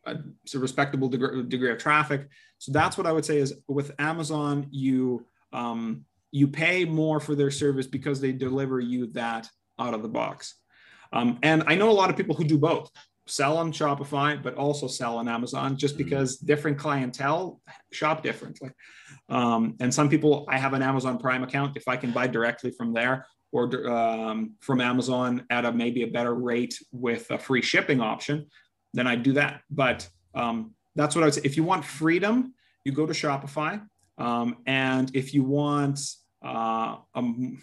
a, 0.07 0.17
a 0.55 0.59
respectable 0.59 1.09
degree, 1.09 1.43
degree, 1.45 1.71
of 1.71 1.79
traffic 1.79 2.29
so 2.59 2.73
that's 2.73 2.97
what 2.97 3.07
i 3.07 3.13
would 3.13 3.25
say 3.25 3.39
is 3.39 3.55
with 3.69 3.93
amazon 3.99 4.67
you 4.71 5.27
um, 5.53 6.05
you 6.31 6.49
pay 6.49 6.85
more 6.85 7.21
for 7.21 7.35
their 7.35 7.51
service 7.51 7.87
because 7.87 8.21
they 8.21 8.33
deliver 8.33 8.81
you 8.81 9.07
that 9.09 9.49
out 9.79 9.95
of 9.95 10.03
the 10.03 10.09
box 10.09 10.55
um, 11.13 11.39
and 11.43 11.63
i 11.67 11.75
know 11.75 11.91
a 11.91 11.93
lot 11.93 12.11
of 12.11 12.17
people 12.17 12.35
who 12.35 12.45
do 12.45 12.59
both 12.59 12.91
sell 13.27 13.57
on 13.57 13.73
Shopify, 13.73 14.43
but 14.43 14.55
also 14.55 14.87
sell 14.87 15.19
on 15.19 15.29
Amazon 15.29 15.77
just 15.77 15.95
mm-hmm. 15.95 16.05
because 16.05 16.37
different 16.37 16.79
clientele 16.79 17.61
shop 17.93 18.23
differently. 18.23 18.71
Um, 19.29 19.77
and 19.81 19.93
some 19.93 20.09
people, 20.09 20.45
I 20.49 20.59
have 20.59 20.75
an 20.75 20.83
Amazon 20.83 21.19
Prime 21.19 21.43
account. 21.43 21.77
If 21.77 21.89
I 21.89 21.97
can 21.97 22.11
buy 22.11 22.27
directly 22.27 22.73
from 22.73 22.93
there 22.93 23.27
or 23.53 23.91
um, 23.91 24.55
from 24.61 24.81
Amazon 24.81 25.45
at 25.51 25.65
a 25.65 25.73
maybe 25.73 26.03
a 26.03 26.09
better 26.09 26.35
rate 26.35 26.79
with 26.91 27.31
a 27.31 27.39
free 27.39 27.63
shipping 27.63 28.01
option, 28.01 28.47
then 28.95 29.07
I 29.07 29.17
do 29.17 29.33
that. 29.35 29.63
But 29.71 30.09
um, 30.35 30.75
that's 30.95 31.15
what 31.15 31.23
I 31.23 31.27
would 31.27 31.35
say. 31.35 31.43
If 31.45 31.57
you 31.57 31.65
want 31.65 31.85
freedom, 31.85 32.55
you 32.85 32.93
go 32.93 33.07
to 33.07 33.13
Shopify. 33.13 33.83
Um, 34.19 34.59
and 34.67 35.11
if 35.15 35.35
you 35.35 35.43
want, 35.43 36.01
uh, 36.45 36.97
um, 37.15 37.63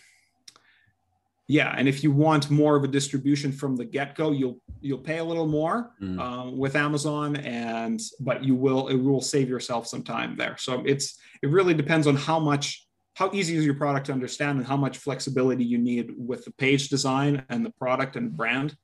yeah, 1.47 1.73
and 1.75 1.87
if 1.87 2.03
you 2.03 2.11
want 2.11 2.49
more 2.49 2.75
of 2.75 2.83
a 2.83 2.87
distribution 2.87 3.51
from 3.51 3.75
the 3.75 3.85
get-go, 3.85 4.31
you'll 4.31 4.61
you'll 4.81 4.99
pay 4.99 5.17
a 5.17 5.23
little 5.23 5.47
more 5.47 5.91
mm. 6.01 6.19
um, 6.19 6.57
with 6.57 6.75
Amazon, 6.75 7.35
and 7.37 7.99
but 8.19 8.43
you 8.43 8.55
will 8.55 8.87
it 8.87 8.95
will 8.95 9.21
save 9.21 9.49
yourself 9.49 9.87
some 9.87 10.03
time 10.03 10.35
there. 10.37 10.55
So 10.57 10.83
it's 10.85 11.19
it 11.41 11.49
really 11.49 11.73
depends 11.73 12.07
on 12.07 12.15
how 12.15 12.39
much 12.39 12.87
how 13.15 13.31
easy 13.33 13.55
is 13.55 13.65
your 13.65 13.73
product 13.73 14.05
to 14.05 14.13
understand 14.13 14.59
and 14.59 14.67
how 14.67 14.77
much 14.77 14.97
flexibility 14.97 15.65
you 15.65 15.77
need 15.77 16.13
with 16.17 16.45
the 16.45 16.51
page 16.51 16.89
design 16.89 17.43
and 17.49 17.65
the 17.65 17.71
product 17.71 18.15
and 18.15 18.35
brand. 18.35 18.75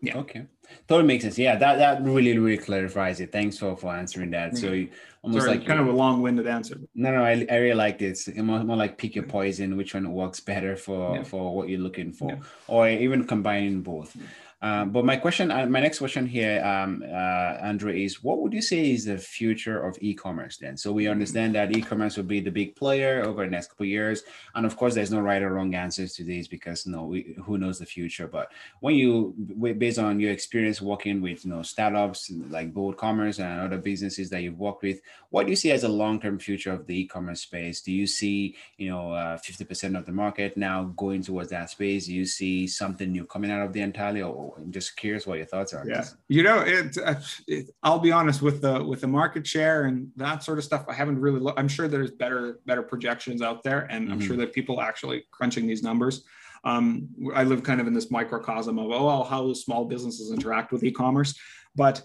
Yeah. 0.00 0.18
Okay. 0.18 0.46
Totally 0.88 1.06
makes 1.06 1.24
sense. 1.24 1.38
Yeah, 1.38 1.56
that 1.56 1.78
that 1.78 2.02
really 2.02 2.38
really 2.38 2.62
clarifies 2.62 3.20
it. 3.20 3.32
Thanks 3.32 3.58
for 3.58 3.76
for 3.76 3.94
answering 3.94 4.30
that. 4.30 4.52
Mm-hmm. 4.52 4.56
So 4.56 4.72
you, 4.72 4.88
almost 5.22 5.44
Sorry, 5.44 5.58
like 5.58 5.66
kind 5.66 5.80
of 5.80 5.86
a 5.86 5.92
long-winded 5.92 6.46
answer. 6.46 6.80
No, 6.94 7.12
no, 7.12 7.22
I, 7.22 7.46
I 7.50 7.56
really 7.56 7.74
like 7.74 7.98
this. 7.98 8.28
More, 8.36 8.64
more 8.64 8.76
like 8.76 8.98
pick 8.98 9.14
your 9.14 9.24
poison, 9.24 9.76
which 9.76 9.94
one 9.94 10.12
works 10.12 10.40
better 10.40 10.76
for 10.76 11.16
yeah. 11.16 11.22
for 11.22 11.54
what 11.54 11.68
you're 11.68 11.80
looking 11.80 12.12
for, 12.12 12.32
yeah. 12.32 12.40
or 12.66 12.88
even 12.88 13.26
combining 13.26 13.82
both. 13.82 14.16
Mm-hmm. 14.16 14.26
Um, 14.62 14.90
but 14.90 15.04
my 15.04 15.16
question, 15.16 15.50
uh, 15.50 15.66
my 15.66 15.80
next 15.80 15.98
question 15.98 16.24
here, 16.24 16.64
um, 16.64 17.02
uh, 17.04 17.56
Andre, 17.62 18.04
is 18.04 18.22
what 18.22 18.40
would 18.40 18.52
you 18.52 18.62
say 18.62 18.92
is 18.92 19.06
the 19.06 19.18
future 19.18 19.84
of 19.84 19.98
e-commerce 20.00 20.56
then? 20.56 20.76
So 20.76 20.92
we 20.92 21.08
understand 21.08 21.56
that 21.56 21.76
e-commerce 21.76 22.16
will 22.16 22.24
be 22.24 22.38
the 22.38 22.52
big 22.52 22.76
player 22.76 23.24
over 23.24 23.44
the 23.44 23.50
next 23.50 23.70
couple 23.70 23.86
years, 23.86 24.22
and 24.54 24.64
of 24.64 24.76
course, 24.76 24.94
there's 24.94 25.10
no 25.10 25.20
right 25.20 25.42
or 25.42 25.52
wrong 25.52 25.74
answers 25.74 26.14
to 26.14 26.22
these 26.22 26.46
because 26.46 26.86
you 26.86 26.92
no, 26.92 27.10
know, 27.10 27.42
who 27.42 27.58
knows 27.58 27.80
the 27.80 27.86
future. 27.86 28.28
But 28.28 28.52
when 28.78 28.94
you, 28.94 29.34
based 29.78 29.98
on 29.98 30.20
your 30.20 30.30
experience 30.30 30.80
working 30.80 31.20
with 31.20 31.44
you 31.44 31.50
know 31.50 31.62
startups 31.62 32.30
like 32.48 32.72
Bold 32.72 32.96
Commerce 32.96 33.40
and 33.40 33.60
other 33.60 33.78
businesses 33.78 34.30
that 34.30 34.42
you've 34.42 34.60
worked 34.60 34.84
with, 34.84 35.00
what 35.30 35.46
do 35.46 35.50
you 35.50 35.56
see 35.56 35.72
as 35.72 35.82
a 35.82 35.88
long-term 35.88 36.38
future 36.38 36.70
of 36.70 36.86
the 36.86 37.00
e-commerce 37.00 37.40
space? 37.40 37.80
Do 37.80 37.90
you 37.90 38.06
see 38.06 38.54
you 38.76 38.90
know 38.90 39.10
uh, 39.10 39.38
50% 39.38 39.98
of 39.98 40.06
the 40.06 40.12
market 40.12 40.56
now 40.56 40.84
going 40.96 41.22
towards 41.22 41.50
that 41.50 41.70
space? 41.70 42.06
Do 42.06 42.14
you 42.14 42.26
see 42.26 42.68
something 42.68 43.10
new 43.10 43.24
coming 43.24 43.50
out 43.50 43.66
of 43.66 43.72
the 43.72 43.80
entirely? 43.80 44.22
Or 44.22 44.51
I'm 44.56 44.72
just 44.72 44.96
curious 44.96 45.26
what 45.26 45.38
your 45.38 45.46
thoughts 45.46 45.72
are. 45.72 45.84
Yeah, 45.86 46.04
you 46.28 46.42
know, 46.42 46.60
it, 46.60 46.96
uh, 46.98 47.14
it, 47.46 47.70
I'll 47.82 47.98
be 47.98 48.12
honest 48.12 48.42
with 48.42 48.60
the 48.60 48.82
with 48.82 49.00
the 49.00 49.06
market 49.06 49.46
share 49.46 49.84
and 49.84 50.10
that 50.16 50.42
sort 50.42 50.58
of 50.58 50.64
stuff. 50.64 50.84
I 50.88 50.94
haven't 50.94 51.20
really. 51.20 51.40
Looked, 51.40 51.58
I'm 51.58 51.68
sure 51.68 51.88
there's 51.88 52.10
better 52.10 52.60
better 52.66 52.82
projections 52.82 53.42
out 53.42 53.62
there, 53.62 53.86
and 53.90 54.04
mm-hmm. 54.04 54.12
I'm 54.12 54.20
sure 54.20 54.32
mm-hmm. 54.32 54.40
that 54.40 54.52
people 54.52 54.80
actually 54.80 55.24
crunching 55.30 55.66
these 55.66 55.82
numbers. 55.82 56.24
Um, 56.64 57.08
I 57.34 57.42
live 57.42 57.62
kind 57.62 57.80
of 57.80 57.86
in 57.86 57.92
this 57.92 58.10
microcosm 58.10 58.78
of 58.78 58.90
oh, 58.90 59.24
how 59.24 59.52
small 59.52 59.84
businesses 59.84 60.30
interact 60.30 60.70
with 60.70 60.84
e-commerce, 60.84 61.34
but 61.74 62.02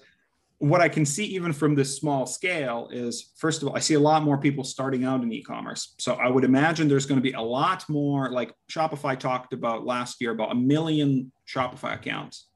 what 0.59 0.81
I 0.81 0.89
can 0.89 1.05
see 1.05 1.25
even 1.25 1.53
from 1.53 1.75
this 1.75 1.95
small 1.95 2.25
scale 2.25 2.89
is 2.91 3.31
first 3.35 3.61
of 3.61 3.67
all, 3.67 3.75
I 3.75 3.79
see 3.79 3.93
a 3.93 3.99
lot 3.99 4.23
more 4.23 4.37
people 4.37 4.63
starting 4.63 5.05
out 5.05 5.21
in 5.21 5.31
e-commerce. 5.31 5.93
So 5.99 6.15
I 6.15 6.29
would 6.29 6.43
imagine 6.43 6.87
there's 6.87 7.05
going 7.05 7.19
to 7.19 7.23
be 7.23 7.33
a 7.33 7.41
lot 7.41 7.87
more 7.87 8.31
like 8.31 8.53
Shopify 8.71 9.19
talked 9.19 9.53
about 9.53 9.85
last 9.85 10.19
year 10.19 10.31
about 10.31 10.51
a 10.51 10.55
million 10.55 11.31
Shopify 11.47 11.95
accounts 11.95 12.47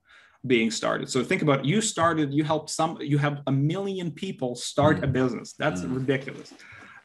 being 0.45 0.71
started. 0.71 1.09
So 1.09 1.23
think 1.23 1.41
about 1.41 1.65
you 1.65 1.81
started, 1.81 2.33
you 2.33 2.43
helped 2.43 2.69
some, 2.69 2.97
you 2.99 3.17
have 3.19 3.41
a 3.47 3.51
million 3.51 4.11
people 4.11 4.55
start 4.55 4.97
mm. 4.97 5.03
a 5.03 5.07
business. 5.07 5.53
That's 5.53 5.81
mm. 5.81 5.95
ridiculous. 5.95 6.53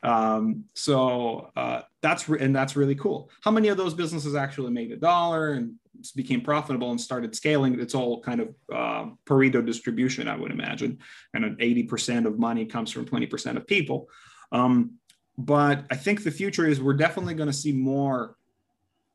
Um, 0.03 0.64
so 0.74 1.51
uh, 1.57 1.82
that's 2.01 2.28
and 2.28 2.55
that's 2.55 2.76
really 2.76 2.95
cool. 2.95 3.30
How 3.43 3.51
many 3.51 3.68
of 3.68 3.76
those 3.76 3.93
businesses 3.93 4.34
actually 4.34 4.70
made 4.70 4.93
a 4.93 4.97
dollar 4.97 5.53
and 5.53 5.74
became 6.14 6.41
profitable 6.41 6.91
and 6.91 7.01
started 7.01 7.34
scaling, 7.34 7.78
it's 7.80 7.95
all 7.95 8.20
kind 8.20 8.41
of 8.41 8.49
uh, 8.72 9.11
Pareto 9.24 9.64
distribution, 9.64 10.28
I 10.28 10.37
would 10.37 10.51
imagine. 10.51 10.99
And 11.34 11.59
80% 11.59 12.26
of 12.26 12.39
money 12.39 12.66
comes 12.66 12.93
from 12.93 13.07
20% 13.07 13.57
of 13.57 13.66
people. 13.66 14.09
Um, 14.53 14.93
but 15.39 15.84
I 15.91 15.97
think 15.97 16.24
the 16.24 16.30
future 16.30 16.66
is 16.66 16.80
we're 16.80 16.95
definitely 16.95 17.34
going 17.34 17.49
to 17.49 17.53
see 17.53 17.72
more 17.72 18.37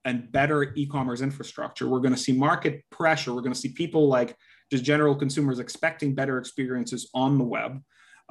and 0.06 0.32
better 0.32 0.74
e-commerce 0.76 1.22
infrastructure. 1.22 1.88
We're 1.88 2.00
going 2.00 2.16
to 2.16 2.20
see 2.20 2.34
market 2.34 2.84
pressure. 2.90 3.34
We're 3.34 3.42
going 3.42 3.54
to 3.54 3.60
see 3.60 3.70
people 3.70 4.08
like 4.08 4.36
just 4.72 4.84
general 4.84 5.16
consumers 5.16 5.60
expecting 5.60 6.16
better 6.16 6.38
experiences 6.38 7.10
on 7.14 7.38
the 7.38 7.44
web 7.44 7.82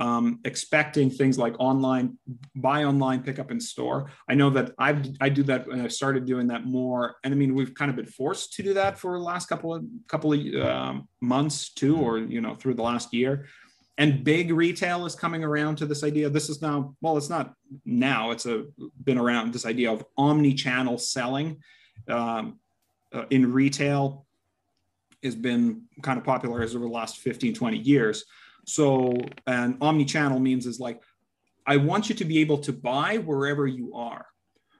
um, 0.01 0.41
expecting 0.45 1.11
things 1.11 1.39
like 1.39 1.55
online 1.59 2.19
buy 2.57 2.85
online 2.85 3.23
pick 3.23 3.39
up 3.39 3.51
in 3.51 3.61
store 3.61 4.11
i 4.29 4.35
know 4.35 4.51
that 4.51 4.73
i 4.79 5.01
i 5.21 5.29
do 5.29 5.43
that 5.43 5.67
and 5.69 5.83
i 5.83 5.89
started 5.89 6.25
doing 6.25 6.49
that 6.49 6.65
more 6.65 7.17
and 7.23 7.35
i 7.35 7.37
mean 7.37 7.55
we've 7.55 7.75
kind 7.75 7.91
of 7.91 7.97
been 7.97 8.07
forced 8.07 8.55
to 8.55 8.63
do 8.63 8.75
that 8.75 8.99
for 8.99 9.19
the 9.19 9.23
last 9.23 9.47
couple 9.47 9.75
of 9.75 9.85
couple 10.09 10.33
of 10.33 10.67
um, 10.67 11.07
months 11.21 11.73
too 11.75 11.97
or 11.97 12.19
you 12.19 12.41
know 12.41 12.55
through 12.55 12.75
the 12.75 12.83
last 12.83 13.13
year 13.13 13.47
and 13.99 14.25
big 14.25 14.51
retail 14.53 15.05
is 15.07 15.15
coming 15.15 15.45
around 15.45 15.77
to 15.77 15.87
this 15.87 16.03
idea 16.05 16.29
this 16.29 16.49
is 16.49 16.63
now 16.63 16.95
well 17.01 17.17
it's 17.17 17.29
not 17.29 17.55
now 17.85 18.31
it's 18.31 18.47
a 18.47 18.65
been 19.05 19.19
around 19.19 19.53
this 19.53 19.67
idea 19.67 19.93
of 19.93 20.05
omni-channel 20.17 20.99
selling 20.99 21.61
um, 22.09 22.59
uh, 23.13 23.25
in 23.31 23.53
retail 23.53 24.27
has 25.23 25.35
been 25.35 25.83
kind 26.03 26.19
of 26.19 26.25
popular 26.25 26.63
over 26.63 26.79
the 26.79 26.87
last 26.87 27.19
15 27.19 27.55
20 27.55 27.79
years 27.79 28.25
so, 28.67 29.17
an 29.47 29.79
omni-channel 29.81 30.39
means 30.39 30.67
is 30.67 30.81
like, 30.81 31.03
I 31.67 31.77
want 31.77 32.09
you 32.09 32.15
to 32.17 32.25
be 32.25 32.39
able 32.39 32.59
to 32.59 32.73
buy 32.73 33.19
wherever 33.19 33.67
you 33.67 33.95
are. 33.95 34.27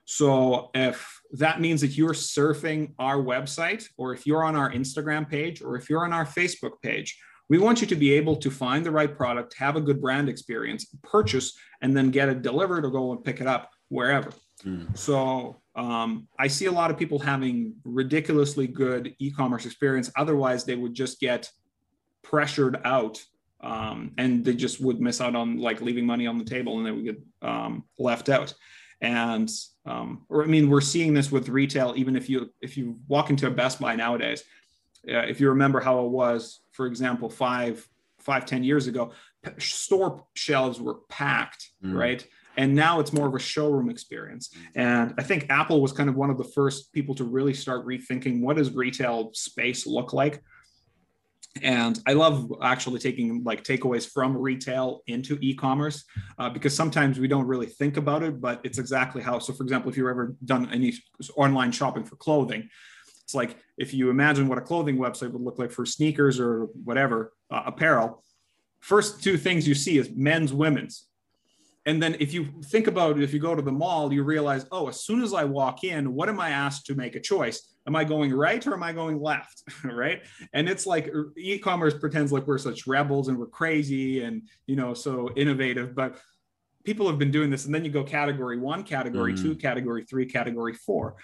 So, 0.05 0.71
if 0.73 1.19
that 1.33 1.61
means 1.61 1.81
that 1.81 1.97
you're 1.97 2.13
surfing 2.13 2.93
our 2.99 3.17
website, 3.17 3.87
or 3.97 4.13
if 4.13 4.25
you're 4.25 4.43
on 4.43 4.55
our 4.55 4.71
Instagram 4.71 5.29
page, 5.29 5.61
or 5.61 5.75
if 5.75 5.89
you're 5.89 6.05
on 6.05 6.13
our 6.13 6.25
Facebook 6.25 6.81
page, 6.81 7.19
we 7.51 7.57
want 7.57 7.81
you 7.81 7.87
to 7.87 7.97
be 7.97 8.13
able 8.13 8.37
to 8.37 8.49
find 8.49 8.85
the 8.85 8.91
right 8.91 9.13
product, 9.13 9.53
have 9.57 9.75
a 9.75 9.81
good 9.81 9.99
brand 9.99 10.29
experience, 10.29 10.85
purchase, 11.03 11.51
and 11.81 11.95
then 11.95 12.09
get 12.09 12.29
it 12.29 12.41
delivered 12.41 12.85
or 12.85 12.89
go 12.89 13.11
and 13.11 13.25
pick 13.25 13.41
it 13.41 13.47
up 13.47 13.71
wherever. 13.89 14.31
Mm. 14.63 14.97
So 14.97 15.57
um, 15.75 16.29
I 16.39 16.47
see 16.47 16.67
a 16.67 16.71
lot 16.71 16.91
of 16.91 16.97
people 16.97 17.19
having 17.19 17.73
ridiculously 17.83 18.67
good 18.67 19.13
e-commerce 19.19 19.65
experience. 19.65 20.09
Otherwise, 20.15 20.63
they 20.63 20.75
would 20.75 20.93
just 20.93 21.19
get 21.19 21.51
pressured 22.21 22.79
out 22.85 23.21
um, 23.59 24.13
and 24.17 24.45
they 24.45 24.53
just 24.53 24.79
would 24.79 25.01
miss 25.01 25.19
out 25.19 25.35
on 25.35 25.57
like 25.57 25.81
leaving 25.81 26.05
money 26.05 26.27
on 26.27 26.37
the 26.37 26.45
table 26.45 26.77
and 26.77 26.85
they 26.85 26.91
would 26.91 27.03
get 27.03 27.21
um, 27.41 27.83
left 27.99 28.29
out 28.29 28.53
and 29.01 29.49
um, 29.85 30.25
or 30.29 30.43
i 30.43 30.45
mean 30.45 30.69
we're 30.69 30.79
seeing 30.79 31.11
this 31.11 31.31
with 31.31 31.49
retail 31.49 31.93
even 31.97 32.15
if 32.15 32.29
you 32.29 32.51
if 32.61 32.77
you 32.77 32.99
walk 33.07 33.31
into 33.31 33.47
a 33.47 33.51
best 33.51 33.79
buy 33.79 33.95
nowadays 33.95 34.43
uh, 35.07 35.19
if 35.27 35.39
you 35.39 35.49
remember 35.49 35.79
how 35.79 36.05
it 36.05 36.09
was 36.09 36.61
for 36.71 36.85
example 36.85 37.29
five 37.29 37.87
five 38.19 38.45
ten 38.45 38.63
years 38.63 38.87
ago 38.87 39.11
store 39.57 40.25
shelves 40.35 40.79
were 40.79 40.99
packed 41.09 41.71
mm. 41.83 41.95
right? 41.95 42.25
And 42.57 42.75
now 42.75 42.99
it's 42.99 43.13
more 43.13 43.27
of 43.27 43.33
a 43.33 43.39
showroom 43.39 43.89
experience. 43.89 44.53
And 44.75 45.13
i 45.17 45.23
think 45.23 45.47
apple 45.49 45.81
was 45.81 45.91
kind 45.91 46.09
of 46.09 46.15
one 46.15 46.29
of 46.29 46.37
the 46.37 46.43
first 46.43 46.93
people 46.93 47.15
to 47.15 47.23
really 47.23 47.53
start 47.53 47.85
rethinking 47.85 48.41
what 48.41 48.57
does 48.57 48.71
retail 48.71 49.31
space 49.33 49.87
look 49.87 50.13
like. 50.13 50.43
And 51.63 51.99
i 52.05 52.13
love 52.13 52.51
actually 52.61 52.99
taking 52.99 53.43
like 53.43 53.63
takeaways 53.63 54.07
from 54.07 54.37
retail 54.37 55.01
into 55.07 55.37
e-commerce 55.41 56.03
uh, 56.37 56.49
because 56.49 56.75
sometimes 56.75 57.19
we 57.19 57.27
don't 57.27 57.47
really 57.47 57.65
think 57.65 57.97
about 57.97 58.23
it 58.23 58.39
but 58.39 58.61
it's 58.63 58.77
exactly 58.77 59.21
how 59.21 59.39
so 59.39 59.53
for 59.53 59.63
example 59.63 59.89
if 59.89 59.97
you've 59.97 60.07
ever 60.07 60.35
done 60.45 60.69
any 60.71 60.93
online 61.35 61.71
shopping 61.71 62.03
for 62.03 62.15
clothing 62.17 62.69
it's 63.31 63.35
like 63.35 63.57
if 63.77 63.93
you 63.93 64.09
imagine 64.09 64.49
what 64.49 64.57
a 64.57 64.61
clothing 64.61 64.97
website 64.97 65.31
would 65.31 65.41
look 65.41 65.57
like 65.57 65.71
for 65.71 65.85
sneakers 65.85 66.37
or 66.37 66.65
whatever 66.83 67.31
uh, 67.49 67.63
apparel 67.65 68.21
first 68.81 69.23
two 69.23 69.37
things 69.37 69.65
you 69.65 69.73
see 69.73 69.97
is 69.97 70.09
men's 70.13 70.51
women's 70.51 71.07
and 71.85 72.03
then 72.03 72.15
if 72.19 72.33
you 72.33 72.61
think 72.65 72.87
about 72.87 73.17
it 73.17 73.23
if 73.23 73.33
you 73.33 73.39
go 73.39 73.55
to 73.55 73.61
the 73.61 73.71
mall 73.71 74.11
you 74.11 74.23
realize 74.23 74.65
oh 74.73 74.89
as 74.89 75.01
soon 75.01 75.23
as 75.23 75.33
i 75.33 75.45
walk 75.45 75.85
in 75.85 76.13
what 76.13 76.27
am 76.27 76.41
i 76.41 76.49
asked 76.49 76.85
to 76.85 76.93
make 76.93 77.15
a 77.15 77.21
choice 77.21 77.71
am 77.87 77.95
I 77.95 78.03
going 78.03 78.31
right 78.31 78.65
or 78.67 78.75
am 78.75 78.83
I 78.83 78.93
going 78.93 79.19
left? 79.19 79.63
right. 79.83 80.21
And 80.53 80.69
it's 80.69 80.85
like 80.85 81.07
er, 81.07 81.33
e-commerce 81.35 81.95
pretends 81.95 82.31
like 82.31 82.45
we're 82.45 82.59
such 82.59 82.85
rebels 82.85 83.27
and 83.27 83.39
we're 83.39 83.47
crazy 83.47 84.21
and, 84.23 84.43
you 84.67 84.75
know, 84.75 84.93
so 84.93 85.31
innovative, 85.35 85.95
but 85.95 86.19
people 86.83 87.07
have 87.07 87.19
been 87.19 87.31
doing 87.31 87.49
this. 87.49 87.65
And 87.65 87.73
then 87.73 87.85
you 87.85 87.91
go 87.91 88.03
category 88.03 88.57
one, 88.57 88.83
category 88.83 89.33
mm. 89.33 89.41
two, 89.41 89.55
category 89.55 90.03
three, 90.03 90.25
category 90.25 90.73
four. 90.73 91.15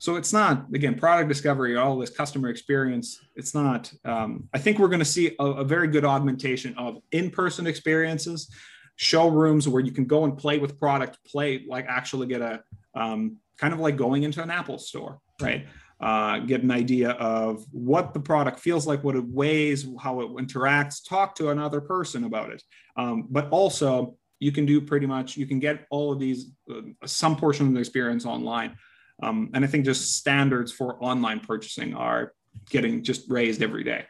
So 0.00 0.16
it's 0.16 0.32
not, 0.32 0.66
again, 0.74 0.94
product 0.94 1.28
discovery, 1.28 1.76
all 1.76 1.96
this 1.98 2.10
customer 2.10 2.48
experience. 2.48 3.20
It's 3.36 3.54
not, 3.54 3.92
um, 4.04 4.48
I 4.52 4.58
think 4.58 4.78
we're 4.78 4.88
going 4.88 4.98
to 5.00 5.04
see 5.04 5.36
a, 5.38 5.44
a 5.44 5.64
very 5.64 5.88
good 5.88 6.06
augmentation 6.06 6.74
of 6.78 6.98
in-person 7.12 7.66
experiences, 7.66 8.50
showrooms 8.96 9.68
where 9.68 9.82
you 9.82 9.92
can 9.92 10.06
go 10.06 10.24
and 10.24 10.36
play 10.36 10.58
with 10.58 10.78
product, 10.78 11.18
play 11.24 11.64
like 11.68 11.84
actually 11.86 12.26
get 12.26 12.40
a, 12.40 12.62
um, 12.94 13.36
kind 13.58 13.74
of 13.74 13.78
like 13.78 13.96
going 13.96 14.22
into 14.22 14.42
an 14.42 14.50
Apple 14.50 14.78
store, 14.78 15.20
right? 15.40 15.66
uh, 16.00 16.38
get 16.38 16.62
an 16.62 16.70
idea 16.70 17.10
of 17.10 17.64
what 17.72 18.14
the 18.14 18.20
product 18.20 18.58
feels 18.58 18.86
like, 18.86 19.04
what 19.04 19.16
it 19.16 19.24
weighs, 19.24 19.86
how 20.00 20.20
it 20.20 20.28
interacts, 20.36 21.06
talk 21.06 21.34
to 21.34 21.50
another 21.50 21.80
person 21.80 22.24
about 22.24 22.50
it. 22.50 22.62
Um, 22.96 23.26
but 23.28 23.48
also, 23.50 24.16
you 24.38 24.52
can 24.52 24.64
do 24.64 24.80
pretty 24.80 25.06
much, 25.06 25.36
you 25.36 25.46
can 25.46 25.58
get 25.58 25.86
all 25.90 26.12
of 26.12 26.18
these, 26.18 26.52
uh, 26.70 26.80
some 27.04 27.36
portion 27.36 27.66
of 27.66 27.74
the 27.74 27.80
experience 27.80 28.24
online. 28.24 28.76
Um, 29.22 29.50
and 29.54 29.64
I 29.64 29.68
think 29.68 29.84
just 29.84 30.16
standards 30.16 30.72
for 30.72 31.02
online 31.02 31.40
purchasing 31.40 31.94
are 31.94 32.32
getting 32.68 33.02
just 33.02 33.28
raised 33.30 33.62
every 33.62 33.84
day. 33.84 34.04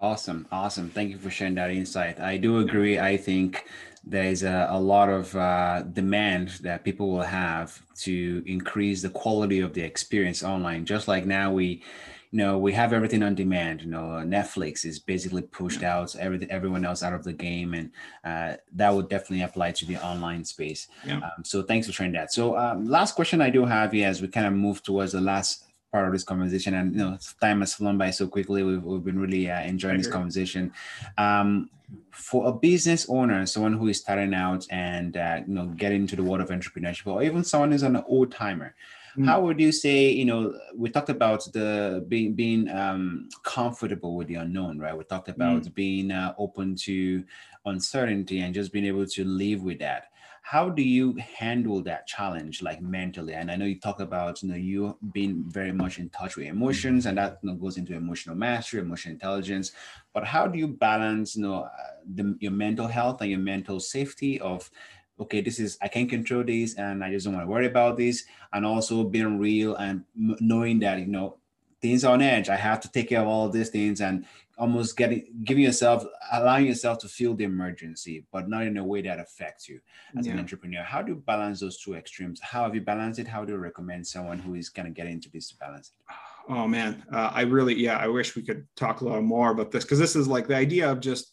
Awesome. 0.00 0.46
Awesome. 0.52 0.90
Thank 0.90 1.10
you 1.10 1.18
for 1.18 1.30
sharing 1.30 1.54
that 1.54 1.70
insight. 1.70 2.20
I 2.20 2.36
do 2.36 2.58
agree. 2.58 2.98
I 2.98 3.16
think 3.16 3.64
there's 4.04 4.42
a, 4.42 4.68
a 4.70 4.78
lot 4.78 5.08
of 5.08 5.34
uh, 5.34 5.82
demand 5.82 6.48
that 6.60 6.84
people 6.84 7.10
will 7.10 7.22
have 7.22 7.82
to 8.02 8.42
increase 8.46 9.02
the 9.02 9.08
quality 9.08 9.60
of 9.60 9.72
the 9.72 9.82
experience 9.82 10.42
online. 10.42 10.84
Just 10.84 11.08
like 11.08 11.26
now 11.26 11.50
we, 11.52 11.82
you 12.30 12.38
know, 12.38 12.58
we 12.58 12.72
have 12.72 12.92
everything 12.92 13.22
on 13.22 13.34
demand. 13.34 13.82
You 13.82 13.88
know, 13.88 14.22
Netflix 14.24 14.84
is 14.84 14.98
basically 14.98 15.42
pushed 15.42 15.82
out 15.82 16.14
every, 16.16 16.48
everyone 16.50 16.84
else 16.84 17.02
out 17.02 17.12
of 17.12 17.24
the 17.24 17.32
game, 17.32 17.74
and 17.74 17.90
uh, 18.24 18.56
that 18.74 18.94
would 18.94 19.08
definitely 19.08 19.42
apply 19.42 19.72
to 19.72 19.86
the 19.86 19.96
online 20.04 20.44
space. 20.44 20.88
Yeah. 21.06 21.18
Um, 21.18 21.44
so 21.44 21.62
thanks 21.62 21.86
for 21.86 21.92
sharing 21.92 22.12
that. 22.12 22.32
So 22.32 22.56
um, 22.56 22.88
last 22.88 23.14
question 23.14 23.40
I 23.40 23.50
do 23.50 23.64
have 23.64 23.92
here 23.92 24.08
as 24.08 24.20
we 24.20 24.28
kind 24.28 24.46
of 24.46 24.52
move 24.52 24.82
towards 24.82 25.12
the 25.12 25.20
last 25.20 25.66
part 25.92 26.06
of 26.06 26.12
this 26.12 26.24
conversation 26.24 26.74
and 26.74 26.92
you 26.92 26.98
know 26.98 27.16
time 27.40 27.60
has 27.60 27.72
flown 27.74 27.96
by 27.96 28.10
so 28.10 28.26
quickly 28.26 28.62
we've, 28.62 28.82
we've 28.82 29.04
been 29.04 29.18
really 29.18 29.50
uh, 29.50 29.62
enjoying 29.62 29.96
this 29.96 30.08
conversation 30.08 30.72
um, 31.16 31.70
for 32.10 32.48
a 32.48 32.52
business 32.52 33.08
owner 33.08 33.46
someone 33.46 33.72
who 33.72 33.88
is 33.88 33.98
starting 33.98 34.34
out 34.34 34.66
and 34.70 35.16
uh, 35.16 35.40
you 35.46 35.54
know 35.54 35.66
getting 35.66 36.02
into 36.02 36.16
the 36.16 36.22
world 36.22 36.40
of 36.40 36.48
entrepreneurship 36.48 37.06
or 37.06 37.22
even 37.22 37.44
someone 37.44 37.70
who's 37.70 37.82
an 37.82 37.96
old 38.08 38.32
timer 38.32 38.74
mm. 39.16 39.24
how 39.24 39.40
would 39.40 39.60
you 39.60 39.72
say 39.72 40.10
you 40.10 40.24
know 40.24 40.58
we 40.74 40.90
talked 40.90 41.10
about 41.10 41.44
the 41.52 42.04
being 42.08 42.34
being 42.34 42.68
um, 42.70 43.28
comfortable 43.42 44.16
with 44.16 44.28
the 44.28 44.34
unknown 44.34 44.78
right 44.78 44.96
we 44.96 45.04
talked 45.04 45.28
about 45.28 45.62
mm. 45.62 45.74
being 45.74 46.10
uh, 46.10 46.34
open 46.38 46.74
to 46.74 47.24
uncertainty 47.64 48.40
and 48.40 48.54
just 48.54 48.72
being 48.72 48.86
able 48.86 49.06
to 49.06 49.24
live 49.24 49.62
with 49.62 49.78
that 49.78 50.04
how 50.46 50.68
do 50.68 50.80
you 50.80 51.12
handle 51.38 51.82
that 51.82 52.06
challenge 52.06 52.62
like 52.62 52.80
mentally 52.80 53.34
and 53.34 53.50
i 53.50 53.56
know 53.56 53.64
you 53.64 53.80
talk 53.80 53.98
about 53.98 54.40
you 54.44 54.48
know 54.48 54.54
you 54.54 54.96
being 55.12 55.42
very 55.48 55.72
much 55.72 55.98
in 55.98 56.08
touch 56.10 56.36
with 56.36 56.46
emotions 56.46 57.06
and 57.06 57.18
that 57.18 57.38
you 57.42 57.50
know, 57.50 57.56
goes 57.56 57.78
into 57.78 57.94
emotional 57.94 58.36
mastery 58.36 58.80
emotional 58.80 59.12
intelligence 59.12 59.72
but 60.14 60.24
how 60.24 60.46
do 60.46 60.56
you 60.56 60.68
balance 60.68 61.34
you 61.34 61.42
know 61.42 61.64
uh, 61.64 61.70
the, 62.14 62.36
your 62.38 62.52
mental 62.52 62.86
health 62.86 63.20
and 63.22 63.30
your 63.30 63.40
mental 63.40 63.80
safety 63.80 64.38
of 64.40 64.70
okay 65.18 65.40
this 65.40 65.58
is 65.58 65.78
i 65.82 65.88
can't 65.88 66.10
control 66.10 66.44
this 66.44 66.74
and 66.74 67.02
i 67.02 67.10
just 67.10 67.24
don't 67.24 67.34
want 67.34 67.46
to 67.46 67.50
worry 67.50 67.66
about 67.66 67.96
this. 67.96 68.24
And 68.52 68.64
also 68.64 69.04
being 69.04 69.38
real 69.38 69.76
and 69.76 70.04
knowing 70.14 70.78
that 70.80 70.98
you 70.98 71.06
know 71.06 71.36
things 71.82 72.04
on 72.04 72.22
edge. 72.22 72.48
I 72.48 72.56
have 72.56 72.80
to 72.80 72.90
take 72.90 73.10
care 73.10 73.20
of 73.20 73.28
all 73.28 73.46
of 73.46 73.52
these 73.52 73.68
things 73.68 74.00
and 74.00 74.24
almost 74.58 74.96
getting 74.96 75.26
giving 75.44 75.64
yourself 75.64 76.04
allowing 76.32 76.66
yourself 76.66 76.98
to 76.98 77.08
feel 77.08 77.34
the 77.34 77.44
emergency 77.44 78.24
but 78.32 78.48
not 78.48 78.62
in 78.62 78.78
a 78.78 78.84
way 78.84 79.02
that 79.02 79.20
affects 79.20 79.68
you 79.68 79.78
as 80.18 80.26
yeah. 80.26 80.32
an 80.32 80.38
entrepreneur. 80.38 80.82
How 80.82 81.02
do 81.02 81.12
you 81.12 81.22
balance 81.26 81.60
those 81.60 81.78
two 81.78 81.94
extremes? 81.94 82.40
How 82.40 82.62
have 82.64 82.74
you 82.74 82.80
balanced 82.80 83.18
it? 83.18 83.28
How 83.28 83.44
do 83.44 83.52
you 83.52 83.58
recommend 83.58 84.06
someone 84.06 84.38
who 84.38 84.54
is 84.54 84.70
going 84.70 84.86
to 84.86 84.92
get 84.92 85.06
into 85.06 85.28
this 85.30 85.50
to 85.50 85.56
balance 85.56 85.90
it? 85.90 86.14
Oh 86.48 86.68
man 86.68 87.02
uh, 87.12 87.30
i 87.34 87.42
really 87.42 87.74
yeah 87.74 87.98
i 87.98 88.06
wish 88.06 88.36
we 88.36 88.42
could 88.42 88.66
talk 88.76 89.00
a 89.00 89.04
little 89.04 89.20
more 89.20 89.50
about 89.50 89.72
this 89.72 89.84
because 89.84 89.98
this 89.98 90.14
is 90.14 90.28
like 90.28 90.46
the 90.46 90.56
idea 90.56 90.88
of 90.88 91.00
just 91.00 91.32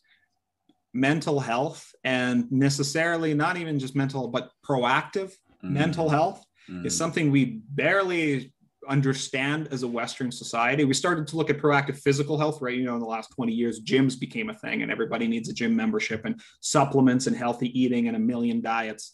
mental 0.94 1.40
health 1.40 1.94
and 2.04 2.52
necessarily 2.52 3.34
not 3.34 3.58
even 3.58 3.80
just 3.80 3.96
mental 3.96 4.28
but 4.28 4.52
proactive 4.66 5.32
mm-hmm. 5.64 5.74
mental 5.74 6.10
health 6.10 6.44
mm-hmm. 6.70 6.86
is 6.86 6.96
something 6.96 7.32
we 7.32 7.62
barely 7.70 8.54
understand 8.88 9.68
as 9.72 9.84
a 9.84 9.88
Western 9.88 10.32
society. 10.32 10.84
We 10.84 10.94
started 10.94 11.28
to 11.28 11.38
look 11.38 11.50
at 11.50 11.58
proactive 11.58 11.98
physical 11.98 12.38
health, 12.38 12.62
right? 12.62 12.78
You 12.78 12.86
know, 12.86 12.96
in 12.96 13.00
the 13.00 13.06
last 13.06 13.32
20 13.36 13.52
years, 13.52 13.82
gyms 13.82 14.20
became 14.20 14.50
a 14.50 14.54
thing 14.54 14.82
and 14.82 14.92
everybody 14.92 15.28
needs 15.28 15.50
a 15.50 15.54
gym 15.54 15.76
membership 15.76 16.26
and 16.26 16.42
supplements 16.62 17.28
and 17.28 17.36
healthy 17.36 17.78
eating 17.80 18.08
and 18.08 18.16
a 18.16 18.20
million 18.20 18.62
diets. 18.62 19.14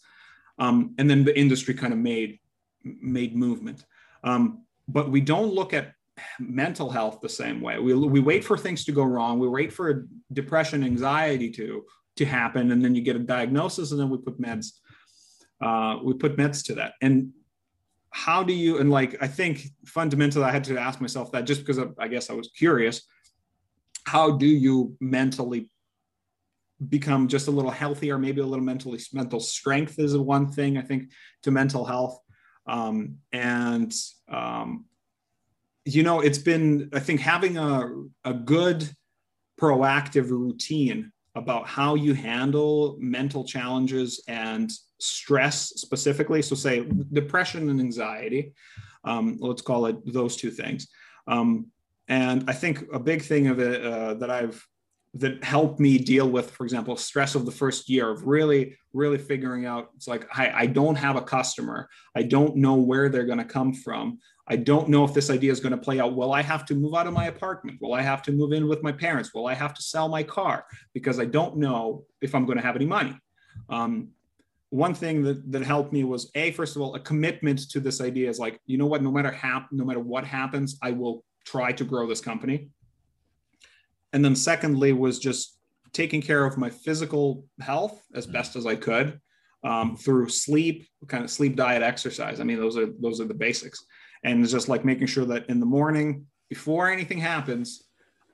Um, 0.58 0.94
and 0.98 1.08
then 1.08 1.24
the 1.24 1.38
industry 1.38 1.74
kind 1.74 1.92
of 1.92 1.98
made, 1.98 2.38
made 2.82 3.36
movement. 3.36 3.84
Um, 4.24 4.64
but 4.88 5.10
we 5.10 5.20
don't 5.20 5.54
look 5.54 5.72
at 5.72 5.92
mental 6.38 6.90
health 6.90 7.20
the 7.20 7.28
same 7.28 7.60
way. 7.60 7.78
We, 7.78 7.94
we 7.94 8.20
wait 8.20 8.44
for 8.44 8.56
things 8.56 8.84
to 8.84 8.92
go 8.92 9.04
wrong. 9.04 9.38
We 9.38 9.48
wait 9.48 9.72
for 9.72 10.06
depression, 10.32 10.84
anxiety 10.84 11.50
to 11.52 11.84
to 12.16 12.24
happen, 12.26 12.72
and 12.72 12.84
then 12.84 12.94
you 12.94 13.02
get 13.02 13.16
a 13.16 13.20
diagnosis, 13.20 13.92
and 13.92 14.00
then 14.00 14.10
we 14.10 14.18
put 14.18 14.40
meds. 14.40 14.72
Uh, 15.60 15.98
we 16.02 16.14
put 16.14 16.36
meds 16.36 16.64
to 16.66 16.74
that. 16.74 16.94
And 17.00 17.32
how 18.10 18.42
do 18.42 18.52
you? 18.52 18.78
And 18.78 18.90
like 18.90 19.16
I 19.22 19.28
think 19.28 19.66
fundamentally, 19.86 20.44
I 20.44 20.50
had 20.50 20.64
to 20.64 20.78
ask 20.78 21.00
myself 21.00 21.32
that 21.32 21.44
just 21.44 21.60
because 21.60 21.78
of, 21.78 21.94
I 21.98 22.08
guess 22.08 22.30
I 22.30 22.34
was 22.34 22.50
curious. 22.56 23.02
How 24.04 24.32
do 24.32 24.46
you 24.46 24.96
mentally 25.00 25.70
become 26.88 27.28
just 27.28 27.48
a 27.48 27.50
little 27.50 27.70
healthier? 27.70 28.18
Maybe 28.18 28.40
a 28.40 28.46
little 28.46 28.64
mentally 28.64 28.98
mental 29.12 29.40
strength 29.40 29.98
is 29.98 30.16
one 30.16 30.50
thing 30.50 30.78
I 30.78 30.82
think 30.82 31.12
to 31.42 31.50
mental 31.50 31.84
health. 31.84 32.18
Um, 32.66 33.18
and 33.32 33.92
um, 34.28 34.86
you 35.94 36.02
know, 36.02 36.20
it's 36.20 36.38
been, 36.38 36.88
I 36.92 37.00
think, 37.00 37.20
having 37.20 37.56
a, 37.56 37.90
a 38.24 38.34
good 38.34 38.88
proactive 39.60 40.30
routine 40.30 41.12
about 41.34 41.66
how 41.66 41.94
you 41.94 42.14
handle 42.14 42.96
mental 42.98 43.44
challenges 43.44 44.22
and 44.26 44.70
stress 44.98 45.68
specifically. 45.76 46.42
So, 46.42 46.54
say 46.54 46.86
depression 47.12 47.68
and 47.70 47.80
anxiety, 47.80 48.52
um, 49.04 49.38
let's 49.40 49.62
call 49.62 49.86
it 49.86 49.96
those 50.12 50.36
two 50.36 50.50
things. 50.50 50.88
Um, 51.26 51.66
and 52.08 52.44
I 52.48 52.52
think 52.52 52.84
a 52.92 52.98
big 52.98 53.22
thing 53.22 53.46
of 53.46 53.60
it 53.60 53.84
uh, 53.84 54.14
that 54.14 54.30
I've 54.30 54.66
that 55.14 55.42
helped 55.42 55.80
me 55.80 55.98
deal 55.98 56.28
with, 56.28 56.50
for 56.50 56.64
example, 56.64 56.96
stress 56.96 57.34
of 57.34 57.44
the 57.44 57.50
first 57.50 57.88
year 57.88 58.10
of 58.10 58.26
really, 58.26 58.76
really 58.92 59.18
figuring 59.18 59.66
out 59.66 59.90
it's 59.96 60.06
like, 60.06 60.26
I, 60.36 60.52
I 60.52 60.66
don't 60.66 60.94
have 60.94 61.16
a 61.16 61.22
customer. 61.22 61.88
I 62.14 62.22
don't 62.22 62.56
know 62.56 62.74
where 62.74 63.08
they're 63.08 63.24
going 63.24 63.38
to 63.38 63.44
come 63.44 63.74
from. 63.74 64.20
I 64.50 64.56
don't 64.56 64.88
know 64.88 65.04
if 65.04 65.14
this 65.14 65.30
idea 65.30 65.52
is 65.52 65.60
going 65.60 65.70
to 65.70 65.78
play 65.78 66.00
out. 66.00 66.16
Will 66.16 66.32
I 66.32 66.42
have 66.42 66.66
to 66.66 66.74
move 66.74 66.94
out 66.96 67.06
of 67.06 67.12
my 67.12 67.26
apartment? 67.26 67.78
Will 67.80 67.94
I 67.94 68.02
have 68.02 68.20
to 68.22 68.32
move 68.32 68.52
in 68.52 68.66
with 68.66 68.82
my 68.82 68.90
parents? 68.90 69.32
Will 69.32 69.46
I 69.46 69.54
have 69.54 69.72
to 69.74 69.82
sell 69.82 70.08
my 70.08 70.24
car? 70.24 70.64
Because 70.92 71.20
I 71.20 71.24
don't 71.24 71.56
know 71.56 72.04
if 72.20 72.34
I'm 72.34 72.46
going 72.46 72.58
to 72.58 72.64
have 72.64 72.74
any 72.74 72.84
money. 72.84 73.16
Um, 73.68 74.08
one 74.70 74.92
thing 74.92 75.22
that, 75.22 75.52
that 75.52 75.62
helped 75.62 75.92
me 75.92 76.02
was 76.02 76.30
a 76.34 76.50
first 76.52 76.74
of 76.74 76.82
all 76.82 76.94
a 76.96 77.00
commitment 77.00 77.70
to 77.70 77.80
this 77.80 78.00
idea 78.00 78.28
is 78.28 78.38
like 78.38 78.60
you 78.66 78.78
know 78.78 78.86
what 78.86 79.02
no 79.02 79.10
matter 79.10 79.36
no 79.72 79.84
matter 79.84 79.98
what 79.98 80.24
happens 80.24 80.78
i 80.80 80.92
will 80.92 81.24
try 81.44 81.72
to 81.72 81.84
grow 81.84 82.06
this 82.06 82.20
company 82.20 82.68
and 84.12 84.24
then 84.24 84.36
secondly 84.36 84.92
was 84.92 85.18
just 85.18 85.58
taking 85.92 86.22
care 86.22 86.44
of 86.44 86.56
my 86.56 86.70
physical 86.70 87.44
health 87.60 88.00
as 88.14 88.28
best 88.28 88.54
as 88.54 88.64
i 88.64 88.76
could 88.76 89.20
um, 89.64 89.96
through 89.96 90.28
sleep 90.28 90.86
kind 91.08 91.24
of 91.24 91.30
sleep 91.30 91.56
diet 91.56 91.82
exercise 91.82 92.38
i 92.38 92.44
mean 92.44 92.58
those 92.58 92.76
are 92.76 92.90
those 93.00 93.20
are 93.20 93.26
the 93.26 93.34
basics 93.34 93.84
and 94.24 94.42
it's 94.42 94.52
just 94.52 94.68
like 94.68 94.84
making 94.84 95.06
sure 95.06 95.24
that 95.24 95.48
in 95.48 95.60
the 95.60 95.66
morning 95.66 96.26
before 96.48 96.90
anything 96.90 97.18
happens 97.18 97.84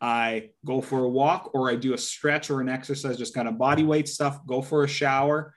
i 0.00 0.50
go 0.64 0.80
for 0.80 1.04
a 1.04 1.08
walk 1.08 1.50
or 1.54 1.70
i 1.70 1.76
do 1.76 1.94
a 1.94 1.98
stretch 1.98 2.50
or 2.50 2.60
an 2.60 2.68
exercise 2.68 3.16
just 3.16 3.34
kind 3.34 3.48
of 3.48 3.58
body 3.58 3.82
weight 3.82 4.08
stuff 4.08 4.44
go 4.46 4.60
for 4.60 4.84
a 4.84 4.88
shower 4.88 5.54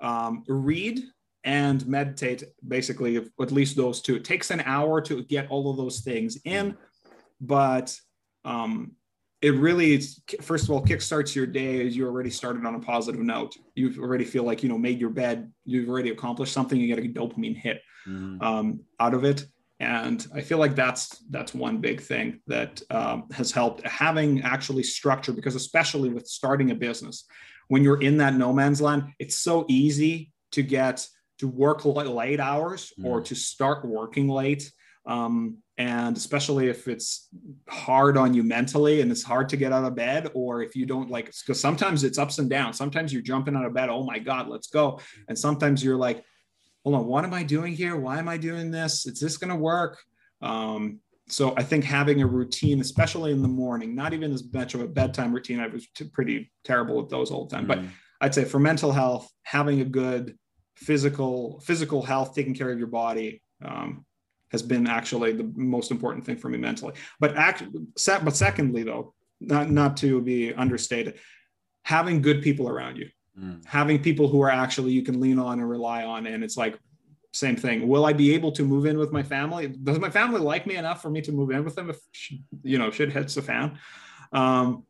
um, 0.00 0.44
read 0.48 1.00
and 1.44 1.86
meditate 1.86 2.44
basically 2.68 3.16
at 3.16 3.52
least 3.52 3.76
those 3.76 4.02
two. 4.02 4.16
It 4.16 4.24
takes 4.24 4.50
an 4.50 4.60
hour 4.60 5.00
to 5.02 5.24
get 5.24 5.48
all 5.48 5.70
of 5.70 5.76
those 5.76 6.00
things 6.00 6.38
in 6.44 6.76
but 7.40 7.96
um, 8.44 8.92
it 9.40 9.54
really 9.54 10.00
first 10.42 10.64
of 10.64 10.70
all 10.70 10.84
kickstarts 10.84 11.34
your 11.34 11.46
day 11.46 11.86
as 11.86 11.96
you 11.96 12.06
already 12.06 12.30
started 12.30 12.66
on 12.66 12.74
a 12.74 12.80
positive 12.80 13.20
note. 13.20 13.56
You 13.74 13.94
already 14.02 14.24
feel 14.24 14.44
like 14.44 14.62
you 14.62 14.68
know 14.68 14.78
made 14.78 15.00
your 15.00 15.10
bed 15.10 15.50
you've 15.64 15.88
already 15.88 16.10
accomplished 16.10 16.52
something 16.52 16.78
you 16.78 16.94
get 16.94 17.04
a 17.04 17.08
dopamine 17.08 17.56
hit 17.56 17.80
mm. 18.06 18.42
um, 18.42 18.80
out 18.98 19.14
of 19.14 19.24
it 19.24 19.46
and 19.80 20.26
i 20.34 20.40
feel 20.40 20.58
like 20.58 20.74
that's 20.76 21.18
that's 21.30 21.52
one 21.52 21.78
big 21.78 22.00
thing 22.00 22.40
that 22.46 22.80
um, 22.90 23.24
has 23.32 23.50
helped 23.50 23.84
having 23.86 24.40
actually 24.42 24.82
structure 24.82 25.32
because 25.32 25.56
especially 25.56 26.10
with 26.10 26.26
starting 26.26 26.70
a 26.70 26.74
business 26.74 27.24
when 27.68 27.82
you're 27.82 28.00
in 28.00 28.16
that 28.18 28.34
no 28.34 28.52
man's 28.52 28.80
land 28.80 29.04
it's 29.18 29.36
so 29.36 29.64
easy 29.68 30.30
to 30.52 30.62
get 30.62 31.06
to 31.40 31.48
work 31.48 31.86
late 31.86 32.38
hours 32.38 32.92
mm. 32.98 33.06
or 33.06 33.22
to 33.22 33.34
start 33.34 33.84
working 33.84 34.28
late. 34.28 34.70
Um, 35.06 35.58
and 35.78 36.14
especially 36.14 36.68
if 36.68 36.86
it's 36.86 37.28
hard 37.66 38.18
on 38.18 38.34
you 38.34 38.42
mentally 38.42 39.00
and 39.00 39.10
it's 39.10 39.22
hard 39.22 39.48
to 39.48 39.56
get 39.56 39.72
out 39.72 39.84
of 39.84 39.94
bed 39.94 40.30
or 40.34 40.62
if 40.62 40.76
you 40.76 40.84
don't 40.84 41.10
like 41.10 41.32
because 41.40 41.58
sometimes 41.58 42.04
it's 42.04 42.18
ups 42.18 42.38
and 42.38 42.50
downs. 42.50 42.76
Sometimes 42.76 43.10
you're 43.10 43.22
jumping 43.22 43.56
out 43.56 43.64
of 43.64 43.72
bed 43.72 43.88
oh 43.88 44.04
my 44.04 44.18
god 44.18 44.48
let's 44.48 44.66
go. 44.66 45.00
And 45.28 45.38
sometimes 45.38 45.82
you're 45.82 45.96
like 45.96 46.22
hold 46.84 46.96
on, 46.96 47.06
what 47.06 47.24
am 47.24 47.34
I 47.34 47.42
doing 47.42 47.74
here? 47.74 47.96
Why 47.96 48.18
am 48.18 48.28
I 48.28 48.36
doing 48.36 48.70
this? 48.70 49.06
Is 49.06 49.20
this 49.20 49.36
going 49.36 49.50
to 49.50 49.56
work? 49.56 49.98
Um, 50.40 51.00
so 51.28 51.54
I 51.56 51.62
think 51.62 51.84
having 51.84 52.22
a 52.22 52.26
routine, 52.26 52.80
especially 52.80 53.32
in 53.32 53.42
the 53.42 53.48
morning, 53.48 53.94
not 53.94 54.12
even 54.12 54.32
as 54.32 54.42
much 54.52 54.74
of 54.74 54.80
a 54.80 54.88
bedtime 54.88 55.32
routine, 55.32 55.60
I 55.60 55.68
was 55.68 55.86
pretty 56.12 56.50
terrible 56.64 57.00
at 57.00 57.08
those 57.08 57.30
all 57.30 57.46
the 57.46 57.54
time. 57.54 57.66
Mm-hmm. 57.66 57.86
But 57.86 57.92
I'd 58.20 58.34
say 58.34 58.44
for 58.44 58.58
mental 58.58 58.92
health, 58.92 59.30
having 59.42 59.80
a 59.80 59.84
good 59.84 60.36
physical 60.76 61.60
physical 61.60 62.02
health, 62.02 62.34
taking 62.34 62.54
care 62.54 62.70
of 62.70 62.78
your 62.78 62.88
body, 62.88 63.42
um, 63.64 64.04
has 64.50 64.62
been 64.62 64.86
actually 64.86 65.32
the 65.32 65.50
most 65.54 65.90
important 65.90 66.24
thing 66.24 66.36
for 66.36 66.48
me 66.48 66.58
mentally. 66.58 66.94
But 67.20 67.36
act, 67.36 67.62
but 67.72 68.36
secondly, 68.36 68.82
though, 68.82 69.14
not 69.40 69.70
not 69.70 69.96
to 69.98 70.20
be 70.20 70.52
understated, 70.52 71.18
having 71.84 72.22
good 72.22 72.42
people 72.42 72.68
around 72.68 72.96
you 72.96 73.08
mm. 73.40 73.64
having 73.66 74.02
people 74.02 74.28
who 74.28 74.40
are 74.42 74.50
actually 74.50 74.92
you 74.92 75.02
can 75.02 75.20
lean 75.20 75.38
on 75.38 75.60
and 75.60 75.68
rely 75.68 76.04
on 76.04 76.26
and 76.26 76.44
it's 76.44 76.56
like 76.56 76.78
same 77.32 77.56
thing. 77.56 77.86
Will 77.86 78.04
i 78.04 78.12
be 78.12 78.34
able 78.34 78.52
to 78.52 78.64
move 78.64 78.86
in 78.86 78.98
with 78.98 79.12
my 79.12 79.22
family? 79.22 79.68
Does 79.68 79.98
my 79.98 80.10
family 80.10 80.40
like 80.40 80.66
me 80.66 80.76
enough 80.76 81.00
for 81.00 81.10
me 81.10 81.20
to 81.22 81.32
move 81.32 81.50
in 81.50 81.64
with 81.64 81.74
them 81.76 81.90
if 81.90 81.98
you 82.62 82.78
know 82.78 82.90
shit 82.90 83.12
hits 83.12 83.34
the 83.34 83.42
fan? 83.42 83.78
Um, 84.32 84.84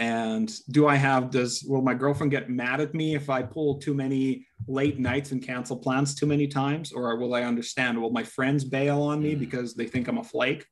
and 0.00 0.52
do 0.70 0.86
i 0.86 0.94
have 0.94 1.30
does 1.30 1.64
will 1.64 1.82
my 1.82 1.94
girlfriend 1.94 2.30
get 2.30 2.48
mad 2.48 2.80
at 2.80 2.94
me 2.94 3.16
if 3.16 3.28
i 3.28 3.42
pull 3.42 3.80
too 3.80 3.92
many 3.92 4.46
late 4.68 5.00
nights 5.00 5.32
and 5.32 5.42
cancel 5.42 5.76
plans 5.76 6.14
too 6.14 6.26
many 6.26 6.46
times? 6.46 6.92
Or 6.92 7.16
will 7.16 7.34
i 7.34 7.42
understand 7.42 8.00
will 8.00 8.10
my 8.10 8.24
friends 8.24 8.64
bail 8.64 9.02
on 9.02 9.20
me 9.20 9.34
mm. 9.34 9.40
because 9.40 9.74
they 9.74 9.86
think 9.86 10.06
i'm 10.06 10.18
a 10.18 10.24
flake? 10.24 10.64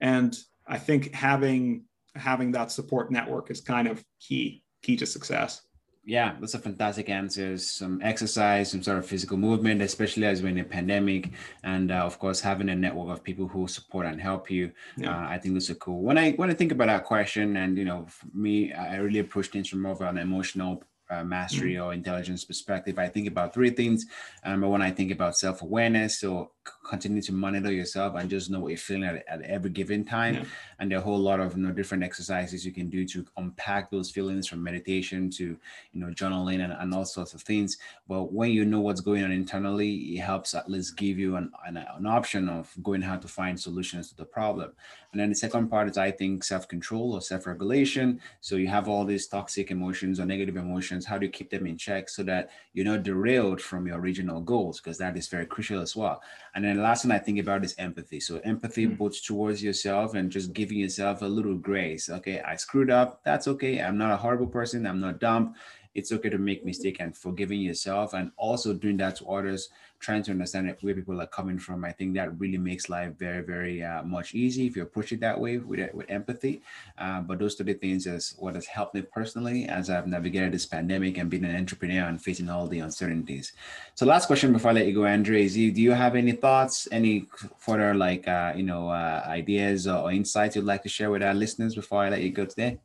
And 0.00 0.34
i 0.66 0.78
think 0.78 1.12
having 1.12 1.84
having 2.14 2.52
that 2.52 2.72
support 2.72 3.10
network 3.10 3.50
is 3.50 3.60
kind 3.60 3.88
of 3.88 4.02
key 4.20 4.62
key 4.82 4.96
to 4.96 5.06
success 5.06 5.62
yeah, 6.04 6.34
that's 6.40 6.54
a 6.54 6.58
fantastic 6.58 7.08
answer. 7.08 7.56
Some 7.56 8.00
exercise, 8.02 8.70
some 8.70 8.82
sort 8.82 8.98
of 8.98 9.06
physical 9.06 9.36
movement, 9.36 9.82
especially 9.82 10.26
as 10.26 10.42
we're 10.42 10.48
in 10.48 10.58
a 10.58 10.64
pandemic, 10.64 11.30
and 11.62 11.92
uh, 11.92 12.04
of 12.04 12.18
course 12.18 12.40
having 12.40 12.68
a 12.70 12.74
network 12.74 13.10
of 13.10 13.22
people 13.22 13.46
who 13.46 13.68
support 13.68 14.06
and 14.06 14.20
help 14.20 14.50
you. 14.50 14.72
Yeah. 14.96 15.16
Uh, 15.16 15.28
I 15.28 15.38
think 15.38 15.54
those 15.54 15.70
are 15.70 15.76
cool. 15.76 16.02
When 16.02 16.18
I 16.18 16.32
when 16.32 16.50
I 16.50 16.54
think 16.54 16.72
about 16.72 16.88
that 16.88 17.04
question, 17.04 17.56
and 17.56 17.78
you 17.78 17.84
know, 17.84 18.06
me, 18.34 18.72
I 18.72 18.96
really 18.96 19.20
approach 19.20 19.48
things 19.48 19.68
from 19.68 19.82
more 19.82 19.92
of 19.92 20.00
an 20.00 20.18
emotional 20.18 20.82
uh, 21.12 21.22
mastery 21.22 21.74
mm-hmm. 21.74 21.84
or 21.84 21.92
intelligence 21.92 22.44
perspective, 22.44 22.98
I 22.98 23.08
think 23.08 23.28
about 23.28 23.54
three 23.54 23.70
things. 23.70 24.06
Um, 24.44 24.62
when 24.62 24.82
I 24.82 24.90
think 24.90 25.12
about 25.12 25.36
self 25.36 25.62
awareness, 25.62 26.18
so 26.18 26.52
continue 26.84 27.22
to 27.22 27.32
monitor 27.32 27.72
yourself 27.72 28.14
and 28.16 28.28
just 28.28 28.50
know 28.50 28.60
what 28.60 28.68
you're 28.68 28.78
feeling 28.78 29.04
at, 29.04 29.24
at 29.26 29.42
every 29.42 29.70
given 29.70 30.04
time. 30.04 30.34
Yeah. 30.34 30.44
And 30.78 30.90
there 30.90 30.98
are 30.98 31.00
a 31.00 31.04
whole 31.04 31.18
lot 31.18 31.40
of 31.40 31.56
you 31.56 31.62
know 31.62 31.72
different 31.72 32.04
exercises 32.04 32.66
you 32.66 32.72
can 32.72 32.90
do 32.90 33.06
to 33.08 33.24
unpack 33.36 33.90
those 33.90 34.10
feelings 34.10 34.46
from 34.46 34.62
meditation 34.62 35.30
to 35.30 35.44
you 35.44 36.00
know 36.00 36.08
journaling 36.08 36.62
and, 36.62 36.72
and 36.72 36.94
all 36.94 37.04
sorts 37.04 37.34
of 37.34 37.42
things. 37.42 37.78
But 38.08 38.32
when 38.32 38.50
you 38.50 38.64
know 38.64 38.80
what's 38.80 39.00
going 39.00 39.24
on 39.24 39.32
internally, 39.32 39.94
it 39.94 40.20
helps 40.20 40.54
at 40.54 40.70
least 40.70 40.96
give 40.96 41.18
you 41.18 41.36
an, 41.36 41.50
an, 41.66 41.76
an 41.76 42.06
option 42.06 42.48
of 42.48 42.70
going 42.82 43.02
how 43.02 43.16
to 43.16 43.28
find 43.28 43.58
solutions 43.58 44.10
to 44.10 44.16
the 44.16 44.24
problem. 44.24 44.72
And 45.12 45.20
then 45.20 45.28
the 45.28 45.34
second 45.34 45.68
part 45.68 45.90
is 45.90 45.98
I 45.98 46.10
think 46.10 46.42
self-control 46.42 47.12
or 47.12 47.20
self-regulation. 47.20 48.18
So 48.40 48.56
you 48.56 48.68
have 48.68 48.88
all 48.88 49.04
these 49.04 49.26
toxic 49.26 49.70
emotions 49.70 50.18
or 50.18 50.24
negative 50.24 50.56
emotions. 50.56 51.04
How 51.04 51.18
do 51.18 51.26
you 51.26 51.32
keep 51.32 51.50
them 51.50 51.66
in 51.66 51.76
check 51.76 52.08
so 52.08 52.22
that 52.22 52.50
you're 52.72 52.86
not 52.86 53.02
derailed 53.02 53.60
from 53.60 53.86
your 53.86 53.98
original 53.98 54.40
goals? 54.40 54.80
Because 54.80 54.96
that 54.98 55.16
is 55.18 55.28
very 55.28 55.44
crucial 55.44 55.82
as 55.82 55.94
well. 55.94 56.22
And 56.54 56.64
then 56.64 56.76
the 56.76 56.82
last 56.82 57.04
one 57.04 57.12
I 57.12 57.18
think 57.18 57.38
about 57.38 57.64
is 57.64 57.74
empathy. 57.78 58.20
So 58.20 58.38
empathy 58.44 58.86
mm. 58.86 58.98
both 58.98 59.22
towards 59.24 59.62
yourself 59.62 60.14
and 60.14 60.30
just 60.30 60.52
giving 60.52 60.78
yourself 60.78 61.22
a 61.22 61.26
little 61.26 61.54
grace. 61.54 62.10
Okay, 62.10 62.40
I 62.40 62.56
screwed 62.56 62.90
up. 62.90 63.22
That's 63.24 63.48
okay. 63.48 63.80
I'm 63.80 63.96
not 63.96 64.12
a 64.12 64.16
horrible 64.16 64.46
person. 64.46 64.86
I'm 64.86 65.00
not 65.00 65.18
dumb. 65.18 65.54
It's 65.94 66.12
okay 66.12 66.28
to 66.28 66.38
make 66.38 66.64
mistake 66.64 66.98
and 67.00 67.16
forgiving 67.16 67.60
yourself 67.60 68.14
and 68.14 68.32
also 68.36 68.74
doing 68.74 68.96
that 68.98 69.16
to 69.16 69.26
others 69.26 69.70
trying 70.02 70.22
to 70.24 70.32
understand 70.32 70.74
where 70.80 70.94
people 70.94 71.20
are 71.20 71.28
coming 71.28 71.58
from. 71.58 71.84
I 71.84 71.92
think 71.92 72.14
that 72.14 72.38
really 72.38 72.58
makes 72.58 72.88
life 72.88 73.12
very, 73.16 73.42
very 73.42 73.84
uh, 73.84 74.02
much 74.02 74.34
easy 74.34 74.66
if 74.66 74.74
you 74.76 74.82
approach 74.82 75.12
it 75.12 75.20
that 75.20 75.38
way 75.38 75.58
with, 75.58 75.94
with 75.94 76.10
empathy. 76.10 76.60
Uh, 76.98 77.20
but 77.20 77.38
those 77.38 77.54
three 77.54 77.74
things 77.74 78.06
is 78.06 78.34
what 78.38 78.56
has 78.56 78.66
helped 78.66 78.94
me 78.94 79.02
personally 79.02 79.66
as 79.66 79.88
I've 79.88 80.08
navigated 80.08 80.52
this 80.52 80.66
pandemic 80.66 81.18
and 81.18 81.30
been 81.30 81.44
an 81.44 81.56
entrepreneur 81.56 82.08
and 82.08 82.20
facing 82.20 82.48
all 82.48 82.66
the 82.66 82.80
uncertainties. 82.80 83.52
So 83.94 84.04
last 84.04 84.26
question 84.26 84.52
before 84.52 84.72
I 84.72 84.74
let 84.74 84.86
you 84.88 84.94
go, 84.94 85.06
Andre, 85.06 85.44
is 85.44 85.56
you, 85.56 85.70
do 85.70 85.80
you 85.80 85.92
have 85.92 86.16
any 86.16 86.32
thoughts, 86.32 86.88
any 86.90 87.26
further 87.58 87.94
like, 87.94 88.26
uh, 88.26 88.52
you 88.56 88.64
know, 88.64 88.88
uh, 88.88 89.22
ideas 89.26 89.86
or 89.86 90.10
insights 90.10 90.56
you'd 90.56 90.64
like 90.64 90.82
to 90.82 90.88
share 90.88 91.10
with 91.10 91.22
our 91.22 91.34
listeners 91.34 91.76
before 91.76 92.02
I 92.02 92.08
let 92.08 92.22
you 92.22 92.30
go 92.30 92.44
today? 92.44 92.78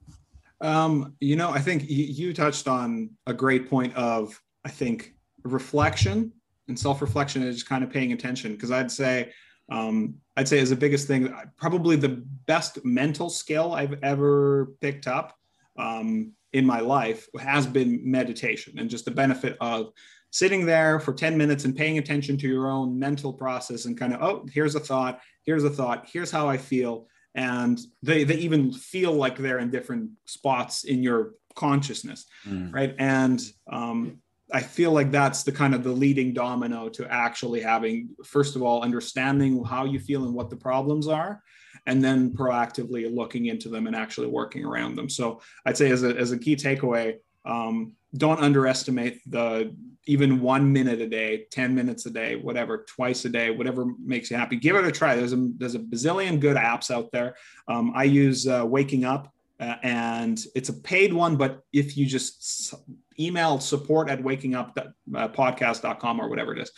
Um, 0.62 1.16
you 1.20 1.36
know, 1.36 1.50
I 1.50 1.60
think 1.60 1.86
you 1.88 2.34
touched 2.34 2.68
on 2.68 3.10
a 3.26 3.34
great 3.34 3.70
point 3.70 3.96
of, 3.96 4.40
I 4.66 4.70
think, 4.70 5.14
reflection 5.44 6.34
and 6.68 6.78
self-reflection 6.78 7.44
is 7.44 7.56
just 7.56 7.70
kind 7.70 7.84
of 7.84 7.90
paying 7.90 8.14
attention 8.14 8.54
because 8.54 8.72
i'd 8.72 8.92
say 8.92 9.32
um, 9.70 10.16
I'd 10.36 10.48
say 10.48 10.60
is 10.60 10.70
the 10.70 10.76
biggest 10.76 11.08
thing. 11.08 11.34
Probably 11.58 11.96
the 11.96 12.24
best 12.46 12.84
mental 12.86 13.30
skill 13.30 13.74
I've 13.74 14.02
ever 14.04 14.74
picked 14.82 15.08
up 15.08 15.36
um, 15.78 16.34
in 16.54 16.66
my 16.66 16.80
life 16.80 17.28
has 17.40 17.68
been 17.68 18.02
meditation 18.04 18.80
and 18.80 18.90
just 18.90 19.06
the 19.06 19.12
benefit 19.12 19.58
of 19.60 19.92
sitting 20.32 20.66
there 20.66 21.00
for 21.00 21.14
10 21.14 21.38
minutes 21.38 21.66
and 21.66 21.76
paying 21.76 21.98
attention 21.98 22.38
to 22.38 22.48
your 22.48 22.70
own 22.70 22.98
mental 22.98 23.34
process 23.34 23.86
and 23.86 23.98
kind 23.98 24.14
of, 24.14 24.22
oh, 24.22 24.46
here's 24.52 24.76
a 24.76 24.80
thought, 24.80 25.20
here's 25.44 25.64
a 25.64 25.70
thought, 25.70 26.08
here's 26.12 26.32
how 26.32 26.48
I 26.48 26.58
feel. 26.58 27.08
And 27.36 27.80
they, 28.02 28.24
they 28.24 28.36
even 28.36 28.72
feel 28.72 29.14
like 29.14 29.38
they're 29.38 29.60
in 29.60 29.70
different 29.70 30.12
spots 30.26 30.84
in 30.84 31.04
your 31.04 31.34
consciousness, 31.56 32.26
mm. 32.48 32.74
right? 32.74 32.96
And 32.98 33.42
um, 33.72 34.20
I 34.52 34.62
feel 34.62 34.92
like 34.92 35.12
that's 35.12 35.44
the 35.44 35.52
kind 35.52 35.76
of 35.76 35.84
the 35.84 35.92
leading 35.92 36.34
domino 36.34 36.88
to 36.90 37.12
actually 37.12 37.62
having, 37.62 38.10
first 38.24 38.56
of 38.56 38.62
all, 38.62 38.82
understanding 38.82 39.64
how 39.64 39.84
you 39.84 40.00
feel 40.00 40.24
and 40.24 40.34
what 40.34 40.50
the 40.50 40.56
problems 40.56 41.08
are, 41.08 41.42
and 41.86 42.04
then 42.04 42.32
proactively 42.32 43.14
looking 43.14 43.48
into 43.48 43.68
them 43.70 43.88
and 43.88 43.96
actually 43.96 44.28
working 44.28 44.64
around 44.64 44.96
them. 44.96 45.10
So 45.10 45.42
I'd 45.66 45.78
say 45.78 45.92
as 45.92 46.04
a, 46.04 46.16
as 46.16 46.32
a 46.32 46.40
key 46.40 46.56
takeaway, 46.56 47.18
um, 47.46 47.94
don't 48.16 48.40
underestimate 48.40 49.20
the 49.30 49.76
even 50.06 50.40
one 50.40 50.72
minute 50.72 51.02
a 51.02 51.08
day, 51.08 51.46
10 51.52 51.76
minutes 51.76 52.06
a 52.06 52.10
day, 52.10 52.38
whatever, 52.38 52.86
twice 52.88 53.26
a 53.26 53.30
day, 53.30 53.52
whatever 53.52 53.88
makes 54.04 54.32
you 54.32 54.38
happy. 54.38 54.56
Give 54.56 54.78
it 54.78 54.86
a 54.86 54.92
try. 54.92 55.16
There's 55.16 55.34
a, 55.34 55.50
there's 55.58 55.76
a 55.76 55.80
bazillion 55.80 56.40
good 56.40 56.56
apps 56.56 56.90
out 56.90 57.12
there. 57.12 57.36
Um, 57.68 57.92
I 57.94 58.06
use 58.06 58.48
uh, 58.48 58.64
Waking 58.66 59.04
Up 59.04 59.34
uh, 59.60 59.76
and 59.84 60.42
it's 60.56 60.70
a 60.70 60.74
paid 60.74 61.14
one, 61.14 61.36
but 61.36 61.62
if 61.74 61.98
you 61.98 62.06
just 62.06 62.74
email 63.20 63.60
support 63.60 64.10
at 64.10 64.22
wakingupodcast.com 64.22 66.20
uh, 66.20 66.24
or 66.24 66.30
whatever 66.30 66.54
it 66.54 66.60
is, 66.60 66.72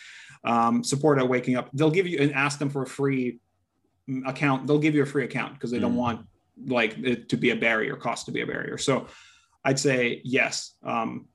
um, 0.43 0.83
support 0.83 1.19
at 1.19 1.27
waking 1.27 1.55
up, 1.55 1.69
they'll 1.73 1.91
give 1.91 2.07
you 2.07 2.19
and 2.19 2.33
ask 2.33 2.59
them 2.59 2.69
for 2.69 2.83
a 2.83 2.87
free 2.87 3.39
mm, 4.09 4.27
account. 4.27 4.67
They'll 4.67 4.79
give 4.79 4.95
you 4.95 5.03
a 5.03 5.05
free 5.05 5.25
account 5.25 5.53
because 5.53 5.71
they 5.71 5.77
mm. 5.77 5.81
don't 5.81 5.95
want 5.95 6.25
like 6.65 6.97
it 6.99 7.29
to 7.29 7.37
be 7.37 7.51
a 7.51 7.55
barrier, 7.55 7.95
cost 7.95 8.25
to 8.25 8.31
be 8.31 8.41
a 8.41 8.47
barrier. 8.47 8.77
So 8.77 9.07
I'd 9.63 9.79
say 9.79 10.21
yes. 10.23 10.75
Um, 10.83 11.27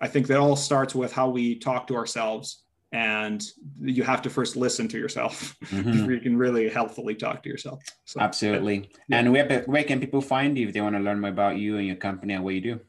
I 0.00 0.08
think 0.08 0.26
that 0.28 0.38
all 0.38 0.56
starts 0.56 0.94
with 0.94 1.12
how 1.12 1.28
we 1.28 1.56
talk 1.56 1.86
to 1.88 1.96
ourselves 1.96 2.62
and 2.92 3.44
you 3.80 4.02
have 4.02 4.22
to 4.22 4.30
first 4.30 4.56
listen 4.56 4.88
to 4.88 4.98
yourself 4.98 5.56
mm-hmm. 5.64 5.92
before 5.92 6.12
you 6.12 6.20
can 6.20 6.36
really 6.36 6.68
healthfully 6.68 7.14
talk 7.14 7.42
to 7.42 7.48
yourself. 7.48 7.82
So, 8.04 8.20
Absolutely. 8.20 8.90
Yeah. 9.08 9.18
And 9.18 9.32
where, 9.32 9.62
where 9.62 9.84
can 9.84 10.00
people 10.00 10.20
find 10.20 10.58
you 10.58 10.68
if 10.68 10.74
they 10.74 10.80
want 10.80 10.96
to 10.96 11.00
learn 11.00 11.20
more 11.20 11.30
about 11.30 11.56
you 11.56 11.76
and 11.76 11.86
your 11.86 11.96
company 11.96 12.34
and 12.34 12.42
what 12.42 12.54
you 12.54 12.60
do? 12.60 12.80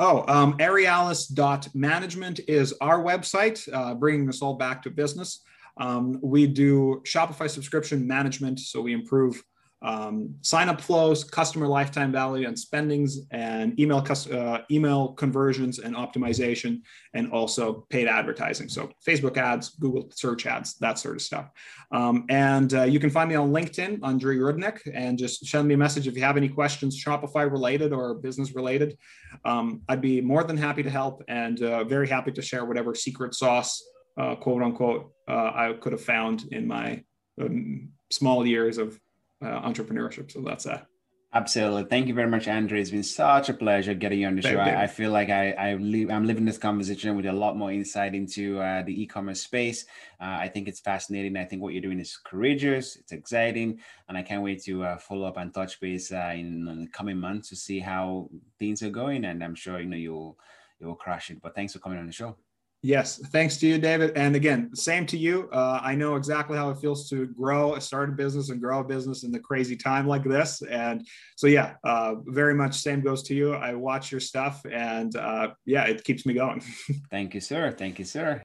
Oh, 0.00 0.24
um, 0.28 0.56
aerialis.management 0.58 2.40
is 2.48 2.74
our 2.80 3.02
website, 3.02 3.68
uh, 3.72 3.94
bringing 3.94 4.28
us 4.28 4.42
all 4.42 4.54
back 4.54 4.82
to 4.82 4.90
business. 4.90 5.42
Um, 5.76 6.18
we 6.22 6.46
do 6.46 7.02
Shopify 7.04 7.48
subscription 7.48 8.06
management, 8.06 8.60
so 8.60 8.80
we 8.80 8.92
improve 8.92 9.42
um, 9.82 10.34
sign 10.40 10.68
up 10.68 10.80
flows, 10.80 11.22
customer 11.22 11.68
lifetime 11.68 12.10
value 12.10 12.48
and 12.48 12.58
spendings, 12.58 13.18
and 13.30 13.78
email 13.78 14.04
uh, 14.32 14.58
email 14.70 15.12
conversions 15.12 15.78
and 15.78 15.94
optimization, 15.94 16.80
and 17.14 17.30
also 17.32 17.86
paid 17.88 18.08
advertising. 18.08 18.68
So 18.68 18.90
Facebook 19.06 19.36
ads, 19.36 19.70
Google 19.70 20.10
search 20.14 20.46
ads, 20.46 20.74
that 20.78 20.98
sort 20.98 21.16
of 21.16 21.22
stuff. 21.22 21.50
Um, 21.92 22.24
and 22.28 22.74
uh, 22.74 22.82
you 22.82 22.98
can 22.98 23.10
find 23.10 23.28
me 23.28 23.36
on 23.36 23.50
LinkedIn, 23.50 24.00
Andrei 24.02 24.36
Rudnick, 24.36 24.80
and 24.92 25.16
just 25.16 25.46
send 25.46 25.68
me 25.68 25.74
a 25.74 25.78
message 25.78 26.08
if 26.08 26.16
you 26.16 26.22
have 26.22 26.36
any 26.36 26.48
questions, 26.48 27.02
Shopify 27.02 27.50
related 27.50 27.92
or 27.92 28.14
business 28.14 28.54
related. 28.54 28.98
Um, 29.44 29.82
I'd 29.88 30.00
be 30.00 30.20
more 30.20 30.42
than 30.42 30.56
happy 30.56 30.82
to 30.82 30.90
help 30.90 31.22
and 31.28 31.62
uh, 31.62 31.84
very 31.84 32.08
happy 32.08 32.32
to 32.32 32.42
share 32.42 32.64
whatever 32.64 32.94
secret 32.94 33.34
sauce, 33.34 33.82
uh, 34.18 34.34
quote 34.34 34.62
unquote, 34.62 35.12
uh, 35.28 35.52
I 35.54 35.74
could 35.80 35.92
have 35.92 36.02
found 36.02 36.44
in 36.50 36.66
my 36.66 37.04
um, 37.40 37.90
small 38.10 38.46
years 38.46 38.78
of 38.78 38.98
uh, 39.42 39.60
entrepreneurship. 39.62 40.30
So 40.30 40.40
that's 40.40 40.64
that. 40.64 40.86
Absolutely. 41.34 41.84
Thank 41.84 42.08
you 42.08 42.14
very 42.14 42.28
much, 42.28 42.48
Andrew. 42.48 42.78
It's 42.78 42.90
been 42.90 43.02
such 43.02 43.50
a 43.50 43.54
pleasure 43.54 43.92
getting 43.92 44.20
you 44.20 44.26
on 44.26 44.36
the 44.36 44.40
show. 44.40 44.56
I, 44.56 44.84
I, 44.84 44.86
feel 44.86 45.10
like 45.10 45.28
I, 45.28 45.50
I 45.50 45.68
I'm 45.72 46.26
living 46.26 46.46
this 46.46 46.56
conversation 46.56 47.14
with 47.16 47.26
a 47.26 47.32
lot 47.32 47.54
more 47.54 47.70
insight 47.70 48.14
into 48.14 48.58
uh, 48.60 48.82
the 48.82 49.02
e-commerce 49.02 49.42
space. 49.42 49.84
Uh, 50.18 50.38
I 50.40 50.48
think 50.48 50.68
it's 50.68 50.80
fascinating. 50.80 51.36
I 51.36 51.44
think 51.44 51.60
what 51.60 51.74
you're 51.74 51.82
doing 51.82 52.00
is 52.00 52.16
courageous. 52.16 52.96
It's 52.96 53.12
exciting, 53.12 53.78
and 54.08 54.16
I 54.16 54.22
can't 54.22 54.42
wait 54.42 54.62
to 54.64 54.84
uh, 54.84 54.96
follow 54.96 55.28
up 55.28 55.36
and 55.36 55.52
touch 55.52 55.78
base 55.80 56.10
uh, 56.12 56.32
in, 56.32 56.66
in, 56.66 56.80
the 56.84 56.88
coming 56.88 57.18
months 57.18 57.50
to 57.50 57.56
see 57.56 57.78
how 57.78 58.30
things 58.58 58.82
are 58.82 58.88
going. 58.88 59.26
And 59.26 59.44
I'm 59.44 59.54
sure 59.54 59.78
you 59.80 59.86
know 59.86 59.98
you'll 59.98 60.38
you'll 60.80 60.94
crush 60.94 61.30
it. 61.30 61.42
But 61.42 61.54
thanks 61.54 61.74
for 61.74 61.78
coming 61.78 61.98
on 61.98 62.06
the 62.06 62.12
show. 62.12 62.36
Yes, 62.82 63.18
thanks 63.32 63.56
to 63.58 63.66
you, 63.66 63.78
David. 63.78 64.12
And 64.16 64.36
again, 64.36 64.74
same 64.74 65.04
to 65.06 65.18
you. 65.18 65.48
Uh, 65.50 65.80
I 65.82 65.96
know 65.96 66.14
exactly 66.14 66.56
how 66.56 66.70
it 66.70 66.78
feels 66.78 67.08
to 67.10 67.26
grow, 67.26 67.76
start 67.80 68.08
a 68.08 68.12
business, 68.12 68.50
and 68.50 68.60
grow 68.60 68.80
a 68.80 68.84
business 68.84 69.24
in 69.24 69.32
the 69.32 69.40
crazy 69.40 69.76
time 69.76 70.06
like 70.06 70.22
this. 70.22 70.62
And 70.62 71.04
so, 71.36 71.48
yeah, 71.48 71.74
uh, 71.82 72.14
very 72.26 72.54
much 72.54 72.76
same 72.76 73.00
goes 73.00 73.24
to 73.24 73.34
you. 73.34 73.54
I 73.54 73.74
watch 73.74 74.12
your 74.12 74.20
stuff, 74.20 74.64
and 74.70 75.14
uh, 75.16 75.48
yeah, 75.66 75.84
it 75.84 76.04
keeps 76.04 76.24
me 76.24 76.34
going. 76.34 76.62
Thank 77.10 77.34
you, 77.34 77.40
sir. 77.40 77.72
Thank 77.72 77.98
you, 77.98 78.04
sir. 78.04 78.36